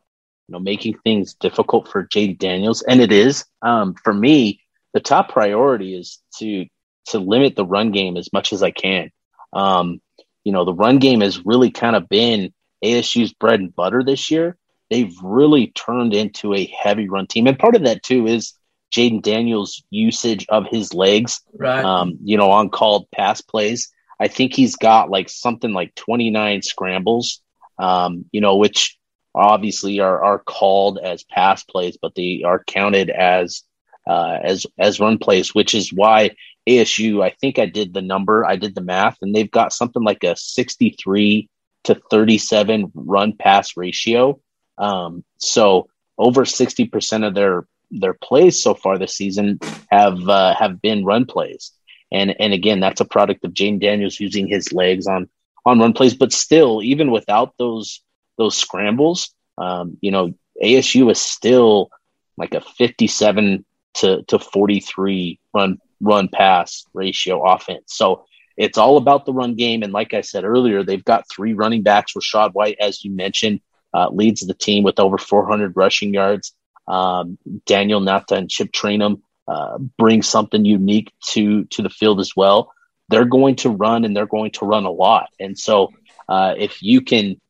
you 0.48 0.54
know, 0.54 0.60
making 0.60 0.98
things 1.04 1.34
difficult 1.36 1.88
for 1.88 2.06
Jayden 2.06 2.38
Daniels, 2.38 2.82
and 2.82 3.00
it 3.00 3.12
is. 3.14 3.46
Um, 3.62 3.96
for 4.04 4.14
me, 4.14 4.62
the 4.94 5.00
top 5.00 5.30
priority 5.30 5.96
is 5.96 6.20
to 6.40 6.66
to 7.08 7.20
limit 7.20 7.56
the 7.56 7.66
run 7.66 7.92
game 7.92 8.18
as 8.18 8.32
much 8.34 8.54
as 8.54 8.62
I 8.62 8.72
can. 8.72 9.12
Um, 9.54 10.02
you 10.44 10.52
know, 10.52 10.66
the 10.66 10.74
run 10.74 11.00
game 11.00 11.22
has 11.22 11.46
really 11.46 11.72
kind 11.72 11.96
of 11.96 12.10
been 12.10 12.54
ASU's 12.84 13.34
bread 13.34 13.60
and 13.60 13.76
butter 13.76 14.04
this 14.04 14.30
year. 14.30 14.58
They've 14.90 15.16
really 15.24 15.68
turned 15.68 16.14
into 16.14 16.54
a 16.54 16.66
heavy 16.66 17.08
run 17.08 17.28
team, 17.28 17.48
and 17.48 17.58
part 17.58 17.76
of 17.76 17.86
that 17.86 18.04
too 18.04 18.28
is 18.28 18.54
Jayden 18.92 19.22
Daniels' 19.22 19.84
usage 19.90 20.46
of 20.50 20.66
his 20.70 20.94
legs. 20.94 21.42
Right. 21.54 21.84
Um, 21.84 22.18
you 22.24 22.38
know, 22.38 22.52
on 22.52 22.70
called 22.70 23.10
pass 23.12 23.42
plays. 23.42 23.92
I 24.20 24.28
think 24.28 24.54
he's 24.54 24.76
got 24.76 25.10
like 25.10 25.30
something 25.30 25.74
like 25.74 25.96
29 25.96 26.62
scrambles. 26.62 27.42
Um, 27.80 28.26
you 28.32 28.42
know, 28.42 28.58
which 28.58 28.98
obviously 29.34 30.00
are 30.00 30.24
are 30.24 30.40
called 30.40 31.00
as 31.00 31.24
pass 31.24 31.64
plays, 31.64 31.98
but 32.02 32.16
they 32.16 32.44
are 32.46 32.64
counted 32.64 33.10
as 33.10 33.64
uh, 34.08 34.38
as 34.44 34.66
as 34.78 35.00
run 35.00 35.18
plays, 35.18 35.56
which 35.56 35.74
is 35.74 35.94
why 35.94 36.32
ASU. 36.68 37.24
I 37.24 37.32
think 37.32 37.60
I 37.60 37.66
did 37.66 37.94
the 37.94 38.02
number, 38.02 38.46
I 38.46 38.56
did 38.56 38.76
the 38.76 38.82
math, 38.82 39.18
and 39.22 39.34
they've 39.34 39.50
got 39.50 39.74
something 39.74 40.04
like 40.04 40.24
a 40.24 40.36
sixty 40.36 40.96
three 41.02 41.50
to 41.86 41.96
thirty 41.96 42.38
seven 42.38 42.92
run 42.94 43.34
pass 43.34 43.78
ratio. 43.78 44.40
Um, 44.78 45.24
so 45.38 45.88
over 46.18 46.46
sixty 46.46 46.86
percent 46.86 47.24
of 47.24 47.34
their 47.34 47.66
their 47.92 48.14
plays 48.14 48.62
so 48.62 48.74
far 48.74 48.98
this 48.98 49.16
season 49.16 49.60
have 49.90 50.28
uh, 50.28 50.56
have 50.56 50.82
been 50.82 51.06
run 51.06 51.26
plays, 51.26 51.72
and 52.12 52.36
and 52.40 52.54
again 52.54 52.80
that's 52.80 53.02
a 53.02 53.06
product 53.06 53.46
of 53.46 53.54
Jayden 53.54 53.80
Daniels 53.80 54.20
using 54.20 54.48
his 54.48 54.74
legs 54.74 55.08
on 55.08 55.30
on 55.66 55.80
run 55.80 55.94
plays, 55.94 56.14
but 56.14 56.32
still 56.32 56.82
even 56.82 57.12
without 57.12 57.54
those 57.58 58.02
those 58.38 58.58
scrambles, 58.58 59.34
um, 59.58 59.98
you 60.02 60.12
know, 60.12 60.34
ASU 60.64 61.12
is 61.12 61.20
still 61.20 61.90
like 62.38 62.54
a 62.54 62.62
57 62.62 63.66
to, 63.96 64.24
to 64.24 64.40
43 64.40 65.40
run 65.54 65.78
run 66.00 66.30
pass 66.30 66.86
ratio 66.94 67.44
offense. 67.44 67.84
So 67.88 68.26
it's 68.58 68.78
all 68.78 68.98
about 68.98 69.26
the 69.26 69.34
run 69.34 69.56
game. 69.56 69.84
And 69.84 69.94
like 69.94 70.14
I 70.14 70.22
said 70.22 70.44
earlier, 70.44 70.84
they've 70.84 71.04
got 71.04 71.30
three 71.30 71.54
running 71.54 71.84
backs. 71.84 72.14
Rachaad 72.14 72.54
White, 72.54 72.78
as 72.80 73.04
you 73.04 73.12
mentioned, 73.12 73.62
uh, 73.94 74.10
leads 74.10 74.42
the 74.42 74.54
team 74.54 74.84
with 74.84 75.00
over 75.00 75.18
400 75.18 75.74
rushing 75.76 76.14
yards. 76.14 76.54
Um, 76.88 77.38
Daniyel 77.68 78.02
Ngata 78.02 78.38
and 78.38 78.50
Chip 78.50 78.72
Trayanum 78.72 79.22
uh, 79.48 79.78
bring 79.78 80.22
something 80.22 80.66
unique 80.66 81.12
to 81.30 81.66
to 81.66 81.82
the 81.82 81.90
field 81.90 82.20
as 82.20 82.34
well. 82.36 82.72
They're 83.10 83.26
going 83.26 83.56
to 83.58 83.70
run 83.70 84.06
and 84.06 84.16
they're 84.16 84.26
going 84.26 84.52
to 84.52 84.66
run 84.66 84.86
a 84.86 84.92
lot. 84.92 85.30
And 85.40 85.58
so 85.58 85.92
uh, 86.30 86.56
if 86.58 86.82
you 86.82 87.02
can 87.02 87.42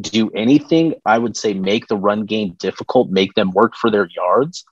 do 0.00 0.30
anything, 0.30 0.94
I 1.04 1.16
would 1.16 1.36
say 1.36 1.54
make 1.54 1.86
the 1.86 1.96
run 1.96 2.24
game 2.24 2.56
difficult, 2.58 3.10
make 3.10 3.34
them 3.34 3.52
work 3.52 3.74
for 3.76 3.90
their 3.90 4.08
yards 4.08 4.64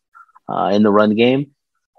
uh, 0.48 0.70
in 0.72 0.82
the 0.82 0.90
run 0.90 1.14
game. 1.14 1.52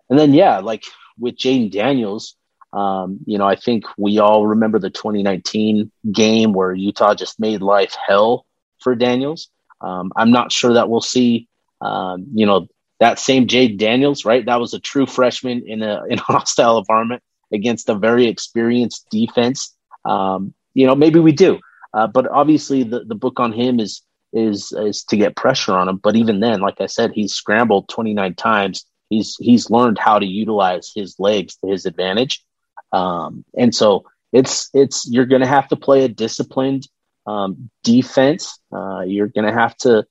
And 0.10 0.20
then, 0.20 0.34
yeah, 0.34 0.60
like 0.60 0.84
with 1.18 1.38
Jayden 1.38 1.72
Daniels, 1.72 2.36
um, 2.74 3.20
you 3.26 3.38
know, 3.38 3.48
I 3.48 3.56
think 3.56 3.86
we 3.98 4.20
all 4.20 4.48
remember 4.48 4.80
the 4.80 4.90
2019 4.90 5.92
game 6.12 6.52
where 6.52 6.74
Utah 6.74 7.16
just 7.16 7.40
made 7.40 7.62
life 7.62 7.96
hell 8.06 8.46
for 8.82 8.96
Daniels. 8.96 9.50
Um, 9.80 10.12
I'm 10.16 10.32
not 10.32 10.52
sure 10.52 10.74
that 10.74 10.90
we'll 10.90 11.02
see, 11.02 11.48
um, 11.86 12.28
you 12.34 12.46
know, 12.46 12.68
that 13.00 13.20
same 13.20 13.48
Jayden 13.48 13.78
Daniels, 13.78 14.26
right? 14.26 14.46
That 14.46 14.60
was 14.60 14.74
a 14.74 14.80
true 14.80 15.06
freshman 15.06 15.64
in 15.68 15.84
a 15.84 16.04
in 16.10 16.20
a 16.20 16.22
hostile 16.34 16.78
environment 16.80 17.22
against 17.54 17.90
a 17.90 17.96
very 17.96 18.28
experienced 18.28 19.08
defense. 19.10 19.76
Um, 20.04 20.54
you 20.74 20.86
know, 20.88 20.96
maybe 20.96 21.20
we 21.20 21.32
do. 21.32 21.60
Uh, 21.94 22.08
but 22.08 22.28
obviously, 22.30 22.84
the, 22.84 23.06
the 23.06 23.16
book 23.16 23.40
on 23.40 23.54
him 23.54 23.80
is 23.80 24.02
is 24.34 24.72
is 24.74 25.04
to 25.06 25.18
get 25.18 25.36
pressure 25.36 25.74
on 25.74 25.88
him. 25.88 25.98
But 25.98 26.16
even 26.16 26.40
then, 26.40 26.60
like 26.60 26.82
I 26.82 26.88
said, 26.88 27.12
he's 27.14 27.34
scrambled 27.34 27.88
29 27.90 28.36
times. 28.36 28.86
He's 29.10 29.38
he's 29.40 29.70
learned 29.70 30.00
how 30.00 30.20
to 30.20 30.26
utilize 30.26 30.92
his 30.94 31.16
legs 31.20 31.56
to 31.58 31.70
his 31.70 31.86
advantage, 31.86 32.44
um, 32.92 33.46
and 33.58 33.74
so 33.74 34.06
it's 34.34 34.70
it's 34.74 35.08
you're 35.10 35.28
going 35.28 35.42
to 35.42 35.48
have 35.48 35.68
to 35.70 35.76
play 35.76 36.04
a 36.04 36.10
disciplined 36.10 36.88
um, 37.28 37.70
defense. 37.84 38.60
Uh, 38.76 39.02
you're 39.02 39.28
going 39.28 39.46
to 39.46 39.54
have 39.54 39.78
to 39.78 40.06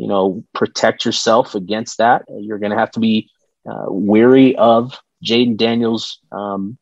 you 0.00 0.08
know, 0.08 0.42
protect 0.54 1.04
yourself 1.04 1.54
against 1.54 1.98
that. 1.98 2.24
You're 2.28 2.58
going 2.58 2.72
to 2.72 2.78
have 2.78 2.92
to 2.92 3.00
be 3.00 3.28
uh, 3.68 3.84
weary 3.88 4.56
of 4.56 4.98
Jayden 5.22 5.56
Daniels' 5.56 6.20
um, 6.32 6.78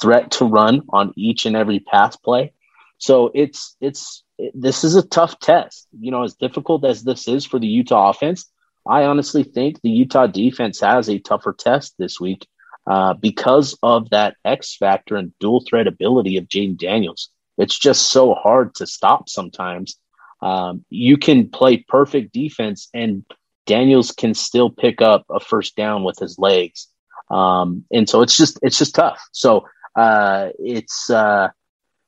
threat 0.00 0.30
to 0.32 0.44
run 0.44 0.82
on 0.90 1.12
each 1.16 1.46
and 1.46 1.56
every 1.56 1.80
pass 1.80 2.16
play. 2.16 2.52
So 2.98 3.30
it's 3.34 3.76
it's 3.80 4.22
it, 4.38 4.52
this 4.54 4.84
is 4.84 4.94
a 4.94 5.02
tough 5.02 5.40
test. 5.40 5.88
You 5.98 6.12
know, 6.12 6.22
as 6.22 6.34
difficult 6.34 6.84
as 6.84 7.02
this 7.02 7.26
is 7.26 7.44
for 7.44 7.58
the 7.58 7.66
Utah 7.66 8.10
offense, 8.10 8.48
I 8.86 9.04
honestly 9.04 9.42
think 9.42 9.80
the 9.80 9.90
Utah 9.90 10.28
defense 10.28 10.80
has 10.80 11.08
a 11.08 11.18
tougher 11.18 11.52
test 11.52 11.94
this 11.98 12.20
week 12.20 12.46
uh, 12.86 13.14
because 13.14 13.76
of 13.82 14.10
that 14.10 14.36
X 14.44 14.76
factor 14.76 15.16
and 15.16 15.32
dual 15.40 15.64
threat 15.68 15.86
ability 15.86 16.36
of 16.36 16.48
Jayden 16.48 16.78
Daniels. 16.78 17.30
It's 17.58 17.78
just 17.78 18.10
so 18.10 18.34
hard 18.34 18.74
to 18.76 18.86
stop 18.86 19.28
sometimes. 19.28 19.98
Um, 20.42 20.84
you 20.88 21.18
can 21.18 21.50
play 21.50 21.78
perfect 21.88 22.32
defense 22.32 22.88
and 22.94 23.24
Daniels 23.66 24.12
can 24.12 24.34
still 24.34 24.70
pick 24.70 25.00
up 25.00 25.24
a 25.30 25.38
first 25.38 25.76
down 25.76 26.02
with 26.02 26.18
his 26.18 26.38
legs. 26.38 26.88
Um, 27.30 27.84
and 27.92 28.08
so 28.08 28.22
it's 28.22 28.36
just 28.36 28.58
it's 28.62 28.78
just 28.78 28.94
tough. 28.94 29.20
So 29.32 29.66
uh, 29.94 30.48
it's 30.58 31.10
uh, 31.10 31.48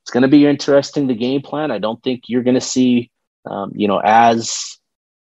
it's 0.03 0.11
going 0.11 0.23
to 0.23 0.29
be 0.29 0.47
interesting 0.47 1.07
the 1.07 1.15
game 1.15 1.43
plan. 1.43 1.71
I 1.71 1.79
don't 1.79 2.03
think 2.03 2.25
you're 2.27 2.43
going 2.43 2.55
to 2.55 2.61
see 2.61 3.11
um, 3.45 3.73
you 3.75 3.87
know 3.87 4.01
as 4.03 4.79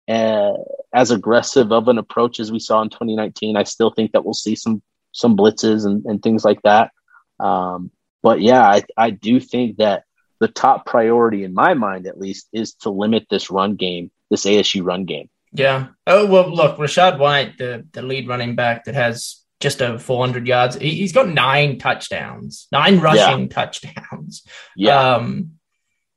uh, 0.09 0.53
as 0.95 1.11
aggressive 1.11 1.73
of 1.73 1.89
an 1.89 1.99
approach 1.99 2.41
as 2.41 2.51
we 2.51 2.59
saw 2.59 2.81
in 2.83 2.89
2019. 2.89 3.57
I 3.57 3.65
still 3.65 3.91
think 3.91 4.13
that 4.13 4.25
we'll 4.25 4.35
see 4.35 4.57
some 4.57 4.83
some 5.13 5.37
blitzes 5.37 5.85
and, 5.85 6.05
and 6.07 6.23
things 6.23 6.45
like 6.45 6.63
that. 6.63 6.91
Um, 7.39 7.91
but 8.23 8.41
yeah, 8.41 8.63
I, 8.63 8.83
I 8.97 9.11
do 9.11 9.41
think 9.41 9.79
that 9.79 10.05
the 10.41 10.49
top 10.49 10.87
priority 10.87 11.45
in 11.45 11.55
my 11.55 11.75
mind, 11.75 12.07
at 12.07 12.19
least, 12.19 12.49
is 12.53 12.75
to 12.75 12.91
limit 12.91 13.27
this 13.31 13.51
run 13.51 13.77
game, 13.77 14.11
this 14.31 14.47
ASU 14.47 14.85
run 14.85 15.05
game. 15.05 15.29
Yeah. 15.53 15.89
Oh 16.07 16.27
well, 16.27 16.51
look, 16.51 16.79
Rachaad 16.79 17.19
White, 17.19 17.59
the 17.59 17.87
the 17.93 18.03
lead 18.03 18.29
running 18.29 18.57
back 18.57 18.85
that 18.85 18.95
has 18.95 19.45
just 19.61 19.83
over 19.83 19.99
400 19.99 20.47
yards. 20.47 20.77
He, 20.77 21.03
has 21.03 21.13
got 21.13 21.29
nine 21.29 21.79
touchdowns, 21.79 22.67
nine 22.73 22.99
rushing 22.99 23.43
yeah. 23.43 23.49
touchdowns. 23.49 24.43
Yeah. 24.75 25.15
Um, 25.15 25.53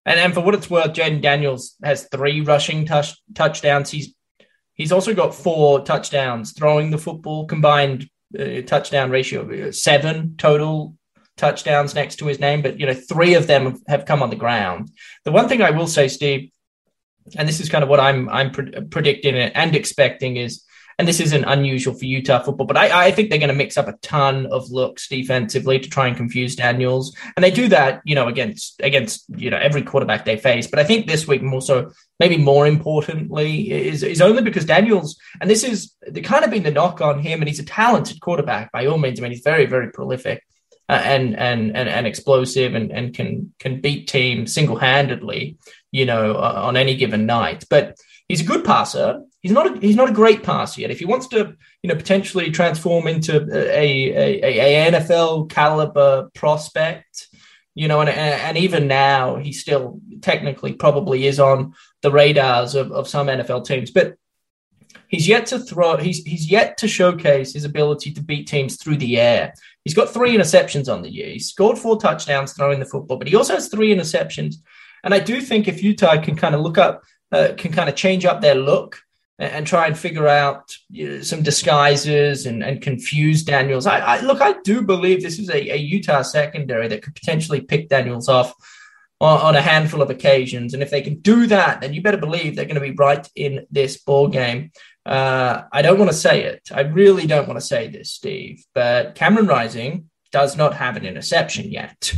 and 0.06 0.18
then 0.18 0.34
for 0.34 0.42
what 0.42 0.56
it's 0.56 0.70
worth, 0.70 0.94
Jayden 0.94 1.22
Daniels 1.22 1.76
has 1.84 2.08
three 2.10 2.42
rushing 2.42 2.86
touch, 2.86 3.16
touchdowns. 3.34 3.90
He's 3.90 4.14
he's 4.74 4.92
also 4.92 5.14
got 5.14 5.36
four 5.36 5.82
touchdowns 5.82 6.54
throwing 6.54 6.92
the 6.92 6.98
football 6.98 7.46
combined 7.46 8.10
uh, 8.38 8.62
touchdown 8.66 9.12
ratio 9.12 9.42
of 9.42 9.52
uh, 9.52 9.72
seven 9.72 10.36
total 10.38 10.96
touchdowns 11.38 11.96
next 11.96 12.18
to 12.18 12.26
his 12.26 12.40
name, 12.40 12.62
but 12.62 12.80
you 12.80 12.86
know 12.86 12.94
three 12.94 13.34
of 13.34 13.48
them 13.48 13.82
have 13.88 14.06
come 14.06 14.22
on 14.22 14.30
the 14.30 14.36
ground. 14.36 14.92
The 15.26 15.32
one 15.32 15.48
thing 15.48 15.62
I 15.62 15.72
will 15.72 15.88
say, 15.88 16.08
Steve, 16.08 16.52
and 17.36 17.48
this 17.48 17.60
is 17.60 17.70
kind 17.70 17.84
of 17.84 17.90
what 17.90 18.00
I'm 18.00 18.30
I'm 18.30 18.52
pre- 18.52 18.72
predicting 18.90 19.36
and 19.36 19.76
expecting 19.76 20.38
is 20.38 20.64
and 21.00 21.08
this 21.08 21.20
isn't 21.20 21.44
unusual 21.46 21.94
for 21.94 22.06
Utah 22.06 22.44
football, 22.44 22.68
but 22.68 22.78
I, 22.78 23.08
I 23.08 23.12
think 23.12 23.30
they're 23.30 23.40
going 23.40 23.50
to 23.50 23.56
mix 23.56 23.78
up 23.78 23.88
a 23.88 23.98
ton 24.02 24.46
of 24.48 24.70
looks 24.70 25.08
defensively 25.08 25.80
to 25.80 25.90
try 25.90 26.08
and 26.08 26.16
confuse 26.16 26.56
Daniels, 26.56 27.16
and 27.36 27.44
they 27.44 27.52
do 27.52 27.68
that, 27.70 28.02
you 28.06 28.16
know, 28.16 28.28
against 28.28 28.80
against 28.82 29.26
you 29.36 29.50
know 29.50 29.58
every 29.58 29.82
quarterback 29.82 30.26
they 30.26 30.38
face. 30.38 30.68
But 30.68 30.80
I 30.80 30.84
think 30.84 31.08
this 31.08 31.28
week 31.28 31.42
more 31.42 31.62
so, 31.62 31.92
maybe 32.20 32.38
more 32.38 32.68
importantly, 32.68 33.72
is 33.72 34.04
is 34.04 34.22
only 34.22 34.44
because 34.44 34.66
Daniels, 34.66 35.18
and 35.42 35.50
this 35.50 35.64
is 35.64 35.94
the 36.08 36.22
kind 36.22 36.46
of 36.46 36.52
been 36.52 36.64
the 36.64 36.72
knock 36.72 37.02
on 37.02 37.20
him, 37.20 37.42
and 37.42 37.50
he's 37.50 37.60
a 37.60 37.66
talented 37.66 38.22
quarterback 38.22 38.72
by 38.72 38.86
all 38.86 38.98
means. 38.98 39.20
I 39.20 39.24
mean, 39.24 39.32
he's 39.32 39.42
very 39.42 39.66
very 39.66 39.92
prolific. 39.92 40.44
Uh, 40.90 41.02
and, 41.06 41.40
and 41.40 41.76
and 41.78 41.88
and 41.88 42.06
explosive 42.06 42.76
and 42.76 42.92
and 42.92 43.16
can 43.16 43.54
can 43.58 43.80
beat 43.80 44.06
teams 44.06 44.54
single 44.54 44.76
handedly, 44.76 45.58
you 45.92 46.06
know, 46.06 46.36
uh, 46.36 46.62
on 46.66 46.76
any 46.76 46.98
given 46.98 47.26
night. 47.26 47.64
But 47.70 47.96
he's 48.28 48.42
a 48.42 48.46
good 48.46 48.66
passer. 48.66 49.24
He's 49.42 49.54
not 49.54 49.78
a, 49.78 49.80
he's 49.80 49.96
not 49.96 50.10
a 50.10 50.14
great 50.14 50.44
passer 50.44 50.82
yet. 50.82 50.92
If 50.92 51.00
he 51.00 51.06
wants 51.06 51.28
to, 51.28 51.56
you 51.82 51.88
know, 51.88 51.96
potentially 51.96 52.52
transform 52.52 53.08
into 53.08 53.38
a, 53.38 54.14
a, 54.14 54.44
a, 54.44 54.88
a 54.88 54.92
NFL 54.92 55.50
caliber 55.50 56.30
prospect, 56.34 57.28
you 57.76 57.88
know, 57.88 58.02
and, 58.02 58.10
and 58.10 58.58
even 58.58 58.88
now 58.88 59.38
he 59.38 59.52
still 59.52 60.00
technically 60.22 60.74
probably 60.74 61.28
is 61.28 61.40
on 61.40 61.74
the 62.02 62.12
radars 62.12 62.76
of, 62.76 62.92
of 62.92 63.08
some 63.08 63.28
NFL 63.28 63.66
teams, 63.66 63.90
but 63.90 64.16
he's 65.08 65.28
yet 65.28 65.48
to 65.48 65.60
throw. 65.60 65.98
He's 65.98 66.24
he's 66.24 66.50
yet 66.50 66.78
to 66.80 66.88
showcase 66.88 67.54
his 67.54 67.66
ability 67.66 68.14
to 68.14 68.22
beat 68.22 68.48
teams 68.48 68.78
through 68.78 68.98
the 68.98 69.20
air. 69.20 69.54
He's 69.84 69.94
got 69.94 70.14
three 70.14 70.36
interceptions 70.36 70.92
on 70.92 71.02
the 71.02 71.12
year. 71.12 71.28
He 71.28 71.40
scored 71.40 71.78
four 71.78 72.00
touchdowns 72.00 72.54
throwing 72.54 72.80
the 72.80 72.86
football, 72.86 73.18
but 73.18 73.28
he 73.28 73.36
also 73.36 73.56
has 73.56 73.68
three 73.68 73.94
interceptions. 73.94 74.56
And 75.04 75.14
I 75.14 75.20
do 75.20 75.42
think 75.42 75.68
if 75.68 75.84
Utah 75.84 76.22
can 76.22 76.36
kind 76.36 76.56
of 76.56 76.62
look 76.62 76.78
up 76.78 77.04
uh, 77.34 77.54
can 77.58 77.72
kind 77.72 77.90
of 77.90 77.96
change 77.96 78.26
up 78.26 78.42
their 78.42 78.56
look 78.56 79.00
and, 79.40 79.52
and 79.52 79.68
try 79.68 79.88
and 79.88 79.98
figure 79.98 80.28
out 80.28 80.76
you 80.90 81.10
know, 81.10 81.22
some 81.22 81.42
disguises 81.42 82.46
and, 82.46 82.64
and 82.64 82.82
confuse 82.82 83.44
Daniels. 83.44 83.88
I, 83.88 84.00
I, 84.00 84.22
look, 84.22 84.40
I 84.40 84.54
do 84.64 84.84
believe 84.84 85.24
this 85.24 85.40
is 85.40 85.50
a, 85.50 85.74
a 85.74 85.78
Utah 85.78 86.22
secondary 86.22 86.88
that 86.88 87.02
could 87.02 87.16
potentially 87.16 87.62
pick 87.62 87.90
Daniels 87.90 88.30
off 88.30 88.54
on, 89.20 89.42
on, 89.42 89.56
a 89.56 89.62
handful 89.62 90.04
of 90.04 90.12
occasions. 90.12 90.76
And 90.76 90.84
if 90.84 90.92
they 90.92 91.02
can 91.02 91.22
do 91.22 91.48
that, 91.48 91.82
then 91.82 91.94
you 91.94 92.04
better 92.04 92.18
believe 92.18 92.56
they're 92.56 92.66
going 92.66 92.76
to 92.76 92.82
be 92.82 92.92
right 92.92 93.28
in 93.36 93.66
this 93.72 93.98
ball 93.98 94.28
game. 94.28 94.72
Uh, 95.06 95.64
I 95.72 95.82
don't 95.82 96.00
want 96.00 96.12
to 96.12 96.18
say 96.18 96.44
it. 96.44 96.70
I 96.72 96.82
really 96.82 97.28
don't 97.28 97.48
want 97.48 97.60
to 97.60 97.66
say 97.66 97.88
this, 97.88 98.12
Steve, 98.12 98.64
but 98.74 99.16
Cameron 99.16 99.48
Rising 99.48 100.10
does 100.32 100.56
not 100.56 100.76
have 100.76 100.96
an 100.96 101.06
interception 101.06 101.70
yet. 101.70 102.14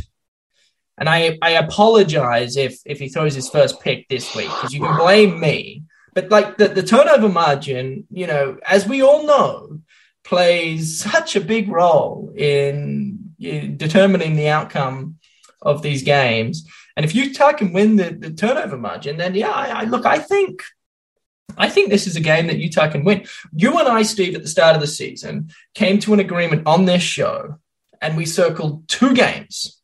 And 0.98 1.08
I, 1.08 1.36
I 1.42 1.50
apologize 1.50 2.56
if 2.56 2.80
if 2.86 2.98
he 2.98 3.08
throws 3.08 3.34
his 3.34 3.50
first 3.50 3.80
pick 3.80 4.08
this 4.08 4.34
week 4.34 4.48
because 4.48 4.72
you 4.72 4.80
can 4.80 4.96
blame 4.96 5.38
me. 5.40 5.82
But 6.14 6.30
like 6.30 6.56
the, 6.56 6.68
the 6.68 6.82
turnover 6.82 7.28
margin, 7.28 8.06
you 8.10 8.26
know, 8.26 8.56
as 8.64 8.88
we 8.88 9.02
all 9.02 9.26
know, 9.26 9.80
plays 10.24 10.98
such 10.98 11.36
a 11.36 11.40
big 11.40 11.68
role 11.68 12.32
in, 12.34 13.34
in 13.38 13.76
determining 13.76 14.34
the 14.34 14.48
outcome 14.48 15.18
of 15.60 15.82
these 15.82 16.02
games. 16.02 16.66
And 16.96 17.04
if 17.04 17.14
you 17.14 17.24
Utah 17.24 17.52
can 17.52 17.74
win 17.74 17.96
the, 17.96 18.10
the 18.10 18.30
turnover 18.30 18.78
margin, 18.78 19.18
then 19.18 19.34
yeah, 19.34 19.50
I, 19.50 19.82
I 19.82 19.84
look, 19.84 20.06
I 20.06 20.18
think 20.18 20.62
I 21.56 21.68
think 21.68 21.90
this 21.90 22.06
is 22.06 22.16
a 22.16 22.20
game 22.20 22.48
that 22.48 22.58
Utah 22.58 22.90
can 22.90 23.04
win. 23.04 23.26
You 23.52 23.78
and 23.78 23.88
I, 23.88 24.02
Steve, 24.02 24.34
at 24.34 24.42
the 24.42 24.48
start 24.48 24.74
of 24.74 24.80
the 24.80 24.86
season, 24.86 25.50
came 25.74 25.98
to 26.00 26.14
an 26.14 26.20
agreement 26.20 26.66
on 26.66 26.84
this 26.84 27.02
show, 27.02 27.58
and 28.00 28.16
we 28.16 28.26
circled 28.26 28.88
two 28.88 29.14
games 29.14 29.76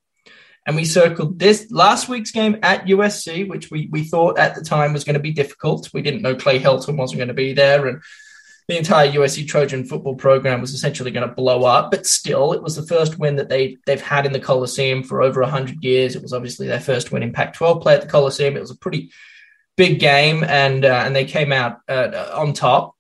and 0.66 0.76
we 0.76 0.84
circled 0.84 1.38
this 1.38 1.70
last 1.70 2.08
week's 2.08 2.30
game 2.30 2.58
at 2.62 2.86
USC, 2.86 3.48
which 3.48 3.70
we, 3.70 3.88
we 3.90 4.04
thought 4.04 4.38
at 4.38 4.54
the 4.54 4.62
time 4.62 4.92
was 4.92 5.04
going 5.04 5.14
to 5.14 5.20
be 5.20 5.32
difficult. 5.32 5.92
We 5.92 6.02
didn't 6.02 6.22
know 6.22 6.36
Clay 6.36 6.60
Helton 6.60 6.96
wasn't 6.96 7.18
going 7.18 7.28
to 7.28 7.34
be 7.34 7.52
there. 7.52 7.86
And 7.86 8.00
the 8.68 8.78
entire 8.78 9.10
USC 9.10 9.48
Trojan 9.48 9.84
football 9.84 10.14
program 10.14 10.60
was 10.60 10.72
essentially 10.72 11.10
going 11.10 11.28
to 11.28 11.34
blow 11.34 11.64
up. 11.64 11.90
But 11.90 12.06
still, 12.06 12.52
it 12.52 12.62
was 12.62 12.76
the 12.76 12.86
first 12.86 13.18
win 13.18 13.36
that 13.36 13.48
they, 13.48 13.78
they've 13.86 14.00
had 14.00 14.24
in 14.24 14.32
the 14.32 14.38
Coliseum 14.38 15.02
for 15.02 15.20
over 15.20 15.40
100 15.40 15.82
years. 15.82 16.14
It 16.14 16.22
was 16.22 16.32
obviously 16.32 16.68
their 16.68 16.80
first 16.80 17.10
win 17.10 17.24
in 17.24 17.32
Pac 17.32 17.54
12 17.54 17.82
play 17.82 17.94
at 17.94 18.02
the 18.02 18.06
Coliseum. 18.06 18.56
It 18.56 18.60
was 18.60 18.70
a 18.70 18.76
pretty 18.76 19.10
big 19.76 19.98
game, 19.98 20.44
and, 20.44 20.84
uh, 20.84 21.02
and 21.04 21.14
they 21.14 21.24
came 21.24 21.52
out 21.52 21.78
uh, 21.88 22.30
on 22.34 22.52
top 22.52 22.94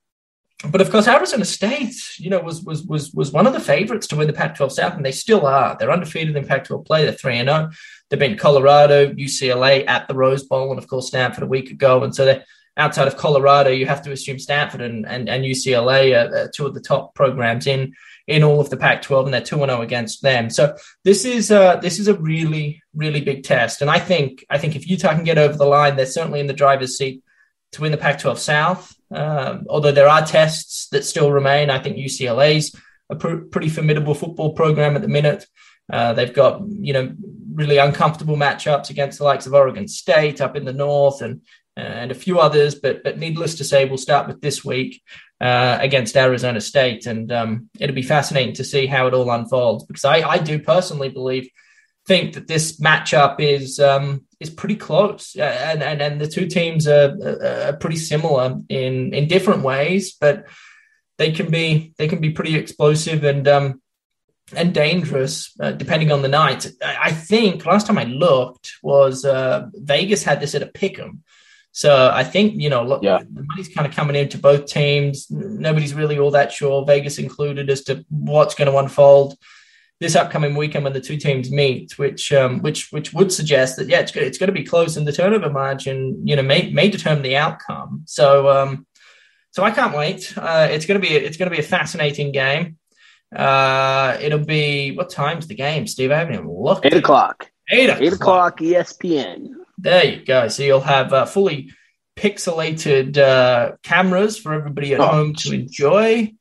but 0.70 0.80
of 0.80 0.90
course, 0.90 1.08
Arizona 1.08 1.44
State, 1.44 1.94
you 2.18 2.30
know, 2.30 2.40
was 2.40 2.62
was 2.62 2.84
was 2.84 3.12
was 3.12 3.32
one 3.32 3.46
of 3.46 3.52
the 3.52 3.60
favorites 3.60 4.06
to 4.08 4.16
win 4.16 4.28
the 4.28 4.32
Pac-12 4.32 4.70
South, 4.70 4.94
and 4.94 5.04
they 5.04 5.12
still 5.12 5.44
are. 5.46 5.76
They're 5.76 5.90
undefeated 5.90 6.36
in 6.36 6.46
Pac-12 6.46 6.86
play. 6.86 7.04
They're 7.04 7.12
three 7.12 7.38
and 7.38 7.48
zero. 7.48 7.68
Oh. 7.70 7.76
They've 8.08 8.18
been 8.18 8.36
Colorado, 8.36 9.12
UCLA 9.12 9.84
at 9.88 10.06
the 10.06 10.14
Rose 10.14 10.44
Bowl, 10.44 10.70
and 10.70 10.78
of 10.78 10.86
course 10.86 11.08
Stanford 11.08 11.42
a 11.42 11.48
week 11.48 11.70
ago. 11.70 12.04
And 12.04 12.14
so 12.14 12.24
they're 12.24 12.44
outside 12.76 13.08
of 13.08 13.16
Colorado. 13.16 13.70
You 13.70 13.86
have 13.86 14.02
to 14.02 14.12
assume 14.12 14.38
Stanford 14.38 14.82
and 14.82 15.06
and, 15.06 15.28
and 15.28 15.44
UCLA 15.44 16.14
are, 16.14 16.44
are 16.44 16.48
two 16.48 16.66
of 16.66 16.74
the 16.74 16.80
top 16.80 17.14
programs 17.14 17.66
in 17.66 17.94
in 18.26 18.42
all 18.42 18.60
of 18.60 18.70
the 18.70 18.76
Pac-12, 18.76 19.24
and 19.24 19.34
they're 19.34 19.40
two 19.40 19.62
and 19.62 19.70
zero 19.70 19.80
oh 19.80 19.82
against 19.82 20.22
them. 20.22 20.50
So 20.50 20.76
this 21.04 21.24
is 21.24 21.50
uh, 21.50 21.76
this 21.76 21.98
is 21.98 22.08
a 22.08 22.14
really 22.14 22.82
really 22.94 23.20
big 23.20 23.42
test, 23.44 23.82
and 23.82 23.90
I 23.90 23.98
think 23.98 24.44
I 24.50 24.58
think 24.58 24.76
if 24.76 24.88
Utah 24.88 25.14
can 25.14 25.24
get 25.24 25.38
over 25.38 25.56
the 25.56 25.66
line, 25.66 25.96
they're 25.96 26.06
certainly 26.06 26.40
in 26.40 26.46
the 26.46 26.52
driver's 26.52 26.96
seat 26.96 27.22
to 27.72 27.80
win 27.80 27.92
the 27.92 27.98
Pac-12 27.98 28.38
South. 28.38 28.94
Um, 29.10 29.66
although 29.68 29.92
there 29.92 30.08
are 30.08 30.24
tests 30.24 30.88
that 30.88 31.04
still 31.04 31.32
remain, 31.32 31.70
I 31.70 31.78
think 31.78 31.96
UCLA's 31.96 32.74
a 33.10 33.16
pr- 33.16 33.48
pretty 33.50 33.68
formidable 33.68 34.14
football 34.14 34.52
program 34.54 34.96
at 34.96 35.02
the 35.02 35.08
minute. 35.08 35.46
Uh, 35.92 36.12
they've 36.12 36.32
got 36.32 36.62
you 36.68 36.92
know 36.92 37.14
really 37.54 37.78
uncomfortable 37.78 38.36
matchups 38.36 38.90
against 38.90 39.18
the 39.18 39.24
likes 39.24 39.46
of 39.46 39.54
Oregon 39.54 39.88
State 39.88 40.40
up 40.40 40.56
in 40.56 40.64
the 40.64 40.72
north 40.72 41.22
and 41.22 41.42
and 41.76 42.10
a 42.10 42.14
few 42.14 42.38
others. 42.38 42.74
But 42.74 43.02
but 43.02 43.18
needless 43.18 43.56
to 43.56 43.64
say, 43.64 43.84
we'll 43.84 43.98
start 43.98 44.26
with 44.26 44.40
this 44.40 44.64
week 44.64 45.02
uh, 45.40 45.78
against 45.80 46.16
Arizona 46.16 46.60
State, 46.60 47.06
and 47.06 47.30
um, 47.32 47.70
it'll 47.78 47.94
be 47.94 48.02
fascinating 48.02 48.54
to 48.54 48.64
see 48.64 48.86
how 48.86 49.06
it 49.06 49.14
all 49.14 49.30
unfolds 49.30 49.84
because 49.84 50.04
I, 50.04 50.20
I 50.20 50.38
do 50.38 50.58
personally 50.58 51.08
believe 51.08 51.48
think 52.06 52.34
that 52.34 52.48
this 52.48 52.80
matchup 52.80 53.40
is 53.40 53.78
um, 53.78 54.24
is 54.40 54.50
pretty 54.50 54.76
close, 54.76 55.36
uh, 55.36 55.42
and, 55.42 55.82
and 55.82 56.02
and 56.02 56.20
the 56.20 56.26
two 56.28 56.46
teams 56.46 56.86
are, 56.86 57.16
are, 57.44 57.72
pretty 57.74 57.96
similar 57.96 58.56
in 58.68 59.14
in 59.14 59.28
different 59.28 59.62
ways, 59.62 60.16
but 60.20 60.46
they 61.18 61.32
can 61.32 61.50
be 61.50 61.94
they 61.98 62.08
can 62.08 62.20
be 62.20 62.30
pretty 62.30 62.56
explosive 62.56 63.24
and 63.24 63.46
um, 63.46 63.82
and 64.54 64.74
dangerous 64.74 65.54
uh, 65.60 65.72
depending 65.72 66.12
on 66.12 66.22
the 66.22 66.28
night. 66.28 66.66
I, 66.82 66.96
I, 67.04 67.12
think 67.12 67.64
last 67.64 67.86
time 67.86 67.98
I 67.98 68.04
looked 68.04 68.72
was 68.82 69.24
uh, 69.24 69.68
Vegas 69.72 70.24
had 70.24 70.40
this 70.40 70.54
at 70.54 70.62
a 70.62 70.66
pick'em. 70.66 71.20
So 71.72 72.10
I 72.12 72.22
think 72.22 72.60
you 72.60 72.68
know, 72.68 72.84
look, 72.84 73.02
Yeah. 73.02 73.18
the 73.18 73.44
money's 73.44 73.68
kind 73.68 73.86
of 73.86 73.94
coming 73.94 74.14
into 74.14 74.38
both 74.38 74.66
teams. 74.66 75.30
Nobody's 75.30 75.94
really 75.94 76.18
all 76.18 76.30
that 76.32 76.52
sure, 76.52 76.84
Vegas 76.84 77.18
included, 77.18 77.70
as 77.70 77.82
to 77.84 78.04
what's 78.10 78.54
going 78.54 78.70
to 78.70 78.76
unfold 78.78 79.36
this 79.98 80.16
upcoming 80.16 80.54
weekend 80.56 80.84
when 80.84 80.92
the 80.92 81.00
two 81.00 81.16
teams 81.16 81.50
meet, 81.50 81.96
which 81.98 82.32
um, 82.32 82.60
which 82.60 82.90
which 82.92 83.12
would 83.14 83.32
suggest 83.32 83.76
that 83.76 83.88
yeah, 83.88 84.00
it's 84.00 84.14
it's 84.16 84.36
going 84.38 84.48
to 84.48 84.52
be 84.52 84.64
close, 84.64 84.96
and 84.96 85.06
the 85.06 85.12
turnover 85.12 85.48
margin, 85.48 86.20
you 86.26 86.36
know, 86.36 86.42
may 86.42 86.70
may 86.70 86.88
determine 86.90 87.22
the 87.22 87.36
outcome. 87.36 88.02
So 88.06 88.48
um, 88.50 88.86
so 89.52 89.62
I 89.62 89.70
can't 89.70 89.96
wait. 89.96 90.36
Uh, 90.36 90.68
it's 90.70 90.84
going 90.86 91.00
to 91.00 91.06
be 91.08 91.14
it's 91.14 91.36
going 91.38 91.50
to 91.50 91.56
be 91.56 91.62
a 91.62 91.66
fascinating 91.66 92.32
game. 92.32 92.76
Uh, 93.34 94.18
it'll 94.20 94.44
be 94.44 94.94
what 94.94 95.08
time's 95.08 95.46
the 95.46 95.54
game, 95.54 95.86
Steve? 95.86 96.10
I 96.10 96.18
haven't 96.18 96.34
even 96.34 96.50
looked. 96.50 96.84
Eight 96.84 96.92
o'clock. 96.94 97.50
Eight 97.70 97.88
o'clock. 97.88 98.02
Eight 98.02 98.12
o'clock 98.12 98.58
ESPN. 98.60 99.48
There 99.82 100.04
you 100.04 100.24
go. 100.24 100.46
So 100.48 100.62
you'll 100.62 100.80
have 100.80 101.12
uh, 101.12 101.26
fully 101.26 101.72
pixelated 102.16 103.18
uh, 103.18 103.72
cameras 103.82 104.38
for 104.38 104.52
everybody 104.52 104.94
at 104.94 105.00
Oh, 105.00 105.06
home 105.06 105.34
to 105.34 105.52
enjoy. 105.52 106.32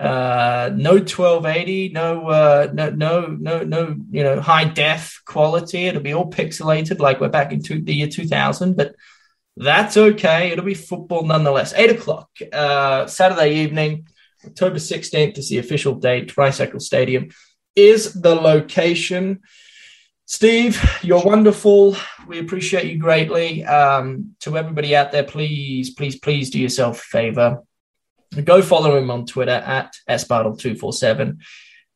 Uh, 0.00 0.70
no 0.74 0.94
1280, 0.94 1.90
no, 1.90 2.28
uh, 2.28 2.68
no, 2.72 2.90
no, 2.90 3.26
no, 3.26 3.62
no, 3.62 3.96
you 4.10 4.24
know, 4.24 4.40
high 4.40 4.64
def 4.64 5.22
quality. 5.24 5.86
It'll 5.86 6.02
be 6.02 6.14
all 6.14 6.30
pixelated, 6.30 6.98
like 6.98 7.20
we're 7.20 7.28
back 7.28 7.52
into 7.52 7.80
the 7.80 7.94
year 7.94 8.08
2000. 8.08 8.76
But 8.76 8.96
that's 9.56 9.96
okay. 9.96 10.50
It'll 10.50 10.64
be 10.64 10.74
football 10.74 11.24
nonetheless. 11.24 11.72
Eight 11.74 11.90
o'clock, 11.90 12.30
uh, 12.52 13.06
Saturday 13.06 13.56
evening, 13.62 14.08
October 14.44 14.76
16th 14.76 15.38
is 15.38 15.48
the 15.48 15.58
official 15.58 15.94
date. 15.94 16.36
Rice-Eccles 16.36 16.86
Stadium 16.86 17.28
is 17.76 18.12
the 18.14 18.34
location. 18.34 19.40
Steve, 20.30 20.78
you're 21.02 21.24
wonderful. 21.24 21.96
We 22.26 22.38
appreciate 22.38 22.84
you 22.84 22.98
greatly. 22.98 23.64
Um, 23.64 24.34
to 24.40 24.58
everybody 24.58 24.94
out 24.94 25.10
there, 25.10 25.24
please, 25.24 25.88
please, 25.94 26.18
please 26.18 26.50
do 26.50 26.60
yourself 26.60 26.98
a 26.98 27.04
favor. 27.04 27.62
Go 28.44 28.60
follow 28.60 28.98
him 28.98 29.10
on 29.10 29.24
Twitter 29.24 29.52
at 29.52 29.96
sbartle247. 30.06 31.20
And 31.20 31.40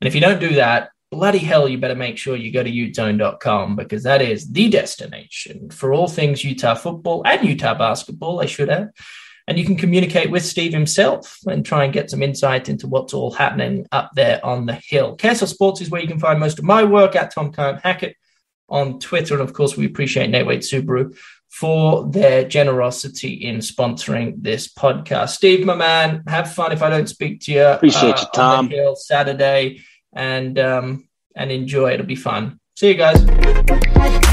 if 0.01 0.14
you 0.14 0.22
don't 0.22 0.41
do 0.41 0.55
that, 0.55 0.89
bloody 1.11 1.41
hell, 1.41 1.68
you 1.68 1.76
better 1.76 1.95
make 1.95 2.16
sure 2.16 2.35
you 2.35 2.51
go 2.51 2.62
to 2.62 2.70
utezone.com 2.70 3.76
because 3.76 4.05
that 4.05 4.22
is 4.22 4.51
the 4.51 4.70
destination 4.70 5.68
for 5.68 5.93
all 5.93 6.09
things 6.09 6.43
Utah 6.43 6.74
football 6.74 7.20
and 7.26 7.47
Utah 7.47 7.74
basketball, 7.74 8.41
I 8.41 8.47
should 8.47 8.70
add. 8.70 8.93
And 9.47 9.59
you 9.59 9.66
can 9.66 9.76
communicate 9.76 10.30
with 10.30 10.47
Steve 10.47 10.72
himself 10.72 11.39
and 11.47 11.66
try 11.66 11.85
and 11.85 11.93
get 11.93 12.09
some 12.09 12.22
insight 12.22 12.70
into 12.70 12.87
what's 12.87 13.12
all 13.12 13.33
happening 13.33 13.87
up 13.93 14.12
there 14.14 14.43
on 14.43 14.64
the 14.64 14.80
hill. 14.87 15.18
KSL 15.18 15.49
Sports 15.49 15.83
is 15.83 15.91
where 15.91 16.01
you 16.01 16.09
can 16.09 16.18
find 16.18 16.41
most 16.41 16.59
of 16.59 16.64
my 16.64 16.83
work 16.83 17.14
at 17.14 17.35
Tom 17.35 17.53
Kern 17.53 17.76
Hackett 17.76 18.16
on 18.73 18.99
Twitter. 18.99 19.35
And 19.35 19.43
of 19.43 19.53
course, 19.53 19.77
we 19.77 19.87
appreciate 19.87 20.31
Nate 20.31 20.47
Wade 20.47 20.61
Subaru 20.61 21.16
for 21.49 22.09
their 22.11 22.49
generosity 22.49 23.35
in 23.35 23.59
sponsoring 23.59 24.43
this 24.43 24.73
podcast. 24.73 25.31
Steve, 25.31 25.66
my 25.66 25.75
man, 25.75 26.25
have 26.27 26.53
fun 26.53 26.73
if 26.73 26.83
I 26.83 26.89
don't 26.89 27.09
speak 27.09 27.41
to 27.43 27.53
you. 27.53 27.64
Appreciate 27.64 28.18
you, 28.18 28.27
on 28.27 28.31
Tom. 28.35 28.70
hill 28.70 28.97
Saturday 28.97 29.83
and 30.12 30.59
um, 30.59 31.09
and 31.37 31.53
enjoy. 31.53 31.93
It'll 31.93 32.07
be 32.07 32.16
fun. 32.16 32.59
See 32.75 32.89
you 32.89 32.95
guys. 32.95 34.33